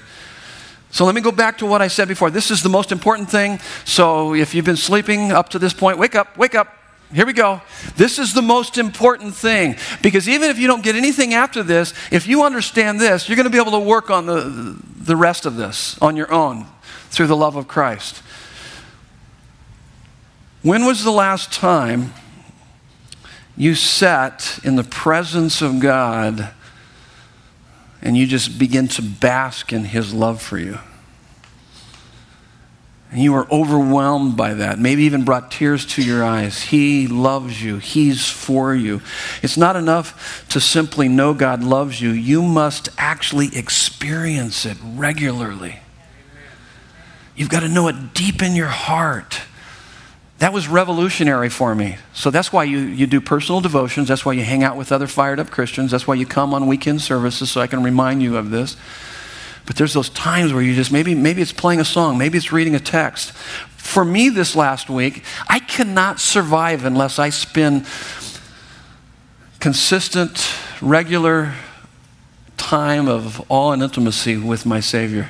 So 0.91 1.05
let 1.05 1.14
me 1.14 1.20
go 1.20 1.32
back 1.32 1.59
to 1.59 1.66
what 1.66 1.82
I 1.82 1.89
said 1.89 2.09
before. 2.09 2.30
This 2.30 2.51
is 2.51 2.62
the 2.62 2.68
most 2.68 2.93
important 2.93 3.30
thing. 3.30 3.59
So 3.84 4.34
if 4.34 4.55
you've 4.55 4.64
been 4.64 4.76
sleeping 4.76 5.32
up 5.32 5.51
to 5.51 5.59
this 5.59 5.72
point, 5.72 5.99
wake 5.99 6.14
up, 6.14 6.36
wake 6.36 6.55
up. 6.55 6.74
Here 7.12 7.24
we 7.24 7.32
go. 7.32 7.62
This 7.97 8.18
is 8.18 8.34
the 8.34 8.43
most 8.43 8.76
important 8.76 9.34
thing 9.34 9.76
because 10.03 10.28
even 10.28 10.51
if 10.51 10.59
you 10.59 10.66
don't 10.66 10.82
get 10.82 10.95
anything 10.95 11.32
after 11.32 11.62
this, 11.62 11.95
if 12.11 12.26
you 12.26 12.43
understand 12.43 13.01
this, 13.01 13.28
you're 13.28 13.36
going 13.36 13.45
to 13.45 13.51
be 13.51 13.59
able 13.59 13.72
to 13.72 13.78
work 13.78 14.11
on 14.11 14.26
the, 14.26 14.76
the 14.99 15.16
rest 15.16 15.47
of 15.47 15.57
this 15.57 16.01
on 16.03 16.16
your 16.16 16.30
own 16.32 16.66
through 17.09 17.26
the 17.26 17.36
love 17.36 17.57
of 17.57 17.66
Christ. 17.66 18.22
When 20.62 20.84
was 20.84 21.03
the 21.03 21.11
last 21.11 21.51
time 21.51 22.12
you 23.57 23.74
sat 23.74 24.59
in 24.62 24.76
the 24.76 24.84
presence 24.84 25.62
of 25.62 25.80
God 25.80 26.51
and 28.03 28.16
you 28.16 28.26
just 28.26 28.59
begin 28.59 28.88
to 28.88 29.03
bask 29.03 29.72
in 29.72 29.84
His 29.84 30.12
love 30.14 30.40
for 30.40 30.59
you? 30.59 30.78
And 33.11 33.22
you 33.22 33.34
are 33.34 33.51
overwhelmed 33.51 34.36
by 34.36 34.55
that, 34.55 34.78
maybe 34.78 35.05
even 35.05 35.24
brought 35.24 35.51
tears 35.51 35.86
to 35.86 36.03
your 36.03 36.22
eyes. 36.22 36.64
He 36.64 37.07
loves 37.07 37.62
you, 37.62 37.78
He's 37.78 38.28
for 38.28 38.74
you. 38.74 39.01
It's 39.42 39.57
not 39.57 39.76
enough 39.76 40.46
to 40.51 40.61
simply 40.61 41.09
know 41.09 41.32
God 41.32 41.62
loves 41.62 42.01
you, 42.01 42.11
you 42.11 42.42
must 42.42 42.90
actually 42.99 43.57
experience 43.57 44.66
it 44.66 44.76
regularly. 44.82 45.80
You've 47.34 47.49
got 47.49 47.61
to 47.61 47.68
know 47.68 47.88
it 47.88 48.14
deep 48.14 48.42
in 48.42 48.57
your 48.57 48.66
heart. 48.66 49.40
That 50.39 50.53
was 50.53 50.68
revolutionary 50.68 51.49
for 51.49 51.74
me. 51.74 51.97
So 52.12 52.30
that's 52.30 52.53
why 52.53 52.64
you, 52.64 52.78
you 52.78 53.07
do 53.07 53.20
personal 53.20 53.61
devotions. 53.61 54.07
That's 54.07 54.24
why 54.24 54.34
you 54.34 54.45
hang 54.45 54.62
out 54.62 54.76
with 54.76 54.93
other 54.93 55.09
fired 55.09 55.41
up 55.41 55.51
Christians. 55.51 55.91
That's 55.91 56.07
why 56.07 56.14
you 56.14 56.26
come 56.26 56.55
on 56.55 56.68
weekend 56.68 57.01
services 57.01 57.51
so 57.51 57.61
I 57.61 57.66
can 57.66 57.82
remind 57.82 58.22
you 58.22 58.36
of 58.36 58.51
this. 58.51 58.76
But 59.66 59.76
there's 59.76 59.93
those 59.93 60.09
times 60.11 60.53
where 60.53 60.62
you 60.62 60.74
just 60.74 60.93
maybe 60.93 61.14
maybe 61.14 61.43
it's 61.43 61.53
playing 61.53 61.80
a 61.80 61.84
song, 61.84 62.16
maybe 62.16 62.39
it's 62.39 62.53
reading 62.53 62.74
a 62.74 62.80
text. 62.80 63.32
For 63.32 64.05
me 64.05 64.28
this 64.28 64.55
last 64.55 64.89
week, 64.89 65.24
I 65.49 65.59
cannot 65.59 66.20
survive 66.20 66.84
unless 66.84 67.18
I 67.18 67.30
spend 67.30 67.84
consistent, 69.61 70.51
regular 70.80 71.55
time 72.57 73.09
of 73.09 73.45
awe 73.51 73.72
and 73.72 73.82
intimacy 73.82 74.36
with 74.36 74.64
my 74.64 74.80
Savior. 74.80 75.28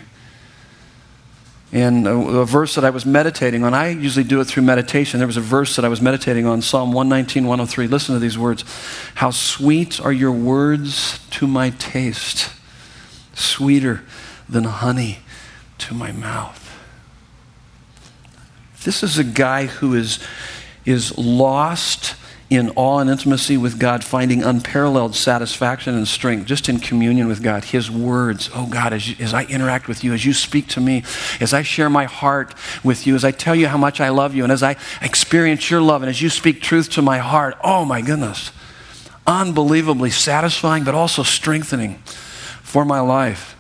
And 1.71 2.07
a, 2.07 2.13
a, 2.13 2.47
verse 2.47 2.75
that 2.77 2.85
I 2.85 2.91
was 2.91 3.05
meditating 3.05 3.63
on, 3.63 3.75
I 3.75 3.91
usually 3.91 4.25
do 4.25 4.41
it 4.41 4.47
through 4.47 4.63
meditation. 4.63 5.19
There 5.19 5.27
was 5.27 5.37
a 5.37 5.43
verse 5.43 5.77
that 5.77 5.85
I 5.85 5.89
was 5.89 6.01
meditating 6.01 6.47
on, 6.47 6.63
Psalm 6.63 6.93
119, 6.93 7.45
103. 7.45 7.87
Listen 7.89 8.15
to 8.15 8.19
these 8.19 8.39
words 8.39 8.65
How 9.17 9.31
sweet 9.31 10.01
are 10.01 10.13
your 10.13 10.33
words 10.33 11.21
to 11.33 11.47
my 11.47 11.71
taste, 11.71 12.51
sweeter 13.35 14.03
than 14.49 14.65
honey 14.65 15.19
to 15.79 15.95
my 15.95 16.11
mouth. 16.11 16.65
This 18.85 19.03
is 19.03 19.19
a 19.19 19.25
guy 19.25 19.67
who 19.67 19.95
is, 19.95 20.19
is 20.87 21.17
lost 21.19 22.15
in 22.51 22.71
awe 22.77 22.99
and 22.99 23.11
intimacy 23.11 23.59
with 23.59 23.79
God, 23.79 24.03
finding 24.03 24.43
unparalleled 24.43 25.15
satisfaction 25.15 25.95
and 25.95 26.09
strength 26.09 26.47
just 26.47 26.69
in 26.69 26.79
communion 26.79 27.29
with 27.29 27.43
God. 27.43 27.65
His 27.65 27.91
words, 27.91 28.49
oh 28.55 28.67
God, 28.67 28.95
as, 28.95 29.15
as 29.21 29.35
I 29.35 29.45
interact 29.45 29.87
with 29.87 30.03
you, 30.03 30.15
as 30.15 30.25
you 30.25 30.33
speak 30.33 30.67
to 30.69 30.81
me, 30.81 31.05
as 31.41 31.53
I 31.53 31.63
share 31.63 31.91
my 31.91 32.05
heart 32.05 32.55
with 32.83 33.07
you, 33.07 33.15
as 33.15 33.25
I 33.25 33.33
tell 33.33 33.55
you 33.55 33.69
how 33.69 33.77
much 33.77 34.01
I 34.01 34.09
love 34.09 34.35
you, 34.35 34.45
and 34.45 34.53
as 34.53 34.63
I 34.63 34.77
experience 35.03 35.71
your 35.71 35.83
love, 35.83 36.03
and 36.03 36.09
as 36.09 36.23
you 36.23 36.31
speak 36.31 36.63
truth 36.63 36.89
to 36.91 37.03
my 37.03 37.19
heart, 37.19 37.57
oh 37.63 37.85
my 37.85 38.01
goodness, 38.01 38.51
unbelievably 39.27 40.11
satisfying, 40.11 40.85
but 40.85 40.95
also 40.95 41.23
strengthening 41.23 41.97
for 42.63 42.87
my 42.87 43.01
life. 43.01 43.55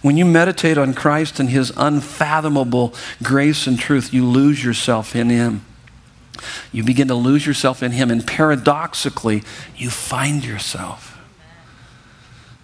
When 0.00 0.16
you 0.16 0.24
meditate 0.24 0.78
on 0.78 0.94
Christ 0.94 1.40
and 1.40 1.50
His 1.50 1.72
unfathomable 1.76 2.94
grace 3.22 3.66
and 3.66 3.78
truth, 3.78 4.14
you 4.14 4.24
lose 4.24 4.64
yourself 4.64 5.14
in 5.14 5.28
Him. 5.28 5.64
You 6.72 6.84
begin 6.84 7.08
to 7.08 7.14
lose 7.14 7.46
yourself 7.46 7.82
in 7.82 7.92
Him, 7.92 8.10
and 8.10 8.26
paradoxically, 8.26 9.42
you 9.76 9.90
find 9.90 10.44
yourself. 10.44 11.18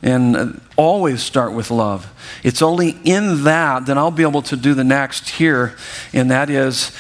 And 0.03 0.37
uh, 0.37 0.53
always 0.77 1.23
start 1.23 1.53
with 1.53 1.71
love. 1.71 2.13
It's 2.43 2.61
only 2.61 2.99
in 3.05 3.45
that 3.45 3.87
that 3.87 3.97
I'll 3.97 4.11
be 4.11 4.23
able 4.23 4.43
to 4.43 4.57
do 4.57 4.75
the 4.75 4.85
next 4.85 5.31
here, 5.31 5.77
and 6.13 6.31
that 6.31 6.51
is 6.51 6.93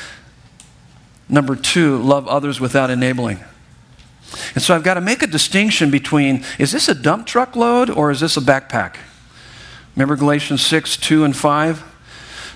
number 1.28 1.56
two 1.56 1.98
love 1.98 2.26
others 2.28 2.60
without 2.60 2.90
enabling. 2.90 3.40
And 4.54 4.62
so 4.62 4.74
I've 4.74 4.82
got 4.82 4.94
to 4.94 5.00
make 5.00 5.22
a 5.22 5.26
distinction 5.26 5.90
between 5.90 6.44
is 6.58 6.72
this 6.72 6.88
a 6.88 6.94
dump 6.94 7.26
truck 7.26 7.56
load 7.56 7.90
or 7.90 8.10
is 8.10 8.20
this 8.20 8.36
a 8.36 8.40
backpack? 8.40 8.96
Remember 9.94 10.16
Galatians 10.16 10.64
6, 10.66 10.96
2 10.96 11.24
and 11.24 11.36
5? 11.36 11.94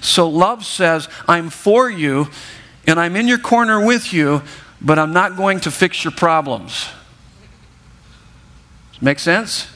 So 0.01 0.29
love 0.29 0.65
says, 0.65 1.09
I'm 1.27 1.51
for 1.51 1.91
you 1.91 2.29
and 2.87 2.99
I'm 2.99 3.17
in 3.17 3.29
your 3.29 3.39
corner 3.39 3.85
with 3.85 4.13
you, 4.13 4.43
but 4.81 4.99
I'm 4.99 5.13
not 5.13 5.37
going 5.37 5.61
to 5.61 5.71
fix 5.71 6.05
your 6.05 6.13
problems. 6.13 6.89
Make 9.01 9.19
sense? 9.19 9.69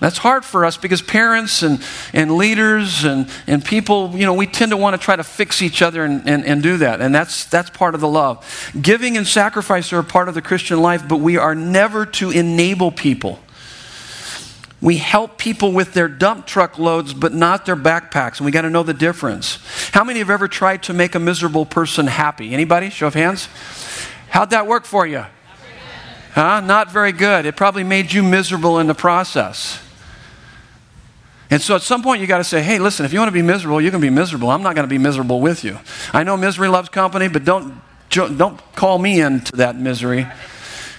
That's 0.00 0.16
hard 0.16 0.46
for 0.46 0.64
us 0.64 0.78
because 0.78 1.02
parents 1.02 1.62
and, 1.62 1.84
and 2.14 2.36
leaders 2.36 3.04
and, 3.04 3.30
and 3.46 3.62
people, 3.62 4.10
you 4.14 4.24
know, 4.24 4.32
we 4.32 4.46
tend 4.46 4.70
to 4.70 4.76
want 4.78 4.98
to 4.98 5.04
try 5.04 5.14
to 5.14 5.22
fix 5.22 5.60
each 5.60 5.82
other 5.82 6.04
and, 6.04 6.26
and, 6.26 6.44
and 6.46 6.62
do 6.62 6.78
that. 6.78 7.02
And 7.02 7.14
that's, 7.14 7.44
that's 7.44 7.68
part 7.68 7.94
of 7.94 8.00
the 8.00 8.08
love. 8.08 8.72
Giving 8.80 9.18
and 9.18 9.26
sacrifice 9.26 9.92
are 9.92 9.98
a 9.98 10.04
part 10.04 10.28
of 10.28 10.34
the 10.34 10.40
Christian 10.40 10.80
life, 10.80 11.06
but 11.06 11.18
we 11.18 11.36
are 11.36 11.54
never 11.54 12.06
to 12.06 12.30
enable 12.30 12.90
people. 12.90 13.40
We 14.82 14.96
help 14.96 15.36
people 15.36 15.72
with 15.72 15.92
their 15.92 16.08
dump 16.08 16.46
truck 16.46 16.78
loads, 16.78 17.12
but 17.12 17.34
not 17.34 17.66
their 17.66 17.76
backpacks. 17.76 18.38
And 18.38 18.46
we 18.46 18.50
got 18.50 18.62
to 18.62 18.70
know 18.70 18.82
the 18.82 18.94
difference. 18.94 19.58
How 19.92 20.04
many 20.04 20.20
have 20.20 20.30
ever 20.30 20.48
tried 20.48 20.82
to 20.84 20.94
make 20.94 21.14
a 21.14 21.18
miserable 21.18 21.66
person 21.66 22.06
happy? 22.06 22.54
Anybody? 22.54 22.88
Show 22.88 23.08
of 23.08 23.14
hands. 23.14 23.48
How'd 24.30 24.50
that 24.50 24.66
work 24.66 24.86
for 24.86 25.06
you? 25.06 25.26
Huh? 26.32 26.60
Not 26.60 26.90
very 26.90 27.12
good. 27.12 27.44
It 27.44 27.56
probably 27.56 27.84
made 27.84 28.12
you 28.12 28.22
miserable 28.22 28.78
in 28.78 28.86
the 28.86 28.94
process. 28.94 29.82
And 31.50 31.60
so 31.60 31.74
at 31.74 31.82
some 31.82 32.02
point 32.02 32.20
you 32.20 32.28
got 32.28 32.38
to 32.38 32.44
say, 32.44 32.62
hey, 32.62 32.78
listen, 32.78 33.04
if 33.04 33.12
you 33.12 33.18
want 33.18 33.28
to 33.28 33.32
be 33.32 33.42
miserable, 33.42 33.80
you 33.80 33.90
can 33.90 34.00
be 34.00 34.08
miserable. 34.08 34.50
I'm 34.50 34.62
not 34.62 34.76
going 34.76 34.86
to 34.86 34.90
be 34.90 34.98
miserable 34.98 35.40
with 35.40 35.64
you. 35.64 35.78
I 36.12 36.22
know 36.22 36.36
misery 36.36 36.68
loves 36.68 36.88
company, 36.88 37.28
but 37.28 37.44
don't, 37.44 37.82
don't 38.08 38.58
call 38.76 38.98
me 38.98 39.20
into 39.20 39.56
that 39.56 39.76
misery. 39.76 40.26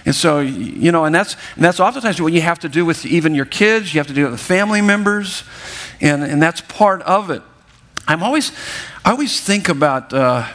And 0.04 0.14
so, 0.14 0.40
you 0.40 0.90
know, 0.90 1.04
and 1.04 1.14
that's, 1.14 1.36
and 1.54 1.64
that's 1.64 1.78
oftentimes 1.78 2.20
what 2.20 2.32
you 2.32 2.40
have 2.40 2.58
to 2.60 2.68
do 2.68 2.84
with 2.84 3.06
even 3.06 3.34
your 3.34 3.44
kids, 3.44 3.94
you 3.94 4.00
have 4.00 4.08
to 4.08 4.14
do 4.14 4.26
it 4.26 4.30
with 4.30 4.40
family 4.40 4.80
members, 4.80 5.44
and, 6.00 6.24
and 6.24 6.42
that's 6.42 6.60
part 6.60 7.02
of 7.02 7.30
it. 7.30 7.42
I'm 8.08 8.22
always, 8.22 8.50
I 9.04 9.12
always 9.12 9.40
think 9.40 9.68
about 9.68 10.12
uh, 10.12 10.48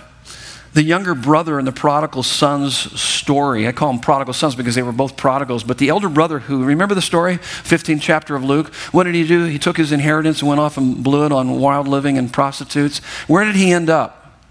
the 0.73 0.83
younger 0.83 1.15
brother 1.15 1.59
in 1.59 1.65
the 1.65 1.71
prodigal 1.71 2.23
son's 2.23 2.75
story. 2.75 3.67
I 3.67 3.71
call 3.71 3.91
them 3.91 4.01
prodigal 4.01 4.33
sons 4.33 4.53
because 4.53 4.75
they 4.75 4.83
were 4.83 4.91
both 4.91 5.15
prodigals, 5.15 5.63
but 5.63 5.77
the 5.77 5.87
elder 5.89 6.09
brother 6.09 6.39
who, 6.39 6.65
remember 6.65 6.93
the 6.93 7.01
story? 7.01 7.37
15th 7.37 8.01
chapter 8.01 8.35
of 8.35 8.43
Luke. 8.43 8.73
What 8.91 9.05
did 9.05 9.15
he 9.15 9.25
do? 9.25 9.45
He 9.45 9.59
took 9.59 9.77
his 9.77 9.93
inheritance 9.93 10.41
and 10.41 10.49
went 10.49 10.59
off 10.59 10.77
and 10.77 11.01
blew 11.01 11.25
it 11.25 11.31
on 11.31 11.57
wild 11.59 11.87
living 11.87 12.17
and 12.17 12.31
prostitutes. 12.31 12.99
Where 13.27 13.45
did 13.45 13.55
he 13.55 13.71
end 13.71 13.89
up? 13.89 14.41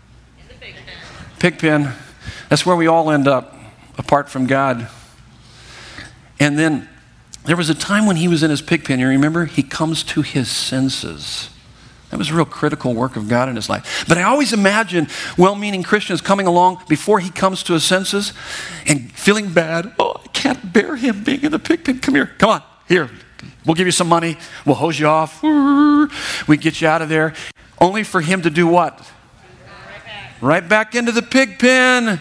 In 0.41 0.49
the 0.49 0.55
pig 0.55 0.75
pen. 0.75 1.39
Pig 1.39 1.59
pen. 1.59 1.93
That's 2.49 2.65
where 2.65 2.77
we 2.77 2.87
all 2.87 3.11
end 3.11 3.29
up 3.29 3.56
apart 3.99 4.29
from 4.29 4.47
God. 4.47 4.89
And 6.39 6.59
then 6.59 6.89
there 7.45 7.57
was 7.57 7.71
a 7.71 7.75
time 7.75 8.07
when 8.07 8.17
he 8.17 8.29
was 8.29 8.43
in 8.43 8.51
his 8.51 8.61
pig 8.61 8.85
pen. 8.85 8.99
You 8.99 9.09
remember? 9.09 9.45
He 9.45 9.63
comes 9.63 10.03
to 10.05 10.23
his 10.23 10.51
senses. 10.51 11.51
That 12.11 12.19
was 12.19 12.31
a 12.31 12.35
real 12.35 12.45
critical 12.45 12.95
work 12.95 13.17
of 13.17 13.29
God 13.29 13.49
in 13.49 13.57
his 13.57 13.69
life. 13.69 14.05
But 14.09 14.19
I 14.19 14.23
always 14.23 14.53
imagine 14.53 15.09
well 15.37 15.55
meaning 15.55 15.83
Christians 15.83 16.21
coming 16.21 16.47
along 16.47 16.83
before 16.89 17.19
he 17.19 17.31
comes 17.31 17.63
to 17.65 17.73
his 17.73 17.85
senses 17.85 18.33
and 18.87 19.11
feeling 19.13 19.53
bad. 19.53 19.93
Oh, 19.99 20.15
I 20.25 20.29
can't 20.29 20.73
bear 20.73 20.97
him 20.97 21.25
being 21.25 21.43
in 21.43 21.53
the 21.53 21.59
pig 21.59 21.85
pen. 21.85 21.99
Come 21.99 22.15
here. 22.15 22.31
Come 22.39 22.51
on. 22.51 22.63
Here. 22.89 23.11
We'll 23.65 23.75
give 23.75 23.87
you 23.87 23.93
some 23.93 24.09
money. 24.09 24.39
We'll 24.65 24.77
hose 24.77 24.99
you 24.99 25.09
off. 25.09 25.43
We 26.47 26.57
get 26.57 26.81
you 26.81 26.89
out 26.89 27.03
of 27.03 27.09
there. 27.09 27.35
Only 27.81 28.05
for 28.05 28.21
him 28.21 28.43
to 28.43 28.51
do 28.51 28.67
what? 28.67 28.99
Right 28.99 30.05
back. 30.05 30.43
Right 30.43 30.69
back 30.69 30.95
into 30.95 31.13
the 31.13 31.23
pig 31.23 31.59
pen. 31.59 32.21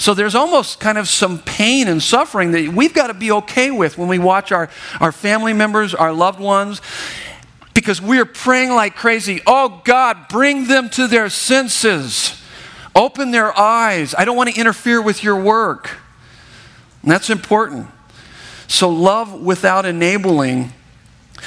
So 0.00 0.14
there's 0.14 0.34
almost 0.34 0.80
kind 0.80 0.96
of 0.96 1.08
some 1.08 1.40
pain 1.40 1.86
and 1.86 2.02
suffering 2.02 2.52
that 2.52 2.68
we've 2.68 2.94
got 2.94 3.08
to 3.08 3.14
be 3.14 3.30
okay 3.32 3.70
with 3.70 3.98
when 3.98 4.08
we 4.08 4.18
watch 4.18 4.50
our, 4.50 4.70
our 4.98 5.12
family 5.12 5.52
members, 5.52 5.94
our 5.94 6.10
loved 6.10 6.40
ones, 6.40 6.80
because 7.74 8.00
we're 8.00 8.24
praying 8.24 8.70
like 8.70 8.96
crazy. 8.96 9.42
Oh 9.46 9.82
God, 9.84 10.28
bring 10.30 10.68
them 10.68 10.88
to 10.90 11.06
their 11.06 11.28
senses. 11.28 12.42
Open 12.96 13.30
their 13.30 13.56
eyes. 13.58 14.14
I 14.16 14.24
don't 14.24 14.38
want 14.38 14.48
to 14.48 14.58
interfere 14.58 15.02
with 15.02 15.22
your 15.22 15.38
work. 15.38 15.90
And 17.02 17.10
that's 17.10 17.28
important. 17.28 17.86
So, 18.68 18.88
love 18.88 19.38
without 19.38 19.84
enabling. 19.84 20.72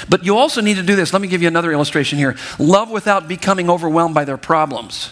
But 0.08 0.24
you 0.24 0.36
also 0.36 0.60
need 0.60 0.76
to 0.76 0.84
do 0.84 0.94
this. 0.94 1.12
Let 1.12 1.22
me 1.22 1.26
give 1.26 1.42
you 1.42 1.48
another 1.48 1.72
illustration 1.72 2.18
here. 2.18 2.36
Love 2.60 2.88
without 2.88 3.26
becoming 3.26 3.68
overwhelmed 3.68 4.14
by 4.14 4.24
their 4.24 4.36
problems. 4.36 5.10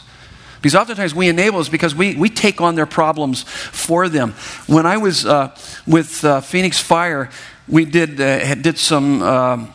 Because 0.63 0.77
oftentimes 0.77 1.13
we 1.15 1.29
enable 1.29 1.59
is 1.59 1.69
because 1.69 1.95
we, 1.95 2.15
we 2.15 2.31
take 2.31 2.61
on 2.61 2.77
their 2.77 2.87
problems 2.87 3.43
for 3.43 4.09
them. 4.09 4.33
When 4.69 4.87
I 4.87 4.97
was 4.97 5.27
uh, 5.27 5.55
with 5.87 6.25
uh, 6.25 6.41
Phoenix 6.41 6.79
Fire, 6.79 7.31
we 7.69 7.85
did, 7.85 8.21
uh, 8.21 8.55
did 8.55 8.79
some, 8.79 9.23
um, 9.23 9.75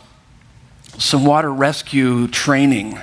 some 0.98 1.26
water 1.26 1.52
rescue 1.54 2.30
training. 2.30 2.98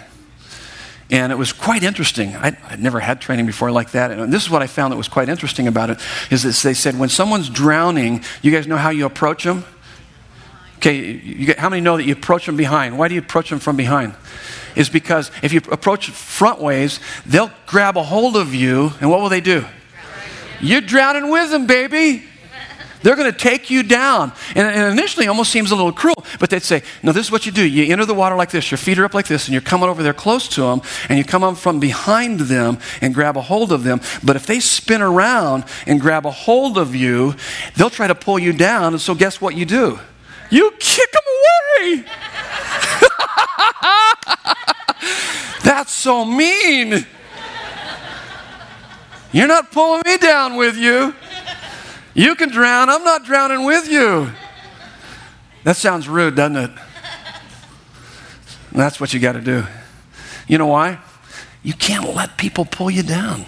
And 1.10 1.30
it 1.30 1.36
was 1.36 1.52
quite 1.52 1.82
interesting. 1.82 2.34
I, 2.34 2.56
would 2.70 2.80
never 2.80 3.00
had 3.00 3.20
training 3.20 3.44
before 3.44 3.70
like 3.70 3.90
that. 3.90 4.10
And 4.10 4.32
this 4.32 4.42
is 4.42 4.50
what 4.50 4.62
I 4.62 4.66
found 4.66 4.92
that 4.92 4.96
was 4.96 5.08
quite 5.08 5.28
interesting 5.28 5.68
about 5.68 5.90
it, 5.90 5.98
is 6.30 6.42
that 6.42 6.56
they 6.66 6.74
said 6.74 6.98
when 6.98 7.10
someone's 7.10 7.50
drowning, 7.50 8.24
you 8.40 8.50
guys 8.50 8.66
know 8.66 8.78
how 8.78 8.90
you 8.90 9.04
approach 9.04 9.44
them? 9.44 9.64
Okay, 10.78 11.18
get, 11.18 11.58
how 11.58 11.68
many 11.68 11.82
know 11.82 11.98
that 11.98 12.04
you 12.04 12.14
approach 12.14 12.46
them 12.46 12.56
behind? 12.56 12.98
Why 12.98 13.08
do 13.08 13.14
you 13.14 13.20
approach 13.20 13.50
them 13.50 13.58
from 13.58 13.76
behind? 13.76 14.14
Is 14.76 14.88
because 14.88 15.30
if 15.42 15.52
you 15.52 15.60
approach 15.70 16.10
front 16.10 16.60
ways, 16.60 17.00
they'll 17.26 17.50
grab 17.66 17.96
a 17.96 18.02
hold 18.02 18.36
of 18.36 18.54
you, 18.54 18.92
and 19.00 19.10
what 19.10 19.20
will 19.20 19.28
they 19.28 19.40
do? 19.40 19.64
You're 20.60 20.80
drowning 20.80 21.30
with 21.30 21.50
them, 21.50 21.66
baby. 21.66 22.24
They're 23.04 23.16
going 23.16 23.30
to 23.30 23.38
take 23.38 23.68
you 23.68 23.82
down. 23.82 24.32
And, 24.54 24.92
initially, 24.92 25.26
it 25.26 25.28
almost 25.28 25.52
seems 25.52 25.70
a 25.70 25.76
little 25.76 25.92
cruel, 25.92 26.24
but 26.40 26.48
they'd 26.48 26.62
say, 26.62 26.82
No, 27.02 27.12
this 27.12 27.26
is 27.26 27.30
what 27.30 27.44
you 27.44 27.52
do. 27.52 27.62
You 27.62 27.92
enter 27.92 28.06
the 28.06 28.14
water 28.14 28.34
like 28.34 28.50
this, 28.50 28.70
your 28.70 28.78
feet 28.78 28.98
are 28.98 29.04
up 29.04 29.12
like 29.12 29.28
this, 29.28 29.44
and 29.46 29.52
you're 29.52 29.60
coming 29.60 29.90
over 29.90 30.02
there 30.02 30.14
close 30.14 30.48
to 30.48 30.62
them, 30.62 30.80
and 31.10 31.18
you 31.18 31.24
come 31.24 31.44
up 31.44 31.58
from 31.58 31.80
behind 31.80 32.40
them 32.40 32.78
and 33.02 33.12
grab 33.12 33.36
a 33.36 33.42
hold 33.42 33.72
of 33.72 33.84
them. 33.84 34.00
But 34.22 34.36
if 34.36 34.46
they 34.46 34.58
spin 34.58 35.02
around 35.02 35.64
and 35.86 36.00
grab 36.00 36.24
a 36.24 36.30
hold 36.30 36.78
of 36.78 36.94
you, 36.94 37.34
they'll 37.76 37.90
try 37.90 38.06
to 38.06 38.14
pull 38.14 38.38
you 38.38 38.54
down. 38.54 38.94
And 38.94 39.00
so, 39.02 39.14
guess 39.14 39.38
what 39.38 39.54
you 39.54 39.66
do? 39.66 40.00
You 40.50 40.72
kick 40.78 41.12
them 41.12 41.22
away. 41.26 42.04
That's 45.74 45.90
so 45.90 46.24
mean. 46.24 47.04
You're 49.32 49.48
not 49.48 49.72
pulling 49.72 50.02
me 50.06 50.18
down 50.18 50.54
with 50.54 50.76
you. 50.76 51.12
You 52.14 52.36
can 52.36 52.48
drown. 52.48 52.88
I'm 52.88 53.02
not 53.02 53.24
drowning 53.24 53.66
with 53.66 53.90
you. 53.90 54.30
That 55.64 55.74
sounds 55.74 56.08
rude, 56.08 56.36
doesn't 56.36 56.56
it? 56.56 56.70
That's 58.70 59.00
what 59.00 59.12
you 59.12 59.18
got 59.18 59.32
to 59.32 59.40
do. 59.40 59.66
You 60.46 60.58
know 60.58 60.68
why? 60.68 61.00
You 61.64 61.72
can't 61.72 62.14
let 62.14 62.38
people 62.38 62.64
pull 62.64 62.88
you 62.88 63.02
down. 63.02 63.44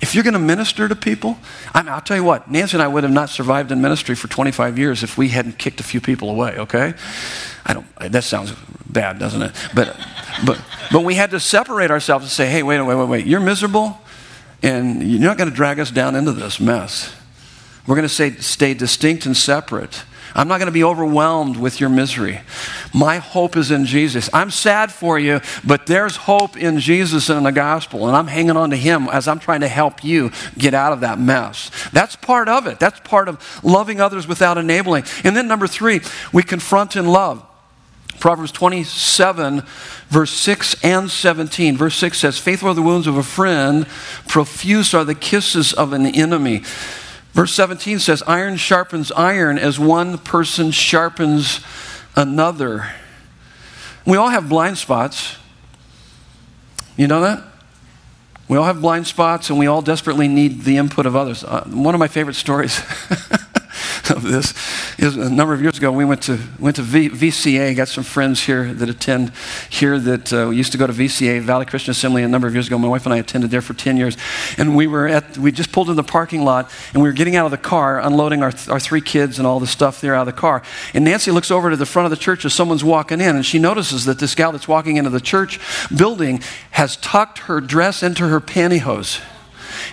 If 0.00 0.16
you're 0.16 0.24
going 0.24 0.34
to 0.34 0.40
minister 0.40 0.88
to 0.88 0.96
people, 0.96 1.38
I 1.72 1.82
will 1.82 2.00
tell 2.00 2.16
you 2.16 2.24
what, 2.24 2.50
Nancy 2.50 2.76
and 2.76 2.82
I 2.82 2.88
would 2.88 3.04
have 3.04 3.12
not 3.12 3.30
survived 3.30 3.70
in 3.70 3.80
ministry 3.80 4.16
for 4.16 4.26
25 4.26 4.78
years 4.80 5.04
if 5.04 5.16
we 5.16 5.28
hadn't 5.28 5.58
kicked 5.58 5.78
a 5.78 5.84
few 5.84 6.00
people 6.00 6.28
away, 6.28 6.58
okay? 6.58 6.94
I 7.64 7.74
don't, 7.74 7.86
that 8.00 8.24
sounds 8.24 8.52
bad, 8.84 9.20
doesn't 9.20 9.42
it? 9.42 9.52
But, 9.76 9.96
but, 10.44 10.60
but 10.92 11.04
we 11.04 11.14
had 11.14 11.30
to 11.30 11.40
separate 11.40 11.90
ourselves 11.90 12.24
and 12.24 12.30
say, 12.30 12.48
hey, 12.48 12.62
wait, 12.62 12.80
wait, 12.80 12.94
wait, 12.94 13.08
wait, 13.08 13.26
you're 13.26 13.40
miserable, 13.40 13.98
and 14.62 15.02
you're 15.02 15.20
not 15.20 15.36
going 15.36 15.50
to 15.50 15.54
drag 15.54 15.78
us 15.78 15.90
down 15.90 16.14
into 16.14 16.32
this 16.32 16.60
mess. 16.60 17.14
We're 17.86 17.96
going 17.96 18.08
to 18.08 18.14
say, 18.14 18.32
stay 18.32 18.74
distinct 18.74 19.26
and 19.26 19.36
separate. 19.36 20.04
I'm 20.34 20.46
not 20.46 20.58
going 20.58 20.66
to 20.66 20.72
be 20.72 20.84
overwhelmed 20.84 21.56
with 21.56 21.80
your 21.80 21.88
misery. 21.88 22.40
My 22.92 23.16
hope 23.16 23.56
is 23.56 23.70
in 23.70 23.86
Jesus. 23.86 24.28
I'm 24.32 24.50
sad 24.50 24.92
for 24.92 25.18
you, 25.18 25.40
but 25.64 25.86
there's 25.86 26.16
hope 26.16 26.56
in 26.56 26.80
Jesus 26.80 27.28
and 27.28 27.38
in 27.38 27.44
the 27.44 27.52
gospel, 27.52 28.06
and 28.06 28.16
I'm 28.16 28.26
hanging 28.26 28.56
on 28.56 28.70
to 28.70 28.76
Him 28.76 29.08
as 29.08 29.26
I'm 29.26 29.38
trying 29.38 29.60
to 29.60 29.68
help 29.68 30.04
you 30.04 30.30
get 30.56 30.74
out 30.74 30.92
of 30.92 31.00
that 31.00 31.18
mess. 31.18 31.70
That's 31.92 32.14
part 32.14 32.48
of 32.48 32.66
it. 32.66 32.78
That's 32.78 33.00
part 33.00 33.28
of 33.28 33.64
loving 33.64 34.00
others 34.00 34.28
without 34.28 34.58
enabling. 34.58 35.04
And 35.24 35.34
then, 35.34 35.48
number 35.48 35.66
three, 35.66 36.00
we 36.32 36.42
confront 36.42 36.94
in 36.94 37.06
love. 37.06 37.44
Proverbs 38.20 38.52
27, 38.52 39.62
verse 40.08 40.30
6 40.32 40.84
and 40.84 41.10
17. 41.10 41.76
Verse 41.76 41.96
6 41.96 42.18
says, 42.18 42.38
Faithful 42.38 42.70
are 42.70 42.74
the 42.74 42.82
wounds 42.82 43.06
of 43.06 43.16
a 43.16 43.22
friend, 43.22 43.86
profuse 44.26 44.94
are 44.94 45.04
the 45.04 45.14
kisses 45.14 45.72
of 45.72 45.92
an 45.92 46.06
enemy. 46.06 46.62
Verse 47.32 47.52
17 47.54 47.98
says, 47.98 48.22
Iron 48.26 48.56
sharpens 48.56 49.12
iron 49.12 49.58
as 49.58 49.78
one 49.78 50.18
person 50.18 50.70
sharpens 50.70 51.60
another. 52.16 52.90
We 54.04 54.16
all 54.16 54.28
have 54.28 54.48
blind 54.48 54.78
spots. 54.78 55.36
You 56.96 57.06
know 57.06 57.20
that? 57.20 57.44
We 58.48 58.56
all 58.56 58.64
have 58.64 58.80
blind 58.80 59.06
spots 59.06 59.50
and 59.50 59.58
we 59.58 59.66
all 59.66 59.82
desperately 59.82 60.26
need 60.26 60.62
the 60.62 60.78
input 60.78 61.04
of 61.04 61.14
others. 61.14 61.44
Uh, 61.44 61.64
one 61.68 61.94
of 61.94 61.98
my 61.98 62.08
favorite 62.08 62.34
stories 62.34 62.80
of 64.10 64.22
this 64.22 64.54
is 64.98 65.16
a 65.16 65.30
number 65.30 65.52
of 65.52 65.60
years 65.60 65.78
ago 65.78 65.90
we 65.90 66.04
went 66.04 66.22
to 66.22 66.38
went 66.58 66.76
to 66.76 66.82
v, 66.82 67.08
VCA. 67.08 67.74
Got 67.76 67.88
some 67.88 68.04
friends 68.04 68.42
here 68.42 68.72
that 68.74 68.88
attend 68.88 69.32
here 69.70 69.98
that 69.98 70.32
uh, 70.32 70.50
used 70.50 70.72
to 70.72 70.78
go 70.78 70.86
to 70.86 70.92
VCA 70.92 71.40
Valley 71.40 71.66
Christian 71.66 71.90
Assembly 71.90 72.22
a 72.22 72.28
number 72.28 72.46
of 72.46 72.54
years 72.54 72.66
ago. 72.66 72.78
My 72.78 72.88
wife 72.88 73.06
and 73.06 73.12
I 73.12 73.18
attended 73.18 73.50
there 73.50 73.60
for 73.60 73.74
ten 73.74 73.96
years, 73.96 74.16
and 74.56 74.76
we 74.76 74.86
were 74.86 75.08
at 75.08 75.36
we 75.36 75.52
just 75.52 75.72
pulled 75.72 75.90
in 75.90 75.96
the 75.96 76.02
parking 76.02 76.44
lot 76.44 76.72
and 76.92 77.02
we 77.02 77.08
were 77.08 77.14
getting 77.14 77.36
out 77.36 77.44
of 77.44 77.50
the 77.50 77.58
car, 77.58 78.00
unloading 78.00 78.42
our 78.42 78.52
our 78.68 78.80
three 78.80 79.00
kids 79.00 79.38
and 79.38 79.46
all 79.46 79.60
the 79.60 79.66
stuff 79.66 80.00
there 80.00 80.14
out 80.14 80.26
of 80.28 80.34
the 80.34 80.40
car. 80.40 80.62
And 80.94 81.04
Nancy 81.04 81.30
looks 81.30 81.50
over 81.50 81.70
to 81.70 81.76
the 81.76 81.86
front 81.86 82.04
of 82.06 82.10
the 82.10 82.16
church 82.16 82.44
as 82.44 82.54
someone's 82.54 82.84
walking 82.84 83.20
in, 83.20 83.36
and 83.36 83.44
she 83.44 83.58
notices 83.58 84.04
that 84.04 84.18
this 84.18 84.34
gal 84.34 84.52
that's 84.52 84.68
walking 84.68 84.96
into 84.96 85.10
the 85.10 85.20
church 85.20 85.60
building 85.94 86.42
has 86.72 86.96
tucked 86.96 87.38
her 87.40 87.60
dress 87.60 88.02
into 88.02 88.28
her 88.28 88.40
pantyhose. 88.40 89.20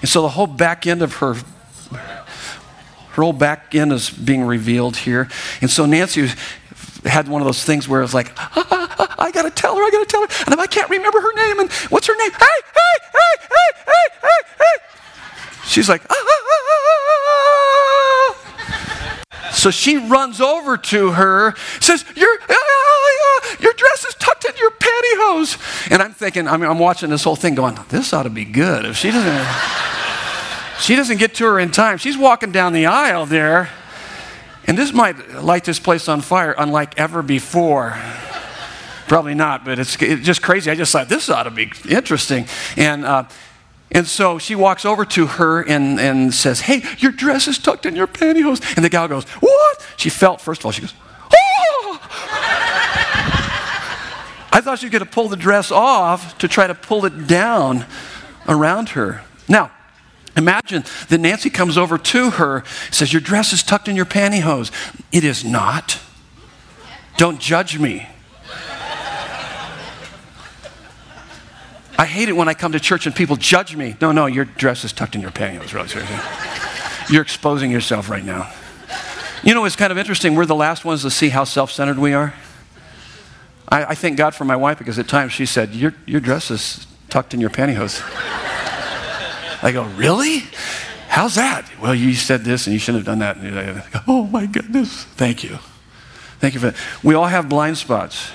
And 0.01 0.09
so 0.09 0.21
the 0.21 0.29
whole 0.29 0.47
back 0.47 0.87
end 0.87 1.01
of 1.01 1.15
her 1.15 1.35
whole 3.23 3.33
back 3.33 3.75
in 3.75 3.91
is 3.91 4.09
being 4.09 4.43
revealed 4.43 4.97
here. 4.97 5.29
And 5.61 5.69
so 5.69 5.85
Nancy 5.85 6.29
had 7.05 7.27
one 7.27 7.41
of 7.41 7.45
those 7.45 7.63
things 7.63 7.87
where 7.87 8.01
it's 8.01 8.13
like, 8.13 8.31
ah, 8.37 8.51
ah, 8.55 8.67
ah, 8.71 8.95
ah, 8.99 9.15
I 9.19 9.31
gotta 9.31 9.51
tell 9.51 9.75
her, 9.75 9.81
I 9.81 9.89
gotta 9.91 10.05
tell 10.05 10.21
her, 10.21 10.27
and 10.45 10.59
I 10.59 10.67
can't 10.67 10.89
remember 10.89 11.21
her 11.21 11.33
name, 11.33 11.59
and 11.59 11.71
what's 11.89 12.07
her 12.07 12.15
name? 12.17 12.31
Hey, 12.31 12.45
hey, 12.73 12.97
hey, 13.13 13.37
hey, 13.41 13.73
hey, 13.85 14.07
hey, 14.21 14.41
hey. 14.57 14.77
She's 15.65 15.89
like, 15.89 16.01
ah, 16.09 16.15
ah, 16.17 16.41
ah 19.39 19.51
So 19.53 19.71
she 19.71 19.97
runs 19.97 20.41
over 20.41 20.77
to 20.77 21.11
her, 21.11 21.55
says, 21.79 22.05
your, 22.15 22.37
your 23.59 23.73
dress 23.73 24.05
is 24.05 24.15
tucked 24.15 24.45
in 24.45 24.55
your 24.57 24.71
pantyhose. 24.71 25.91
And 25.91 26.01
I'm 26.01 26.13
thinking, 26.13 26.47
I 26.47 26.57
mean, 26.57 26.69
I'm 26.69 26.79
watching 26.79 27.09
this 27.09 27.23
whole 27.23 27.35
thing 27.35 27.55
going, 27.55 27.77
this 27.89 28.13
ought 28.13 28.23
to 28.23 28.29
be 28.29 28.45
good. 28.45 28.85
If 28.85 28.97
she 28.97 29.11
doesn't. 29.11 30.14
She 30.79 30.95
doesn't 30.95 31.17
get 31.17 31.35
to 31.35 31.45
her 31.45 31.59
in 31.59 31.71
time. 31.71 31.97
She's 31.97 32.17
walking 32.17 32.51
down 32.51 32.73
the 32.73 32.85
aisle 32.85 33.25
there. 33.25 33.69
And 34.67 34.77
this 34.77 34.91
might 34.93 35.35
light 35.43 35.63
this 35.63 35.79
place 35.79 36.09
on 36.09 36.21
fire 36.21 36.55
unlike 36.57 36.97
ever 36.97 37.21
before. 37.21 37.97
Probably 39.07 39.35
not, 39.35 39.63
but 39.63 39.77
it's, 39.77 40.01
it's, 40.01 40.25
just 40.25 40.41
crazy. 40.41 40.71
I 40.71 40.75
just 40.75 40.91
thought 40.91 41.07
this 41.07 41.29
ought 41.29 41.43
to 41.43 41.51
be 41.51 41.71
interesting. 41.87 42.47
And, 42.75 43.05
uh, 43.05 43.25
and 43.91 44.07
so 44.07 44.39
she 44.39 44.55
walks 44.55 44.83
over 44.83 45.05
to 45.05 45.27
her 45.27 45.61
and, 45.61 45.99
and 45.99 46.33
says, 46.33 46.61
Hey, 46.61 46.83
your 46.97 47.11
dress 47.11 47.47
is 47.47 47.59
tucked 47.59 47.85
in 47.85 47.95
your 47.95 48.07
pantyhose. 48.07 48.75
And 48.75 48.83
the 48.83 48.89
gal 48.89 49.07
goes, 49.07 49.25
What? 49.25 49.87
She 49.97 50.09
felt, 50.09 50.41
first 50.41 50.61
of 50.61 50.65
all, 50.65 50.71
she 50.71 50.81
goes, 50.81 50.93
Oh! 51.31 51.99
I 54.51 54.61
thought 54.61 54.79
she 54.79 54.87
was 54.87 54.91
going 54.91 55.05
to 55.05 55.09
pull 55.09 55.27
the 55.27 55.35
dress 55.35 55.71
off 55.71 56.37
to 56.39 56.47
try 56.47 56.65
to 56.65 56.73
pull 56.73 57.05
it 57.05 57.27
down 57.27 57.85
around 58.47 58.89
her. 58.89 59.23
Now, 59.47 59.71
Imagine 60.37 60.83
that 61.09 61.19
Nancy 61.19 61.49
comes 61.49 61.77
over 61.77 61.97
to 61.97 62.31
her, 62.31 62.63
says, 62.91 63.13
Your 63.13 63.21
dress 63.21 63.53
is 63.53 63.63
tucked 63.63 63.87
in 63.87 63.95
your 63.95 64.05
pantyhose. 64.05 64.71
It 65.11 65.23
is 65.23 65.45
not. 65.45 65.99
Don't 67.17 67.39
judge 67.39 67.79
me. 67.79 68.07
I 71.97 72.05
hate 72.05 72.27
it 72.27 72.33
when 72.33 72.49
I 72.49 72.53
come 72.53 72.73
to 72.73 72.79
church 72.79 73.05
and 73.05 73.15
people 73.15 73.37
judge 73.37 73.75
me. 73.75 73.95
No, 74.01 74.11
no, 74.11 74.25
your 74.25 74.43
dress 74.43 74.83
is 74.83 74.91
tucked 74.91 75.15
in 75.15 75.21
your 75.21 75.31
pantyhose, 75.31 75.73
really 75.73 75.87
seriously. 75.87 76.17
You're 77.09 77.21
exposing 77.21 77.71
yourself 77.71 78.09
right 78.09 78.25
now. 78.25 78.51
You 79.43 79.53
know, 79.53 79.63
it's 79.63 79.77
kind 79.77 79.91
of 79.91 79.97
interesting. 79.97 80.35
We're 80.35 80.45
the 80.45 80.55
last 80.55 80.83
ones 80.83 81.03
to 81.03 81.11
see 81.11 81.29
how 81.29 81.45
self 81.45 81.71
centered 81.71 81.99
we 81.99 82.13
are. 82.13 82.33
I, 83.69 83.85
I, 83.85 83.95
thank 83.95 84.17
God 84.17 84.35
for 84.35 84.43
my 84.43 84.55
wife 84.55 84.77
because 84.77 84.99
at 84.99 85.07
times 85.07 85.31
she 85.31 85.45
said, 85.45 85.73
Your, 85.73 85.93
your 86.05 86.19
dress 86.19 86.51
is 86.51 86.85
tucked 87.09 87.33
in 87.33 87.39
your 87.39 87.49
pantyhose. 87.49 88.43
I 89.65 89.71
go, 89.71 89.83
Really? 89.83 90.43
How's 91.07 91.35
that? 91.35 91.69
Well, 91.81 91.95
you 91.95 92.13
said 92.13 92.43
this 92.43 92.67
and 92.67 92.73
you 92.73 92.79
shouldn't 92.79 93.05
have 93.05 93.17
done 93.17 93.19
that. 93.19 93.37
And 93.37 93.57
I 93.57 93.73
go, 93.89 93.99
oh 94.05 94.23
my 94.27 94.47
goodness. 94.47 95.05
Thank 95.15 95.45
you. 95.45 95.59
Thank 96.39 96.55
you 96.55 96.59
for 96.59 96.71
that. 96.71 96.75
We 97.03 97.15
all 97.15 97.27
have 97.27 97.47
blind 97.47 97.77
spots. 97.77 98.31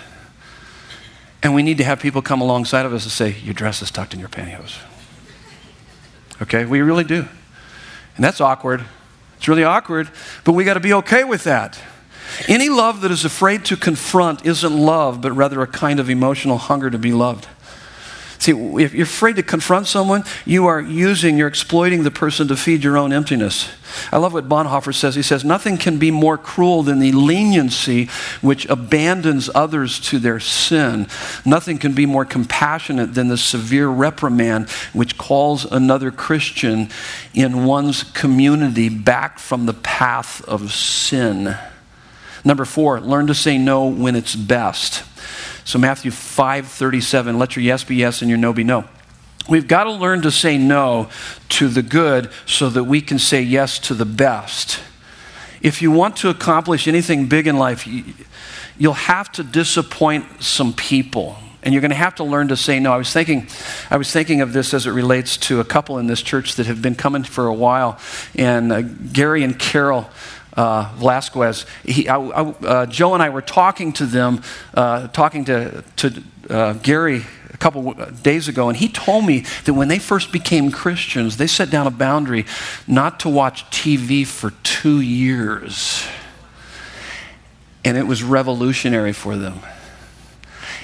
And 1.43 1.55
we 1.55 1.63
need 1.63 1.77
to 1.77 1.85
have 1.85 2.01
people 2.01 2.23
come 2.23 2.41
alongside 2.41 2.87
of 2.87 2.95
us 2.95 3.05
and 3.05 3.13
say, 3.13 3.37
Your 3.43 3.55
dress 3.55 3.83
is 3.83 3.91
tucked 3.91 4.15
in 4.15 4.21
your 4.21 4.31
pantyhose. 4.31 4.79
Okay? 6.41 6.65
We 6.65 6.81
really 6.81 7.05
do. 7.05 7.29
And 8.17 8.25
that's 8.25 8.41
awkward. 8.41 8.85
It's 9.37 9.47
really 9.47 9.65
awkward, 9.65 10.11
but 10.45 10.53
we 10.53 10.65
got 10.65 10.75
to 10.75 10.81
be 10.81 10.93
okay 10.95 11.25
with 11.25 11.45
that. 11.45 11.81
Any 12.49 12.69
love 12.69 13.01
that 13.03 13.11
is 13.11 13.25
afraid 13.25 13.65
to 13.67 13.77
confront 13.77 14.45
isn't 14.45 14.75
love, 14.79 15.21
but 15.21 15.33
rather 15.33 15.63
a 15.63 15.67
kind 15.67 16.01
of 16.01 16.11
emotional 16.11 16.59
hunger 16.59 16.91
to 16.91 16.99
be 16.99 17.13
loved. 17.13 17.47
See, 18.41 18.53
if 18.53 18.95
you're 18.95 19.05
afraid 19.05 19.37
to 19.37 19.43
confront 19.43 19.87
someone, 19.87 20.25
you 20.47 20.67
are 20.67 20.81
using, 20.81 21.37
you're 21.37 21.47
exploiting 21.47 22.05
the 22.05 22.11
person 22.11 22.49
to 22.49 22.57
feed 22.57 22.83
your 22.83 22.97
own 22.97 23.13
emptiness. 23.13 23.69
I 24.11 24.17
love 24.17 24.33
what 24.33 24.49
Bonhoeffer 24.49 24.95
says. 24.95 25.15
He 25.15 25.21
says, 25.21 25.45
Nothing 25.45 25.77
can 25.77 25.99
be 25.99 26.11
more 26.11 26.39
cruel 26.39 26.83
than 26.83 27.01
the 27.01 27.13
leniency 27.13 28.07
which 28.41 28.65
abandons 28.71 29.51
others 29.55 30.01
to 30.01 30.19
their 30.19 30.41
sin. 30.41 31.07
Nothing 31.45 31.77
can 31.77 31.93
be 31.93 32.07
more 32.07 32.25
compassionate 32.25 33.13
than 33.13 33.29
the 33.29 33.37
severe 33.37 33.89
reprimand 33.89 34.71
which 34.95 35.19
calls 35.19 35.67
another 35.67 36.11
Christian 36.11 36.89
in 37.35 37.67
one's 37.67 38.05
community 38.05 38.89
back 38.89 39.39
from 39.39 39.67
the 39.67 39.75
path 39.75 40.43
of 40.49 40.73
sin. 40.73 41.59
Number 42.43 42.65
four, 42.65 43.03
learn 43.03 43.27
to 43.27 43.35
say 43.35 43.59
no 43.59 43.87
when 43.87 44.17
it's 44.17 44.35
best. 44.35 45.05
So 45.71 45.79
Matthew 45.79 46.11
5:37, 46.11 47.39
let 47.39 47.55
your 47.55 47.63
yes 47.63 47.85
be 47.85 47.95
yes 47.95 48.23
and 48.23 48.29
your 48.29 48.39
no 48.39 48.53
be 48.53 48.65
no. 48.65 48.87
We've 49.49 49.69
got 49.69 49.85
to 49.85 49.93
learn 49.93 50.21
to 50.23 50.33
say 50.33 50.59
no 50.59 51.09
to 51.51 51.69
the 51.69 51.81
good 51.81 52.29
so 52.45 52.69
that 52.71 52.83
we 52.83 53.01
can 53.01 53.21
say 53.21 53.41
yes 53.41 53.79
to 53.79 53.95
the 53.95 54.05
best. 54.05 54.81
If 55.63 55.81
you 55.81 55.93
want 55.93 56.17
to 56.17 56.29
accomplish 56.29 56.89
anything 56.89 57.27
big 57.27 57.47
in 57.47 57.57
life, 57.57 57.89
you'll 58.79 58.95
have 58.95 59.31
to 59.31 59.45
disappoint 59.45 60.43
some 60.43 60.73
people 60.73 61.39
and 61.63 61.75
you're 61.75 61.83
going 61.83 61.91
to 61.91 61.97
have 61.97 62.15
to 62.17 62.25
learn 62.25 62.49
to 62.49 62.57
say 62.57 62.81
no. 62.81 62.93
I 62.93 62.97
was 62.97 63.13
thinking, 63.13 63.47
I 63.91 63.97
was 63.97 64.11
thinking 64.11 64.41
of 64.41 64.53
this 64.53 64.73
as 64.73 64.87
it 64.87 64.91
relates 64.91 65.37
to 65.37 65.61
a 65.61 65.65
couple 65.65 65.99
in 65.99 66.07
this 66.07 66.23
church 66.23 66.57
that 66.57 66.67
have 66.67 66.81
been 66.81 66.95
coming 66.95 67.23
for 67.23 67.47
a 67.47 67.55
while, 67.55 67.99
and 68.35 68.73
uh, 68.73 68.81
Gary 68.81 69.45
and 69.45 69.59
Carol. 69.59 70.09
Uh, 70.55 70.93
Velasquez, 70.97 71.65
he, 71.85 72.09
I, 72.09 72.19
I, 72.19 72.43
uh, 72.43 72.87
Joe 72.87 73.15
and 73.15 73.23
I 73.23 73.31
were 73.31 73.43
talking 73.43 73.93
to 73.95 74.07
them, 74.07 74.43
uh, 74.75 75.09
talking 75.09 75.45
to, 75.47 75.85
to 75.97 76.23
uh, 76.49 76.73
Gary 76.75 77.23
a 77.53 77.57
couple 77.57 77.93
days 78.23 78.49
ago, 78.49 78.69
and 78.69 78.77
he 78.77 78.89
told 78.89 79.25
me 79.25 79.45
that 79.65 79.75
when 79.75 79.89
they 79.89 79.99
first 79.99 80.33
became 80.33 80.71
Christians, 80.71 81.37
they 81.37 81.47
set 81.47 81.71
down 81.71 81.87
a 81.87 81.91
boundary 81.91 82.47
not 82.87 83.21
to 83.21 83.29
watch 83.29 83.65
TV 83.71 84.27
for 84.27 84.51
two 84.63 85.01
years. 85.01 86.07
And 87.85 87.97
it 87.97 88.07
was 88.07 88.23
revolutionary 88.23 89.13
for 89.13 89.37
them 89.37 89.61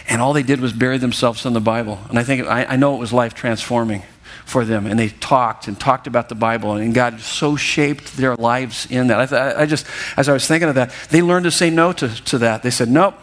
and 0.08 0.22
all 0.22 0.32
they 0.32 0.42
did 0.42 0.60
was 0.60 0.72
bury 0.72 0.98
themselves 0.98 1.44
in 1.46 1.52
the 1.52 1.60
Bible. 1.60 1.98
And 2.08 2.18
I 2.18 2.22
think, 2.22 2.46
I, 2.46 2.64
I 2.64 2.76
know 2.76 2.94
it 2.94 2.98
was 2.98 3.12
life 3.12 3.34
transforming 3.34 4.02
for 4.44 4.64
them. 4.64 4.86
And 4.86 4.98
they 4.98 5.08
talked 5.08 5.68
and 5.68 5.78
talked 5.78 6.06
about 6.06 6.28
the 6.28 6.34
Bible, 6.34 6.72
and 6.72 6.94
God 6.94 7.20
so 7.20 7.56
shaped 7.56 8.16
their 8.16 8.36
lives 8.36 8.86
in 8.90 9.08
that. 9.08 9.32
I, 9.32 9.62
I 9.62 9.66
just, 9.66 9.86
as 10.16 10.28
I 10.28 10.32
was 10.32 10.46
thinking 10.46 10.68
of 10.68 10.74
that, 10.76 10.92
they 11.10 11.22
learned 11.22 11.44
to 11.44 11.50
say 11.50 11.70
no 11.70 11.92
to, 11.92 12.08
to 12.24 12.38
that. 12.38 12.62
They 12.62 12.70
said, 12.70 12.88
nope. 12.88 13.14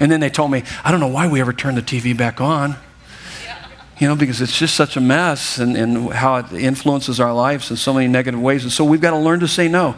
And 0.00 0.10
then 0.10 0.20
they 0.20 0.30
told 0.30 0.50
me, 0.50 0.62
I 0.82 0.90
don't 0.90 1.00
know 1.00 1.08
why 1.08 1.28
we 1.28 1.40
ever 1.40 1.52
turned 1.52 1.76
the 1.76 1.82
TV 1.82 2.16
back 2.16 2.40
on. 2.40 2.76
You 3.98 4.08
know, 4.08 4.16
because 4.16 4.40
it's 4.40 4.58
just 4.58 4.74
such 4.74 4.96
a 4.96 5.00
mess 5.00 5.58
and, 5.58 5.76
and 5.76 6.10
how 6.10 6.36
it 6.36 6.50
influences 6.54 7.20
our 7.20 7.34
lives 7.34 7.70
in 7.70 7.76
so 7.76 7.92
many 7.92 8.08
negative 8.08 8.40
ways. 8.40 8.62
And 8.62 8.72
so 8.72 8.82
we've 8.82 9.00
got 9.00 9.10
to 9.10 9.18
learn 9.18 9.40
to 9.40 9.48
say 9.48 9.68
no. 9.68 9.94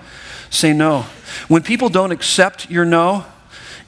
Say 0.51 0.73
no. 0.73 1.03
When 1.47 1.63
people 1.63 1.89
don't 1.89 2.11
accept 2.11 2.69
your 2.69 2.85
no, 2.85 3.25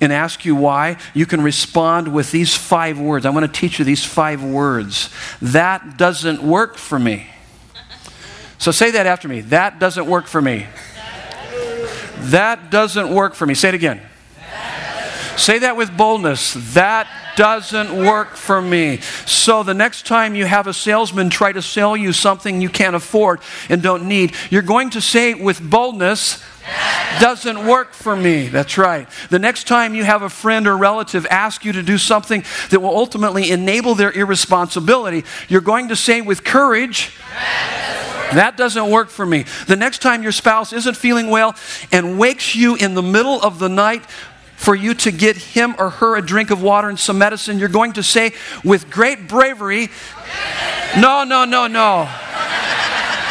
and 0.01 0.13
ask 0.13 0.45
you 0.45 0.55
why, 0.55 0.97
you 1.15 1.27
can 1.27 1.41
respond 1.41 2.13
with 2.13 2.31
these 2.31 2.55
five 2.55 2.99
words. 2.99 3.27
I 3.27 3.31
want 3.31 3.47
to 3.47 3.61
teach 3.61 3.79
you 3.79 3.85
these 3.85 4.05
five 4.05 4.43
words. 4.43 5.11
That 5.41 5.97
doesn't 5.97 6.43
work 6.43 6.77
for 6.77 6.99
me. 6.99 7.27
So 8.59 8.71
say 8.71 8.93
that 8.93 9.07
after 9.07 9.29
me. 9.29 9.41
That 9.43 9.79
doesn't 9.79 10.07
work 10.07 10.27
for 10.27 10.41
me. 10.41 10.67
That 12.17 12.71
doesn't 12.71 13.15
work 13.15 13.35
for 13.35 13.47
me. 13.47 13.55
Say 13.55 13.69
it 13.69 13.75
again. 13.75 14.01
Say 15.37 15.59
that 15.59 15.77
with 15.77 15.97
boldness. 15.97 16.55
That 16.75 17.09
doesn't 17.37 17.95
work 17.95 18.37
for 18.37 18.63
me. 18.63 19.01
So 19.27 19.63
the 19.63 19.75
next 19.75 20.07
time 20.07 20.35
you 20.35 20.47
have 20.47 20.67
a 20.67 20.73
salesman 20.73 21.29
try 21.29 21.53
to 21.53 21.61
sell 21.61 21.97
you 21.97 22.13
something 22.13 22.61
you 22.61 22.69
can't 22.69 22.95
afford 22.95 23.41
and 23.69 23.83
don't 23.83 24.07
need, 24.07 24.35
you're 24.51 24.63
going 24.63 24.91
to 24.91 25.01
say 25.01 25.35
with 25.35 25.61
boldness, 25.61 26.43
doesn't 27.21 27.67
work 27.67 27.93
for 27.93 28.17
me. 28.17 28.49
That's 28.49 28.77
right. 28.77 29.09
The 29.31 29.39
next 29.39 29.67
time 29.67 29.95
you 29.95 30.05
have 30.05 30.23
a 30.23 30.29
friend 30.29 30.67
or 30.67 30.77
relative 30.77 31.27
ask 31.31 31.65
you 31.65 31.73
to 31.73 31.83
do 31.83 31.99
something 31.99 32.45
that 32.71 32.81
will 32.81 32.97
ultimately 32.97 33.51
enable 33.51 33.95
their 33.95 34.13
irresponsibility, 34.13 35.25
you're 35.49 35.61
going 35.61 35.89
to 35.89 35.97
say 35.97 36.21
with 36.21 36.45
courage, 36.45 37.17
that 38.33 38.57
doesn't 38.57 38.91
work 38.91 39.11
for 39.11 39.25
me. 39.25 39.45
The 39.67 39.77
next 39.77 40.03
time 40.03 40.23
your 40.23 40.33
spouse 40.33 40.73
isn't 40.73 40.97
feeling 40.97 41.31
well 41.31 41.55
and 41.93 42.19
wakes 42.19 42.57
you 42.57 42.75
in 42.77 42.95
the 42.95 43.03
middle 43.03 43.41
of 43.41 43.59
the 43.59 43.69
night 43.69 44.05
for 44.57 44.75
you 44.75 44.95
to 44.95 45.11
get 45.13 45.37
him 45.37 45.75
or 45.79 45.91
her 45.91 46.17
a 46.17 46.23
drink 46.23 46.51
of 46.51 46.63
water 46.63 46.89
and 46.89 46.99
some 46.99 47.19
medicine, 47.19 47.59
you're 47.59 47.69
going 47.69 47.93
to 47.93 48.03
say 48.03 48.33
with 48.65 48.91
great 48.91 49.29
bravery, 49.29 49.89
No, 50.97 51.25
no, 51.25 51.45
no, 51.45 51.67
no. 51.67 52.09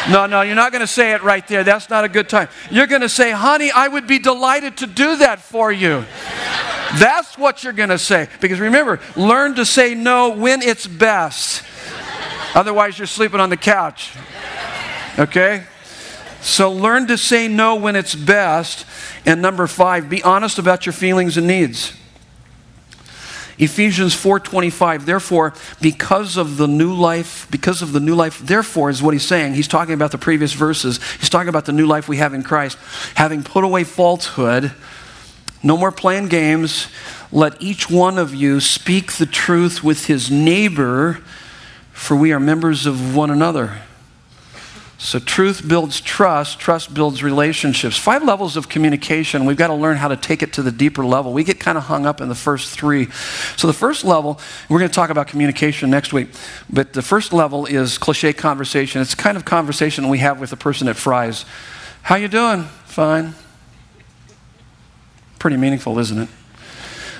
No, 0.10 0.26
no, 0.26 0.42
you're 0.42 0.56
not 0.56 0.72
going 0.72 0.82
to 0.82 0.88
say 0.88 1.14
it 1.14 1.24
right 1.24 1.48
there. 1.48 1.64
That's 1.64 1.90
not 1.90 2.04
a 2.04 2.10
good 2.10 2.28
time. 2.28 2.50
You're 2.70 2.88
going 2.88 3.02
to 3.02 3.10
say, 3.10 3.32
honey, 3.32 3.72
I 3.72 3.88
would 3.88 4.06
be 4.06 4.20
delighted 4.20 4.78
to 4.78 4.88
do 4.88 5.18
that 5.18 5.40
for 5.40 5.72
you. 5.72 6.06
That's 7.00 7.38
what 7.38 7.64
you're 7.64 7.74
going 7.74 7.90
to 7.90 7.98
say. 7.98 8.28
Because 8.42 8.60
remember, 8.60 9.00
learn 9.16 9.56
to 9.56 9.66
say 9.66 9.96
no 9.96 10.30
when 10.30 10.62
it's 10.62 10.86
best. 10.86 11.64
Otherwise, 12.54 12.98
you're 13.00 13.08
sleeping 13.08 13.40
on 13.40 13.50
the 13.50 13.58
couch. 13.58 14.12
Okay? 15.18 15.64
So 16.42 16.72
learn 16.72 17.08
to 17.08 17.18
say 17.18 17.48
no 17.48 17.76
when 17.76 17.96
it's 17.96 18.14
best. 18.14 18.86
And 19.26 19.42
number 19.42 19.66
five, 19.68 20.10
be 20.10 20.22
honest 20.22 20.60
about 20.60 20.86
your 20.86 20.94
feelings 20.94 21.38
and 21.38 21.48
needs. 21.48 21.94
Ephesians 23.58 24.16
4:25 24.16 25.06
therefore 25.06 25.54
because 25.82 26.38
of 26.38 26.58
the 26.58 26.68
new 26.68 26.94
life 26.94 27.48
because 27.52 27.82
of 27.82 27.94
the 27.94 28.00
new 28.00 28.16
life 28.16 28.40
therefore 28.40 28.90
is 28.90 29.02
what 29.02 29.14
he's 29.14 29.26
saying. 29.26 29.54
He's 29.54 29.68
talking 29.68 29.94
about 29.94 30.12
the 30.12 30.18
previous 30.18 30.54
verses. 30.54 31.00
He's 31.20 31.30
talking 31.30 31.50
about 31.50 31.66
the 31.66 31.72
new 31.72 31.86
life 31.86 32.08
we 32.08 32.18
have 32.18 32.34
in 32.34 32.44
Christ. 32.44 32.78
Having 33.16 33.44
put 33.44 33.64
away 33.64 33.84
falsehood 33.84 34.72
no 35.62 35.78
more 35.78 35.92
playing 35.92 36.28
games 36.28 36.88
let 37.32 37.60
each 37.62 37.90
one 37.90 38.18
of 38.18 38.36
you 38.36 38.60
speak 38.60 39.14
the 39.14 39.26
truth 39.26 39.84
with 39.84 40.06
his 40.06 40.30
neighbor 40.30 41.22
for 41.92 42.16
we 42.16 42.34
are 42.34 42.40
members 42.40 42.86
of 42.86 43.16
one 43.16 43.30
another 43.30 43.82
so, 45.04 45.20
truth 45.20 45.68
builds 45.68 46.00
trust, 46.00 46.62
trust 46.62 46.94
builds 46.94 47.22
relationships. 47.22 47.98
Five 47.98 48.24
levels 48.24 48.56
of 48.56 48.70
communication. 48.70 49.44
We've 49.44 49.58
got 49.58 49.68
to 49.68 49.74
learn 49.74 49.98
how 49.98 50.08
to 50.08 50.16
take 50.16 50.42
it 50.42 50.54
to 50.54 50.62
the 50.62 50.72
deeper 50.72 51.06
level. 51.06 51.34
We 51.34 51.44
get 51.44 51.60
kind 51.60 51.78
of 51.78 51.84
hung 51.84 52.06
up 52.06 52.22
in 52.22 52.30
the 52.30 52.36
first 52.36 52.72
three. 52.72 53.12
So, 53.58 53.68
the 53.68 53.74
first 53.74 54.06
level, 54.06 54.40
we're 54.70 54.80
going 54.80 54.90
to 54.90 54.96
talk 54.96 55.10
about 55.10 55.28
communication 55.28 55.90
next 55.90 56.14
week, 56.14 56.30
but 56.70 56.94
the 56.94 57.02
first 57.02 57.34
level 57.34 57.66
is 57.66 57.98
cliche 57.98 58.32
conversation. 58.32 59.02
It's 59.02 59.14
kind 59.14 59.36
of 59.36 59.44
conversation 59.44 60.08
we 60.08 60.20
have 60.20 60.40
with 60.40 60.54
a 60.54 60.58
person 60.58 60.88
at 60.88 60.96
Fry's. 60.96 61.44
How 62.04 62.16
you 62.16 62.30
doing? 62.30 62.64
Fine. 62.86 63.36
Pretty 65.38 65.58
meaningful, 65.58 66.00
isn't 66.00 66.18
it? 66.18 66.30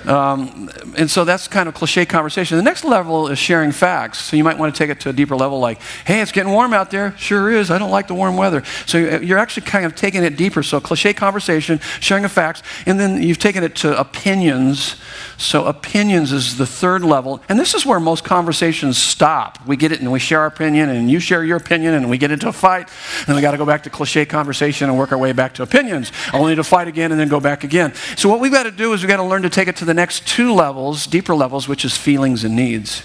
Um, 0.08 0.70
and 0.98 1.10
so 1.10 1.24
that's 1.24 1.48
kind 1.48 1.70
of 1.70 1.76
cliche 1.76 2.06
conversation. 2.06 2.58
The 2.58 2.64
next 2.64 2.84
level 2.84 3.28
is 3.28 3.40
sharing 3.40 3.72
facts. 3.72 4.20
So 4.20 4.36
you 4.36 4.44
might 4.44 4.58
want 4.58 4.74
to 4.74 4.78
take 4.78 4.90
it 4.90 5.00
to 5.02 5.10
a 5.10 5.14
deeper 5.14 5.36
level, 5.36 5.60
like, 5.60 5.82
hey, 6.06 6.22
it's 6.22 6.32
getting 6.32 6.52
warm 6.52 6.74
out 6.74 6.92
there. 6.92 7.16
Sure 7.18 7.52
is. 7.52 7.72
I 7.72 7.78
don't 7.78 7.92
like 7.92 8.08
the 8.08 8.14
warm 8.14 8.36
weather. 8.36 8.64
So 8.86 8.98
you're 8.98 9.38
actually 9.38 9.66
kind 9.66 9.86
of 9.86 9.96
taking 9.96 10.24
it 10.24 10.36
deeper. 10.36 10.64
So 10.64 10.80
cliche 10.80 11.14
conversation, 11.14 11.80
sharing 12.00 12.26
of 12.26 12.32
facts, 12.32 12.64
and 12.86 13.00
then 13.00 13.22
you've 13.22 13.40
taken 13.40 13.64
it 13.64 13.76
to 13.78 14.00
opinions. 14.00 14.96
So 15.38 15.66
opinions 15.66 16.32
is 16.32 16.58
the 16.58 16.66
third 16.66 17.04
level. 17.04 17.42
And 17.50 17.60
this 17.60 17.74
is 17.74 17.86
where 17.86 18.00
most 18.00 18.24
conversations 18.24 18.98
stop. 18.98 19.58
We 19.66 19.76
get 19.76 19.92
it 19.92 20.00
and 20.00 20.12
we 20.12 20.20
share 20.20 20.42
our 20.42 20.46
opinion, 20.46 20.90
and 20.90 21.10
you 21.10 21.20
share 21.20 21.44
your 21.44 21.58
opinion, 21.58 21.94
and 21.94 22.10
we 22.10 22.18
get 22.18 22.32
into 22.32 22.48
a 22.48 22.54
fight. 22.54 22.90
And 23.28 23.36
we 23.36 23.42
got 23.42 23.52
to 23.52 23.58
go 23.58 23.66
back 23.66 23.84
to 23.84 23.90
cliche 23.90 24.26
conversation 24.26 24.90
and 24.90 24.98
work 24.98 25.12
our 25.12 25.18
way 25.18 25.32
back 25.32 25.54
to 25.56 25.64
opinions, 25.64 26.12
only 26.34 26.56
to 26.56 26.64
fight 26.64 26.88
again 26.88 27.12
and 27.12 27.20
then 27.20 27.28
go 27.28 27.40
back 27.40 27.64
again. 27.64 27.94
So 28.16 28.30
what 28.30 28.40
we've 28.40 28.52
got 28.52 28.64
to 28.64 28.72
do 28.72 28.94
is 28.94 29.02
we've 29.02 29.10
got 29.10 29.18
to 29.18 29.24
learn 29.24 29.42
to 29.42 29.50
take 29.50 29.68
it 29.68 29.76
to 29.78 29.86
the 29.86 29.94
next 29.94 30.28
two 30.28 30.54
levels, 30.54 31.08
deeper 31.08 31.36
levels, 31.36 31.68
which 31.68 31.84
is 31.84 31.98
feelings 31.98 32.44
and 32.44 32.56
needs. 32.56 33.04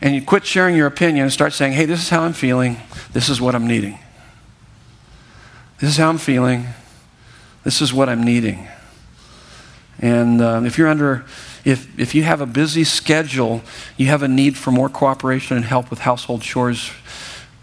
And 0.00 0.14
you 0.14 0.22
quit 0.22 0.44
sharing 0.44 0.76
your 0.76 0.88
opinion 0.88 1.24
and 1.24 1.32
start 1.32 1.52
saying, 1.52 1.74
hey, 1.74 1.84
this 1.84 2.00
is 2.02 2.08
how 2.08 2.22
I'm 2.22 2.32
feeling. 2.32 2.78
This 3.12 3.28
is 3.28 3.40
what 3.40 3.54
I'm 3.54 3.66
needing. 3.66 3.98
This 5.80 5.90
is 5.90 5.96
how 5.96 6.08
I'm 6.08 6.18
feeling. 6.18 6.66
This 7.64 7.80
is 7.80 7.92
what 7.92 8.08
I'm 8.08 8.22
needing. 8.22 8.68
And 10.02 10.42
um, 10.42 10.66
if 10.66 10.76
you're 10.76 10.88
under, 10.88 11.24
if, 11.64 11.98
if 11.98 12.14
you 12.14 12.24
have 12.24 12.40
a 12.40 12.46
busy 12.46 12.82
schedule, 12.82 13.62
you 13.96 14.06
have 14.08 14.22
a 14.22 14.28
need 14.28 14.58
for 14.58 14.72
more 14.72 14.88
cooperation 14.88 15.56
and 15.56 15.64
help 15.64 15.88
with 15.90 16.00
household 16.00 16.42
chores 16.42 16.90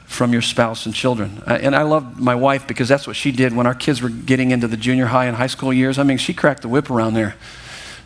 from 0.05 0.31
your 0.33 0.41
spouse 0.41 0.85
and 0.85 0.95
children. 0.95 1.43
And 1.45 1.75
I 1.75 1.83
love 1.83 2.19
my 2.19 2.33
wife 2.33 2.65
because 2.65 2.87
that's 2.87 3.05
what 3.05 3.15
she 3.15 3.31
did 3.31 3.53
when 3.53 3.67
our 3.67 3.75
kids 3.75 4.01
were 4.01 4.09
getting 4.09 4.51
into 4.51 4.67
the 4.67 4.77
junior 4.77 5.05
high 5.05 5.25
and 5.25 5.35
high 5.37 5.47
school 5.47 5.71
years. 5.71 5.99
I 5.99 6.03
mean, 6.03 6.17
she 6.17 6.33
cracked 6.33 6.63
the 6.63 6.69
whip 6.69 6.89
around 6.89 7.13
there. 7.13 7.35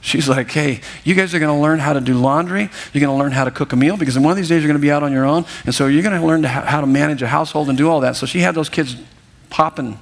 She's 0.01 0.27
like, 0.27 0.51
hey, 0.51 0.81
you 1.05 1.15
guys 1.15 1.33
are 1.33 1.39
going 1.39 1.55
to 1.55 1.61
learn 1.61 1.79
how 1.79 1.93
to 1.93 2.01
do 2.01 2.15
laundry. 2.15 2.69
You're 2.91 2.99
going 2.99 3.17
to 3.17 3.23
learn 3.23 3.31
how 3.31 3.45
to 3.45 3.51
cook 3.51 3.71
a 3.71 3.77
meal 3.77 3.95
because 3.95 4.17
in 4.17 4.23
one 4.23 4.31
of 4.31 4.37
these 4.37 4.49
days 4.49 4.61
you're 4.61 4.67
going 4.67 4.81
to 4.81 4.85
be 4.85 4.91
out 4.91 5.01
on 5.01 5.13
your 5.13 5.23
own. 5.23 5.45
And 5.65 5.73
so 5.73 5.87
you're 5.87 6.03
going 6.03 6.19
to 6.19 6.27
learn 6.27 6.43
how 6.43 6.81
to 6.81 6.87
manage 6.87 7.21
a 7.21 7.27
household 7.27 7.69
and 7.69 7.77
do 7.77 7.89
all 7.89 8.01
that. 8.01 8.17
So 8.17 8.25
she 8.25 8.39
had 8.39 8.53
those 8.53 8.67
kids 8.67 8.97
popping 9.49 9.97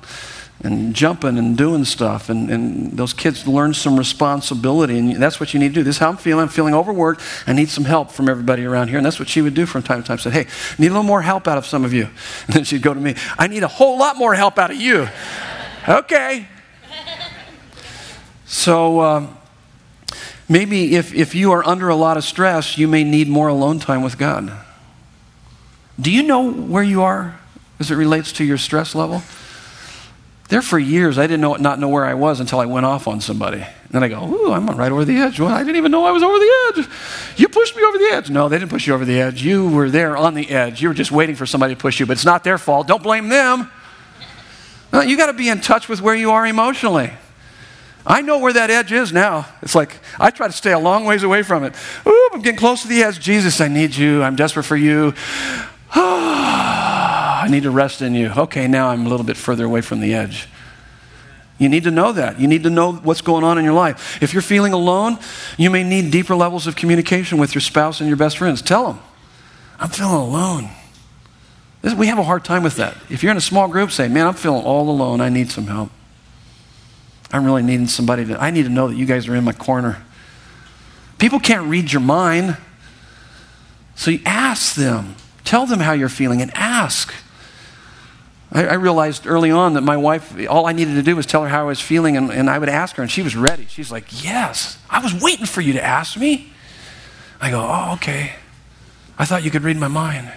and 0.64 0.94
jumping 0.94 1.38
and 1.38 1.58
doing 1.58 1.86
stuff. 1.86 2.30
And, 2.30 2.50
and 2.50 2.92
those 2.94 3.14
kids 3.14 3.48
learn 3.48 3.74
some 3.74 3.98
responsibility. 3.98 4.98
And 4.98 5.16
that's 5.16 5.40
what 5.40 5.54
you 5.54 5.60
need 5.60 5.70
to 5.70 5.74
do. 5.76 5.84
This 5.84 5.96
is 5.96 6.00
how 6.00 6.10
I'm 6.10 6.18
feeling. 6.18 6.44
I'm 6.44 6.50
feeling 6.50 6.74
overworked. 6.74 7.22
I 7.48 7.54
need 7.54 7.70
some 7.70 7.86
help 7.86 8.12
from 8.12 8.30
everybody 8.30 8.66
around 8.66 8.90
here. 8.90 8.98
And 8.98 9.06
that's 9.06 9.20
what 9.20 9.28
she 9.28 9.42
would 9.42 9.54
do 9.54 9.66
from 9.66 9.84
time 9.84 10.02
to 10.02 10.08
time. 10.08 10.18
Said, 10.18 10.34
hey, 10.34 10.48
need 10.78 10.88
a 10.88 10.92
little 10.92 11.04
more 11.04 11.22
help 11.22 11.48
out 11.48 11.58
of 11.58 11.66
some 11.66 11.86
of 11.86 11.94
you. 11.94 12.10
And 12.48 12.56
then 12.56 12.64
she'd 12.64 12.82
go 12.82 12.94
to 12.94 13.00
me, 13.00 13.16
I 13.38 13.48
need 13.48 13.64
a 13.64 13.68
whole 13.68 13.98
lot 13.98 14.18
more 14.18 14.34
help 14.34 14.58
out 14.58 14.72
of 14.72 14.78
you. 14.78 15.08
okay. 15.88 16.48
So, 18.46 19.02
um, 19.02 19.38
Maybe 20.52 20.98
if, 20.98 21.14
if 21.14 21.34
you 21.34 21.54
are 21.54 21.66
under 21.66 21.88
a 21.88 21.96
lot 21.96 22.18
of 22.18 22.26
stress, 22.26 22.78
you 22.78 22.86
may 22.86 23.06
need 23.06 23.30
more 23.30 23.48
alone 23.48 23.80
time 23.80 24.04
with 24.04 24.18
God. 24.18 24.52
Do 25.98 26.12
you 26.12 26.24
know 26.24 26.52
where 26.52 26.84
you 26.84 27.04
are 27.04 27.40
as 27.80 27.90
it 27.90 27.96
relates 27.96 28.34
to 28.34 28.44
your 28.44 28.58
stress 28.58 28.94
level? 28.94 29.24
There 30.52 30.62
for 30.62 30.78
years, 30.78 31.18
I 31.18 31.28
didn't 31.28 31.40
know, 31.40 31.56
not 31.56 31.80
know 31.80 31.88
where 31.88 32.06
I 32.06 32.14
was 32.14 32.42
until 32.42 32.60
I 32.60 32.66
went 32.66 32.86
off 32.86 33.08
on 33.08 33.22
somebody. 33.22 33.62
And 33.62 33.90
then 33.90 34.04
I 34.04 34.10
go, 34.10 34.22
ooh, 34.22 34.52
I'm 34.52 34.66
right 34.68 34.92
over 34.92 35.06
the 35.06 35.16
edge. 35.16 35.40
Well, 35.40 35.48
I 35.48 35.60
didn't 35.60 35.78
even 35.78 35.94
know 35.94 36.04
I 36.04 36.12
was 36.12 36.22
over 36.22 36.38
the 36.38 36.54
edge. 36.68 37.40
You 37.40 37.48
pushed 37.48 37.74
me 37.74 37.84
over 37.84 37.98
the 37.98 38.10
edge. 38.12 38.30
No, 38.30 38.50
they 38.50 38.60
didn't 38.60 38.70
push 38.70 38.86
you 38.86 38.94
over 38.94 39.06
the 39.06 39.18
edge. 39.18 39.42
You 39.42 39.70
were 39.70 39.90
there 39.90 40.18
on 40.18 40.34
the 40.34 40.50
edge. 40.50 40.82
You 40.82 40.90
were 40.90 40.94
just 40.94 41.10
waiting 41.10 41.38
for 41.38 41.46
somebody 41.46 41.74
to 41.74 41.80
push 41.80 42.02
you, 42.02 42.06
but 42.06 42.18
it's 42.18 42.26
not 42.26 42.44
their 42.44 42.58
fault. 42.58 42.86
Don't 42.86 43.02
blame 43.02 43.30
them. 43.30 43.72
No, 44.92 45.00
you 45.00 45.16
got 45.16 45.28
to 45.28 45.34
be 45.34 45.48
in 45.48 45.62
touch 45.62 45.88
with 45.88 46.02
where 46.02 46.16
you 46.16 46.32
are 46.32 46.46
emotionally. 46.46 47.14
I 48.06 48.22
know 48.22 48.38
where 48.40 48.52
that 48.52 48.70
edge 48.70 48.92
is 48.92 49.14
now. 49.14 49.48
It's 49.62 49.74
like 49.74 50.00
I 50.20 50.32
try 50.32 50.48
to 50.48 50.54
stay 50.54 50.74
a 50.74 50.80
long 50.80 51.06
ways 51.06 51.24
away 51.24 51.44
from 51.44 51.64
it. 51.64 51.74
Ooh, 52.06 52.30
I'm 52.34 52.42
getting 52.42 52.60
close 52.60 52.82
to 52.82 52.90
the 52.90 53.04
edge. 53.04 53.22
Jesus, 53.22 53.62
I 53.62 53.70
need 53.70 53.96
you. 53.96 54.22
I'm 54.22 54.36
desperate 54.36 54.66
for 54.66 54.76
you. 54.76 55.14
Ah. 55.94 56.71
I 57.42 57.48
need 57.48 57.64
to 57.64 57.72
rest 57.72 58.04
in 58.04 58.14
you. 58.14 58.32
Okay, 58.38 58.68
now 58.68 58.90
I'm 58.90 59.08
a 59.08 59.10
little 59.10 59.26
bit 59.26 59.36
further 59.36 59.66
away 59.66 59.82
from 59.82 60.00
the 60.00 60.14
edge. 60.14 60.48
You 61.58 61.70
need 61.70 61.86
to 61.86 61.92
know 61.92 62.12
that. 62.12 62.40
You 62.40 62.48
need 62.48 62.62
to 62.64 62.70
know 62.70 62.94
what's 62.94 63.22
going 63.22 63.44
on 63.44 63.58
in 63.58 63.64
your 63.64 63.74
life. 63.74 64.22
If 64.22 64.32
you're 64.32 64.44
feeling 64.44 64.74
alone, 64.74 65.18
you 65.58 65.72
may 65.72 65.84
need 65.84 66.12
deeper 66.12 66.36
levels 66.36 66.68
of 66.68 66.76
communication 66.76 67.40
with 67.40 67.56
your 67.56 67.62
spouse 67.62 68.00
and 68.00 68.08
your 68.08 68.18
best 68.18 68.38
friends. 68.38 68.62
Tell 68.62 68.94
them, 68.94 69.02
I'm 69.80 69.90
feeling 69.90 70.14
alone. 70.14 70.70
This, 71.82 71.96
we 71.96 72.06
have 72.08 72.20
a 72.20 72.24
hard 72.24 72.46
time 72.46 72.62
with 72.62 72.76
that. 72.76 72.96
If 73.10 73.24
you're 73.24 73.32
in 73.32 73.38
a 73.38 73.42
small 73.42 73.68
group, 73.68 73.90
say, 73.90 74.08
Man, 74.08 74.28
I'm 74.28 74.36
feeling 74.36 74.64
all 74.64 74.88
alone. 74.88 75.20
I 75.20 75.30
need 75.30 75.50
some 75.50 75.66
help. 75.66 75.90
I'm 77.32 77.44
really 77.44 77.64
needing 77.64 77.88
somebody 77.88 78.24
to, 78.26 78.40
I 78.40 78.52
need 78.52 78.64
to 78.64 78.70
know 78.70 78.88
that 78.88 78.96
you 78.96 79.08
guys 79.08 79.28
are 79.28 79.36
in 79.36 79.44
my 79.44 79.54
corner. 79.54 80.04
People 81.18 81.40
can't 81.40 81.68
read 81.68 81.92
your 81.92 82.02
mind. 82.02 82.58
So 83.96 84.12
you 84.12 84.20
ask 84.28 84.76
them. 84.76 85.16
Tell 85.44 85.66
them 85.66 85.80
how 85.80 85.94
you're 85.94 86.10
feeling 86.10 86.40
and 86.40 86.52
ask. 86.54 87.12
I, 88.52 88.66
I, 88.66 88.74
realized 88.74 89.26
early 89.26 89.50
on 89.50 89.76
that 89.76 89.82
my 89.82 89.96
wife, 89.96 90.36
all 90.50 90.66
I 90.66 90.74
needed 90.74 90.96
to 90.96 91.04
do 91.04 91.16
was 91.16 91.26
tell 91.26 91.44
her 91.44 91.50
how 91.50 91.62
I 91.62 91.64
was 91.64 91.80
feeling, 91.80 92.18
and, 92.18 92.30
and 92.32 92.50
I 92.50 92.60
would 92.60 92.70
ask 92.70 92.98
her, 92.98 93.02
and 93.02 93.10
she 93.10 93.22
was 93.22 93.36
ready. 93.36 93.66
She's 93.68 93.92
like, 93.92 94.24
Yes, 94.24 94.78
I 94.90 95.00
was 95.00 95.14
waiting 95.14 95.46
for 95.46 95.62
you 95.62 95.74
to 95.74 95.84
ask 95.84 96.18
me. 96.18 96.52
I 97.40 97.50
go, 97.50 97.62
Oh, 97.62 97.94
okay. 97.94 98.34
I 99.18 99.26
thought 99.26 99.44
you 99.44 99.52
could 99.52 99.64
read 99.64 99.78
my 99.78 99.88
mind. 99.88 100.32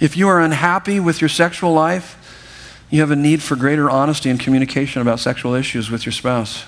if 0.00 0.16
you 0.16 0.28
are 0.28 0.40
unhappy 0.40 1.00
with 1.00 1.20
your 1.20 1.28
sexual 1.28 1.72
life, 1.72 2.20
you 2.90 3.00
have 3.00 3.10
a 3.10 3.16
need 3.16 3.42
for 3.42 3.56
greater 3.56 3.90
honesty 3.90 4.30
and 4.30 4.38
communication 4.38 5.02
about 5.02 5.20
sexual 5.20 5.54
issues 5.54 5.90
with 5.90 6.06
your 6.06 6.12
spouse. 6.12 6.64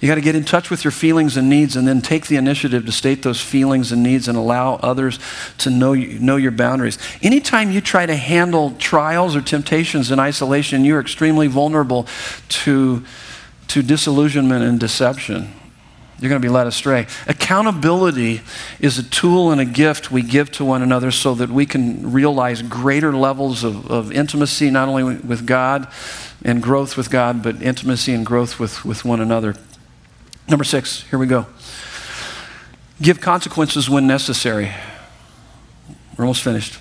You 0.00 0.08
got 0.08 0.14
to 0.14 0.22
get 0.22 0.34
in 0.34 0.44
touch 0.44 0.70
with 0.70 0.82
your 0.82 0.92
feelings 0.92 1.36
and 1.36 1.50
needs 1.50 1.76
and 1.76 1.86
then 1.86 2.00
take 2.00 2.26
the 2.26 2.36
initiative 2.36 2.86
to 2.86 2.92
state 2.92 3.22
those 3.22 3.40
feelings 3.40 3.92
and 3.92 4.02
needs 4.02 4.28
and 4.28 4.38
allow 4.38 4.76
others 4.76 5.18
to 5.58 5.68
know, 5.68 5.92
know 5.92 6.36
your 6.36 6.52
boundaries. 6.52 6.98
Anytime 7.20 7.70
you 7.70 7.82
try 7.82 8.06
to 8.06 8.16
handle 8.16 8.70
trials 8.78 9.36
or 9.36 9.42
temptations 9.42 10.10
in 10.10 10.18
isolation, 10.18 10.86
you're 10.86 11.00
extremely 11.00 11.48
vulnerable 11.48 12.06
to, 12.48 13.04
to 13.68 13.82
disillusionment 13.82 14.64
and 14.64 14.80
deception. 14.80 15.52
You're 16.18 16.30
going 16.30 16.40
to 16.40 16.46
be 16.46 16.52
led 16.52 16.66
astray. 16.66 17.06
Accountability 17.26 18.40
is 18.78 18.98
a 18.98 19.02
tool 19.02 19.52
and 19.52 19.60
a 19.60 19.64
gift 19.66 20.10
we 20.10 20.22
give 20.22 20.50
to 20.52 20.64
one 20.64 20.82
another 20.82 21.10
so 21.10 21.34
that 21.34 21.50
we 21.50 21.66
can 21.66 22.12
realize 22.12 22.62
greater 22.62 23.12
levels 23.12 23.64
of, 23.64 23.90
of 23.90 24.12
intimacy, 24.12 24.70
not 24.70 24.88
only 24.88 25.16
with 25.16 25.46
God 25.46 25.88
and 26.42 26.62
growth 26.62 26.96
with 26.96 27.10
God, 27.10 27.42
but 27.42 27.62
intimacy 27.62 28.14
and 28.14 28.24
growth 28.24 28.58
with, 28.58 28.84
with 28.84 29.04
one 29.04 29.20
another. 29.20 29.56
Number 30.50 30.64
six, 30.64 31.02
here 31.04 31.18
we 31.18 31.26
go. 31.26 31.46
Give 33.00 33.20
consequences 33.20 33.88
when 33.88 34.08
necessary. 34.08 34.72
We're 36.18 36.24
almost 36.24 36.42
finished. 36.42 36.78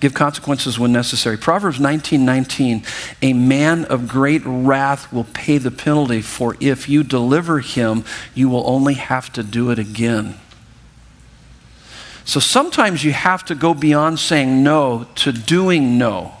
Give 0.00 0.14
consequences 0.14 0.78
when 0.78 0.92
necessary. 0.92 1.36
Proverbs 1.36 1.78
19 1.78 2.24
19. 2.24 2.82
A 3.20 3.32
man 3.34 3.84
of 3.84 4.08
great 4.08 4.42
wrath 4.46 5.12
will 5.12 5.26
pay 5.32 5.58
the 5.58 5.70
penalty, 5.70 6.22
for 6.22 6.56
if 6.58 6.88
you 6.88 7.04
deliver 7.04 7.60
him, 7.60 8.04
you 8.34 8.48
will 8.48 8.66
only 8.66 8.94
have 8.94 9.30
to 9.34 9.42
do 9.42 9.70
it 9.70 9.78
again. 9.78 10.40
So 12.24 12.40
sometimes 12.40 13.04
you 13.04 13.12
have 13.12 13.44
to 13.44 13.54
go 13.54 13.74
beyond 13.74 14.18
saying 14.20 14.62
no 14.62 15.06
to 15.16 15.32
doing 15.32 15.98
no. 15.98 16.32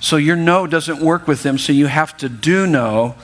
So 0.00 0.16
your 0.16 0.36
no 0.36 0.66
doesn't 0.66 1.00
work 1.00 1.26
with 1.26 1.42
them, 1.42 1.58
so 1.58 1.72
you 1.72 1.86
have 1.86 2.16
to 2.18 2.28
do 2.28 2.66
no. 2.66 3.16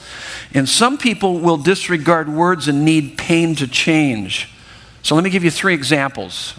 And 0.52 0.68
some 0.68 0.98
people 0.98 1.38
will 1.38 1.56
disregard 1.56 2.28
words 2.28 2.68
and 2.68 2.84
need 2.84 3.16
pain 3.16 3.54
to 3.56 3.68
change. 3.68 4.50
So 5.02 5.14
let 5.14 5.22
me 5.22 5.30
give 5.30 5.44
you 5.44 5.50
three 5.50 5.74
examples. 5.74 6.54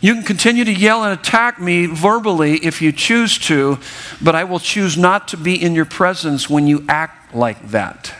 You 0.00 0.14
can 0.14 0.22
continue 0.22 0.64
to 0.64 0.72
yell 0.72 1.04
and 1.04 1.18
attack 1.18 1.60
me 1.60 1.84
verbally 1.84 2.56
if 2.64 2.80
you 2.80 2.90
choose 2.90 3.36
to, 3.40 3.78
but 4.22 4.34
I 4.34 4.44
will 4.44 4.58
choose 4.58 4.96
not 4.96 5.28
to 5.28 5.36
be 5.36 5.62
in 5.62 5.74
your 5.74 5.84
presence 5.84 6.48
when 6.48 6.66
you 6.66 6.86
act 6.88 7.34
like 7.34 7.70
that. 7.70 8.14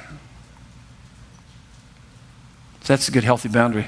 That's 2.84 3.08
a 3.08 3.12
good, 3.12 3.24
healthy 3.24 3.48
boundary. 3.48 3.86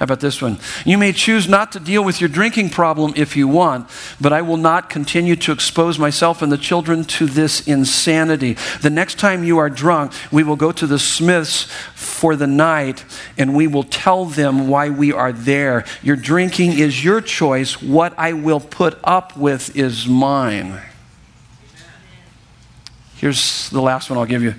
How 0.00 0.04
about 0.04 0.20
this 0.20 0.40
one? 0.40 0.58
You 0.86 0.96
may 0.96 1.12
choose 1.12 1.46
not 1.46 1.72
to 1.72 1.78
deal 1.78 2.02
with 2.02 2.22
your 2.22 2.30
drinking 2.30 2.70
problem 2.70 3.12
if 3.16 3.36
you 3.36 3.46
want, 3.46 3.86
but 4.18 4.32
I 4.32 4.40
will 4.40 4.56
not 4.56 4.88
continue 4.88 5.36
to 5.36 5.52
expose 5.52 5.98
myself 5.98 6.40
and 6.40 6.50
the 6.50 6.56
children 6.56 7.04
to 7.04 7.26
this 7.26 7.68
insanity. 7.68 8.56
The 8.80 8.88
next 8.88 9.18
time 9.18 9.44
you 9.44 9.58
are 9.58 9.68
drunk, 9.68 10.12
we 10.32 10.42
will 10.42 10.56
go 10.56 10.72
to 10.72 10.86
the 10.86 10.98
Smiths 10.98 11.64
for 11.94 12.34
the 12.34 12.46
night 12.46 13.04
and 13.36 13.54
we 13.54 13.66
will 13.66 13.82
tell 13.82 14.24
them 14.24 14.68
why 14.68 14.88
we 14.88 15.12
are 15.12 15.32
there. 15.32 15.84
Your 16.02 16.16
drinking 16.16 16.78
is 16.78 17.04
your 17.04 17.20
choice. 17.20 17.82
What 17.82 18.14
I 18.18 18.32
will 18.32 18.60
put 18.60 18.98
up 19.04 19.36
with 19.36 19.76
is 19.76 20.06
mine. 20.06 20.80
Here's 23.16 23.68
the 23.68 23.82
last 23.82 24.08
one 24.08 24.18
I'll 24.18 24.24
give 24.24 24.42
you. 24.42 24.54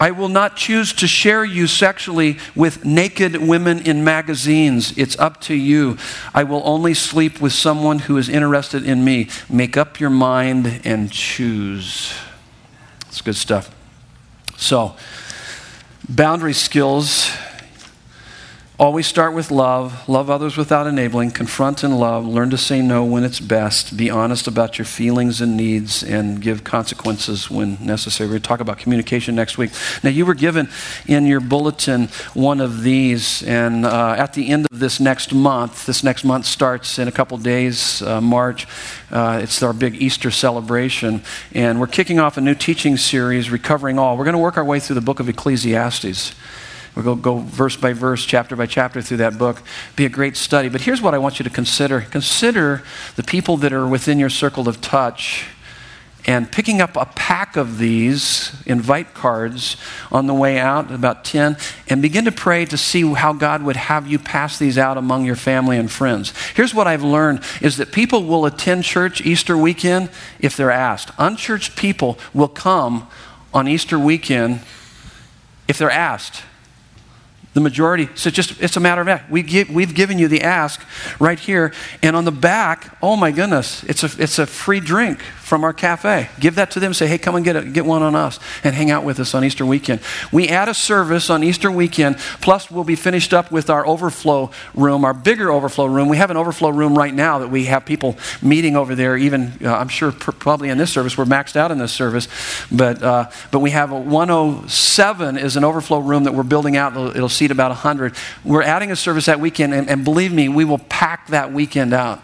I 0.00 0.10
will 0.10 0.28
not 0.28 0.56
choose 0.56 0.92
to 0.94 1.06
share 1.06 1.44
you 1.44 1.66
sexually 1.66 2.38
with 2.54 2.84
naked 2.84 3.36
women 3.36 3.80
in 3.80 4.02
magazines. 4.02 4.96
It's 4.98 5.18
up 5.18 5.40
to 5.42 5.54
you. 5.54 5.96
I 6.34 6.42
will 6.42 6.62
only 6.64 6.94
sleep 6.94 7.40
with 7.40 7.52
someone 7.52 8.00
who 8.00 8.16
is 8.16 8.28
interested 8.28 8.84
in 8.84 9.04
me. 9.04 9.28
Make 9.48 9.76
up 9.76 10.00
your 10.00 10.10
mind 10.10 10.80
and 10.84 11.12
choose. 11.12 12.12
It's 13.08 13.20
good 13.20 13.36
stuff. 13.36 13.74
So, 14.56 14.96
boundary 16.08 16.54
skills 16.54 17.30
Always 18.76 19.06
start 19.06 19.34
with 19.34 19.52
love. 19.52 20.08
Love 20.08 20.28
others 20.28 20.56
without 20.56 20.88
enabling. 20.88 21.30
Confront 21.30 21.84
and 21.84 21.96
love. 21.96 22.26
Learn 22.26 22.50
to 22.50 22.58
say 22.58 22.82
no 22.82 23.04
when 23.04 23.22
it's 23.22 23.38
best. 23.38 23.96
Be 23.96 24.10
honest 24.10 24.48
about 24.48 24.78
your 24.78 24.84
feelings 24.84 25.40
and 25.40 25.56
needs 25.56 26.02
and 26.02 26.42
give 26.42 26.64
consequences 26.64 27.48
when 27.48 27.78
necessary. 27.80 28.30
To 28.30 28.40
talk 28.40 28.58
about 28.58 28.78
communication 28.78 29.36
next 29.36 29.58
week. 29.58 29.70
Now, 30.02 30.10
you 30.10 30.26
were 30.26 30.34
given 30.34 30.68
in 31.06 31.24
your 31.24 31.38
bulletin 31.38 32.08
one 32.34 32.60
of 32.60 32.82
these, 32.82 33.44
and 33.44 33.86
uh, 33.86 34.16
at 34.18 34.32
the 34.32 34.48
end 34.48 34.66
of 34.68 34.80
this 34.80 34.98
next 34.98 35.32
month, 35.32 35.86
this 35.86 36.02
next 36.02 36.24
month 36.24 36.44
starts 36.44 36.98
in 36.98 37.06
a 37.06 37.12
couple 37.12 37.38
days, 37.38 38.02
uh, 38.02 38.20
March. 38.20 38.66
Uh, 39.08 39.38
it's 39.40 39.62
our 39.62 39.72
big 39.72 40.02
Easter 40.02 40.32
celebration, 40.32 41.22
and 41.52 41.78
we're 41.78 41.86
kicking 41.86 42.18
off 42.18 42.38
a 42.38 42.40
new 42.40 42.56
teaching 42.56 42.96
series, 42.96 43.50
Recovering 43.50 44.00
All. 44.00 44.18
We're 44.18 44.24
going 44.24 44.32
to 44.32 44.38
work 44.38 44.56
our 44.56 44.64
way 44.64 44.80
through 44.80 44.94
the 44.94 45.00
book 45.00 45.20
of 45.20 45.28
Ecclesiastes. 45.28 46.34
We'll 46.94 47.04
go, 47.04 47.14
go 47.16 47.38
verse 47.38 47.76
by 47.76 47.92
verse, 47.92 48.24
chapter 48.24 48.54
by 48.54 48.66
chapter 48.66 49.02
through 49.02 49.16
that 49.16 49.36
book. 49.36 49.62
Be 49.96 50.04
a 50.04 50.08
great 50.08 50.36
study. 50.36 50.68
But 50.68 50.82
here's 50.82 51.02
what 51.02 51.12
I 51.14 51.18
want 51.18 51.38
you 51.38 51.44
to 51.44 51.50
consider 51.50 52.02
consider 52.02 52.82
the 53.16 53.24
people 53.24 53.56
that 53.58 53.72
are 53.72 53.86
within 53.86 54.18
your 54.18 54.30
circle 54.30 54.68
of 54.68 54.80
touch 54.80 55.46
and 56.26 56.50
picking 56.50 56.80
up 56.80 56.96
a 56.96 57.04
pack 57.04 57.56
of 57.56 57.78
these 57.78 58.54
invite 58.64 59.12
cards 59.12 59.76
on 60.10 60.26
the 60.26 60.34
way 60.34 60.58
out, 60.58 60.90
about 60.90 61.24
10, 61.24 61.56
and 61.88 62.00
begin 62.00 62.24
to 62.24 62.32
pray 62.32 62.64
to 62.64 62.78
see 62.78 63.02
how 63.12 63.32
God 63.32 63.62
would 63.62 63.76
have 63.76 64.06
you 64.06 64.18
pass 64.18 64.58
these 64.58 64.78
out 64.78 64.96
among 64.96 65.26
your 65.26 65.36
family 65.36 65.76
and 65.76 65.90
friends. 65.90 66.32
Here's 66.54 66.74
what 66.74 66.86
I've 66.86 67.02
learned 67.02 67.42
is 67.60 67.76
that 67.76 67.92
people 67.92 68.24
will 68.24 68.46
attend 68.46 68.84
church 68.84 69.20
Easter 69.20 69.58
weekend 69.58 70.10
if 70.38 70.56
they're 70.56 70.70
asked. 70.70 71.10
Unchurched 71.18 71.76
people 71.76 72.18
will 72.32 72.48
come 72.48 73.06
on 73.52 73.68
Easter 73.68 73.98
weekend 73.98 74.60
if 75.68 75.76
they're 75.76 75.90
asked. 75.90 76.42
The 77.54 77.60
majority, 77.60 78.08
so 78.16 78.30
just 78.30 78.60
it's 78.60 78.76
a 78.76 78.80
matter 78.80 79.00
of 79.00 79.06
fact. 79.06 79.30
We 79.30 79.42
give, 79.42 79.70
we've 79.70 79.94
given 79.94 80.18
you 80.18 80.26
the 80.26 80.42
ask 80.42 80.84
right 81.20 81.38
here, 81.38 81.72
and 82.02 82.16
on 82.16 82.24
the 82.24 82.32
back, 82.32 82.96
oh 83.00 83.14
my 83.14 83.30
goodness, 83.30 83.84
it's 83.84 84.02
a 84.02 84.10
it's 84.20 84.40
a 84.40 84.46
free 84.46 84.80
drink 84.80 85.22
from 85.44 85.62
our 85.62 85.72
cafe. 85.72 86.28
Give 86.40 86.54
that 86.54 86.70
to 86.72 86.80
them. 86.80 86.94
Say, 86.94 87.06
hey, 87.06 87.18
come 87.18 87.36
and 87.36 87.44
get, 87.44 87.72
get 87.72 87.84
one 87.84 88.02
on 88.02 88.16
us 88.16 88.40
and 88.64 88.74
hang 88.74 88.90
out 88.90 89.04
with 89.04 89.20
us 89.20 89.34
on 89.34 89.44
Easter 89.44 89.64
weekend. 89.64 90.00
We 90.32 90.48
add 90.48 90.68
a 90.68 90.74
service 90.74 91.28
on 91.28 91.44
Easter 91.44 91.70
weekend, 91.70 92.16
plus 92.40 92.70
we'll 92.70 92.82
be 92.82 92.96
finished 92.96 93.34
up 93.34 93.52
with 93.52 93.68
our 93.68 93.86
overflow 93.86 94.50
room, 94.74 95.04
our 95.04 95.12
bigger 95.12 95.52
overflow 95.52 95.84
room. 95.86 96.08
We 96.08 96.16
have 96.16 96.30
an 96.30 96.38
overflow 96.38 96.70
room 96.70 96.96
right 96.96 97.12
now 97.12 97.40
that 97.40 97.50
we 97.50 97.66
have 97.66 97.84
people 97.84 98.16
meeting 98.40 98.74
over 98.74 98.94
there. 98.94 99.16
Even, 99.16 99.52
uh, 99.62 99.76
I'm 99.76 99.88
sure, 99.88 100.12
pr- 100.12 100.32
probably 100.32 100.70
in 100.70 100.78
this 100.78 100.90
service, 100.90 101.16
we're 101.16 101.26
maxed 101.26 101.56
out 101.56 101.70
in 101.70 101.78
this 101.78 101.92
service. 101.92 102.26
But, 102.72 103.02
uh, 103.02 103.30
but 103.50 103.58
we 103.58 103.70
have 103.70 103.92
a 103.92 104.00
107 104.00 105.36
is 105.36 105.56
an 105.56 105.64
overflow 105.64 105.98
room 105.98 106.24
that 106.24 106.32
we're 106.34 106.42
building 106.42 106.76
out. 106.76 106.92
It'll, 106.92 107.10
it'll 107.10 107.28
seat 107.44 107.50
about 107.50 107.70
100. 107.70 108.14
We're 108.42 108.62
adding 108.62 108.90
a 108.90 108.96
service 108.96 109.26
that 109.26 109.38
weekend, 109.38 109.74
and, 109.74 109.88
and 109.90 110.02
believe 110.02 110.32
me, 110.32 110.48
we 110.48 110.64
will 110.64 110.78
pack 110.78 111.26
that 111.28 111.52
weekend 111.52 111.92
out. 111.92 112.22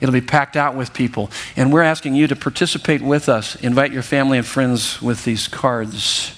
It'll 0.00 0.12
be 0.12 0.20
packed 0.20 0.56
out 0.56 0.76
with 0.76 0.92
people. 0.94 1.30
And 1.56 1.72
we're 1.72 1.82
asking 1.82 2.14
you 2.14 2.28
to 2.28 2.36
participate 2.36 3.02
with 3.02 3.28
us. 3.28 3.56
Invite 3.56 3.92
your 3.92 4.02
family 4.02 4.38
and 4.38 4.46
friends 4.46 5.02
with 5.02 5.24
these 5.24 5.48
cards. 5.48 6.32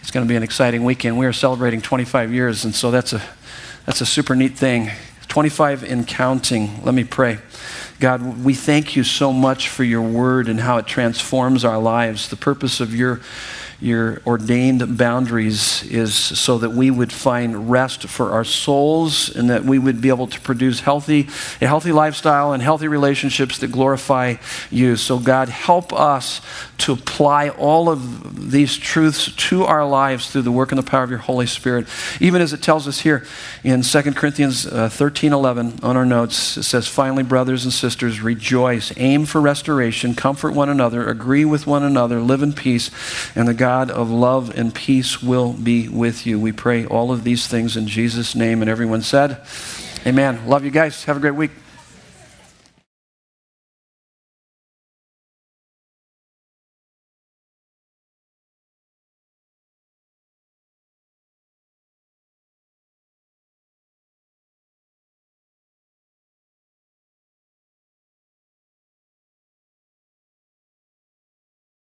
It's 0.00 0.12
going 0.12 0.24
to 0.24 0.28
be 0.28 0.36
an 0.36 0.44
exciting 0.44 0.84
weekend. 0.84 1.18
We 1.18 1.26
are 1.26 1.32
celebrating 1.32 1.80
25 1.80 2.32
years, 2.32 2.64
and 2.64 2.74
so 2.74 2.92
that's 2.92 3.12
a, 3.12 3.22
that's 3.86 4.00
a 4.00 4.06
super 4.06 4.36
neat 4.36 4.56
thing. 4.56 4.90
25 5.26 5.82
in 5.82 6.04
counting. 6.04 6.84
Let 6.84 6.94
me 6.94 7.02
pray. 7.02 7.38
God, 7.98 8.44
we 8.44 8.54
thank 8.54 8.94
you 8.94 9.02
so 9.02 9.32
much 9.32 9.68
for 9.68 9.82
your 9.82 10.02
word 10.02 10.48
and 10.48 10.60
how 10.60 10.76
it 10.76 10.86
transforms 10.86 11.64
our 11.64 11.78
lives. 11.78 12.28
The 12.28 12.36
purpose 12.36 12.78
of 12.78 12.94
your 12.94 13.20
your 13.82 14.22
ordained 14.24 14.96
boundaries 14.96 15.82
is 15.90 16.14
so 16.14 16.56
that 16.58 16.70
we 16.70 16.88
would 16.88 17.12
find 17.12 17.68
rest 17.68 18.04
for 18.04 18.30
our 18.30 18.44
souls 18.44 19.34
and 19.34 19.50
that 19.50 19.64
we 19.64 19.76
would 19.76 20.00
be 20.00 20.08
able 20.08 20.28
to 20.28 20.40
produce 20.40 20.80
healthy 20.80 21.28
a 21.60 21.66
healthy 21.66 21.90
lifestyle 21.90 22.52
and 22.52 22.62
healthy 22.62 22.86
relationships 22.86 23.58
that 23.58 23.72
glorify 23.72 24.36
you. 24.70 24.94
So 24.94 25.18
god 25.18 25.48
help 25.48 25.92
us 25.92 26.40
to 26.78 26.92
apply 26.92 27.48
all 27.48 27.88
of 27.88 28.50
these 28.52 28.76
truths 28.76 29.34
to 29.48 29.64
our 29.64 29.86
lives 29.86 30.30
through 30.30 30.42
the 30.42 30.52
work 30.52 30.70
and 30.70 30.78
the 30.78 30.88
power 30.88 31.02
of 31.02 31.10
your 31.10 31.18
holy 31.18 31.46
spirit. 31.46 31.88
Even 32.20 32.40
as 32.40 32.52
it 32.52 32.62
tells 32.62 32.86
us 32.86 33.00
here 33.00 33.26
in 33.64 33.82
2 33.82 34.02
corinthians 34.12 34.64
uh, 34.64 34.88
13 34.88 35.32
11 35.32 35.80
on 35.82 35.96
our 35.96 36.06
notes 36.06 36.56
it 36.56 36.62
says 36.62 36.86
finally 36.86 37.24
brothers 37.24 37.64
and 37.64 37.72
sisters 37.72 38.20
rejoice 38.20 38.92
aim 38.96 39.24
for 39.24 39.40
restoration 39.40 40.14
comfort 40.14 40.54
one 40.54 40.68
another 40.68 41.08
agree 41.08 41.44
with 41.44 41.66
one 41.66 41.82
another 41.82 42.20
live 42.20 42.42
in 42.42 42.52
peace 42.52 42.90
and 43.34 43.48
the 43.48 43.54
god 43.54 43.71
God 43.72 43.90
of 43.90 44.10
love 44.10 44.54
and 44.54 44.74
peace 44.74 45.22
will 45.22 45.54
be 45.54 45.88
with 45.88 46.26
you. 46.26 46.38
We 46.38 46.52
pray 46.52 46.84
all 46.84 47.10
of 47.10 47.24
these 47.24 47.46
things 47.46 47.74
in 47.74 47.86
Jesus' 47.86 48.34
name. 48.34 48.60
And 48.60 48.70
everyone 48.70 49.00
said, 49.00 49.40
Amen. 50.06 50.46
Love 50.46 50.62
you 50.62 50.70
guys. 50.70 51.04
Have 51.04 51.16
a 51.16 51.20
great 51.20 51.34
week. 51.34 51.52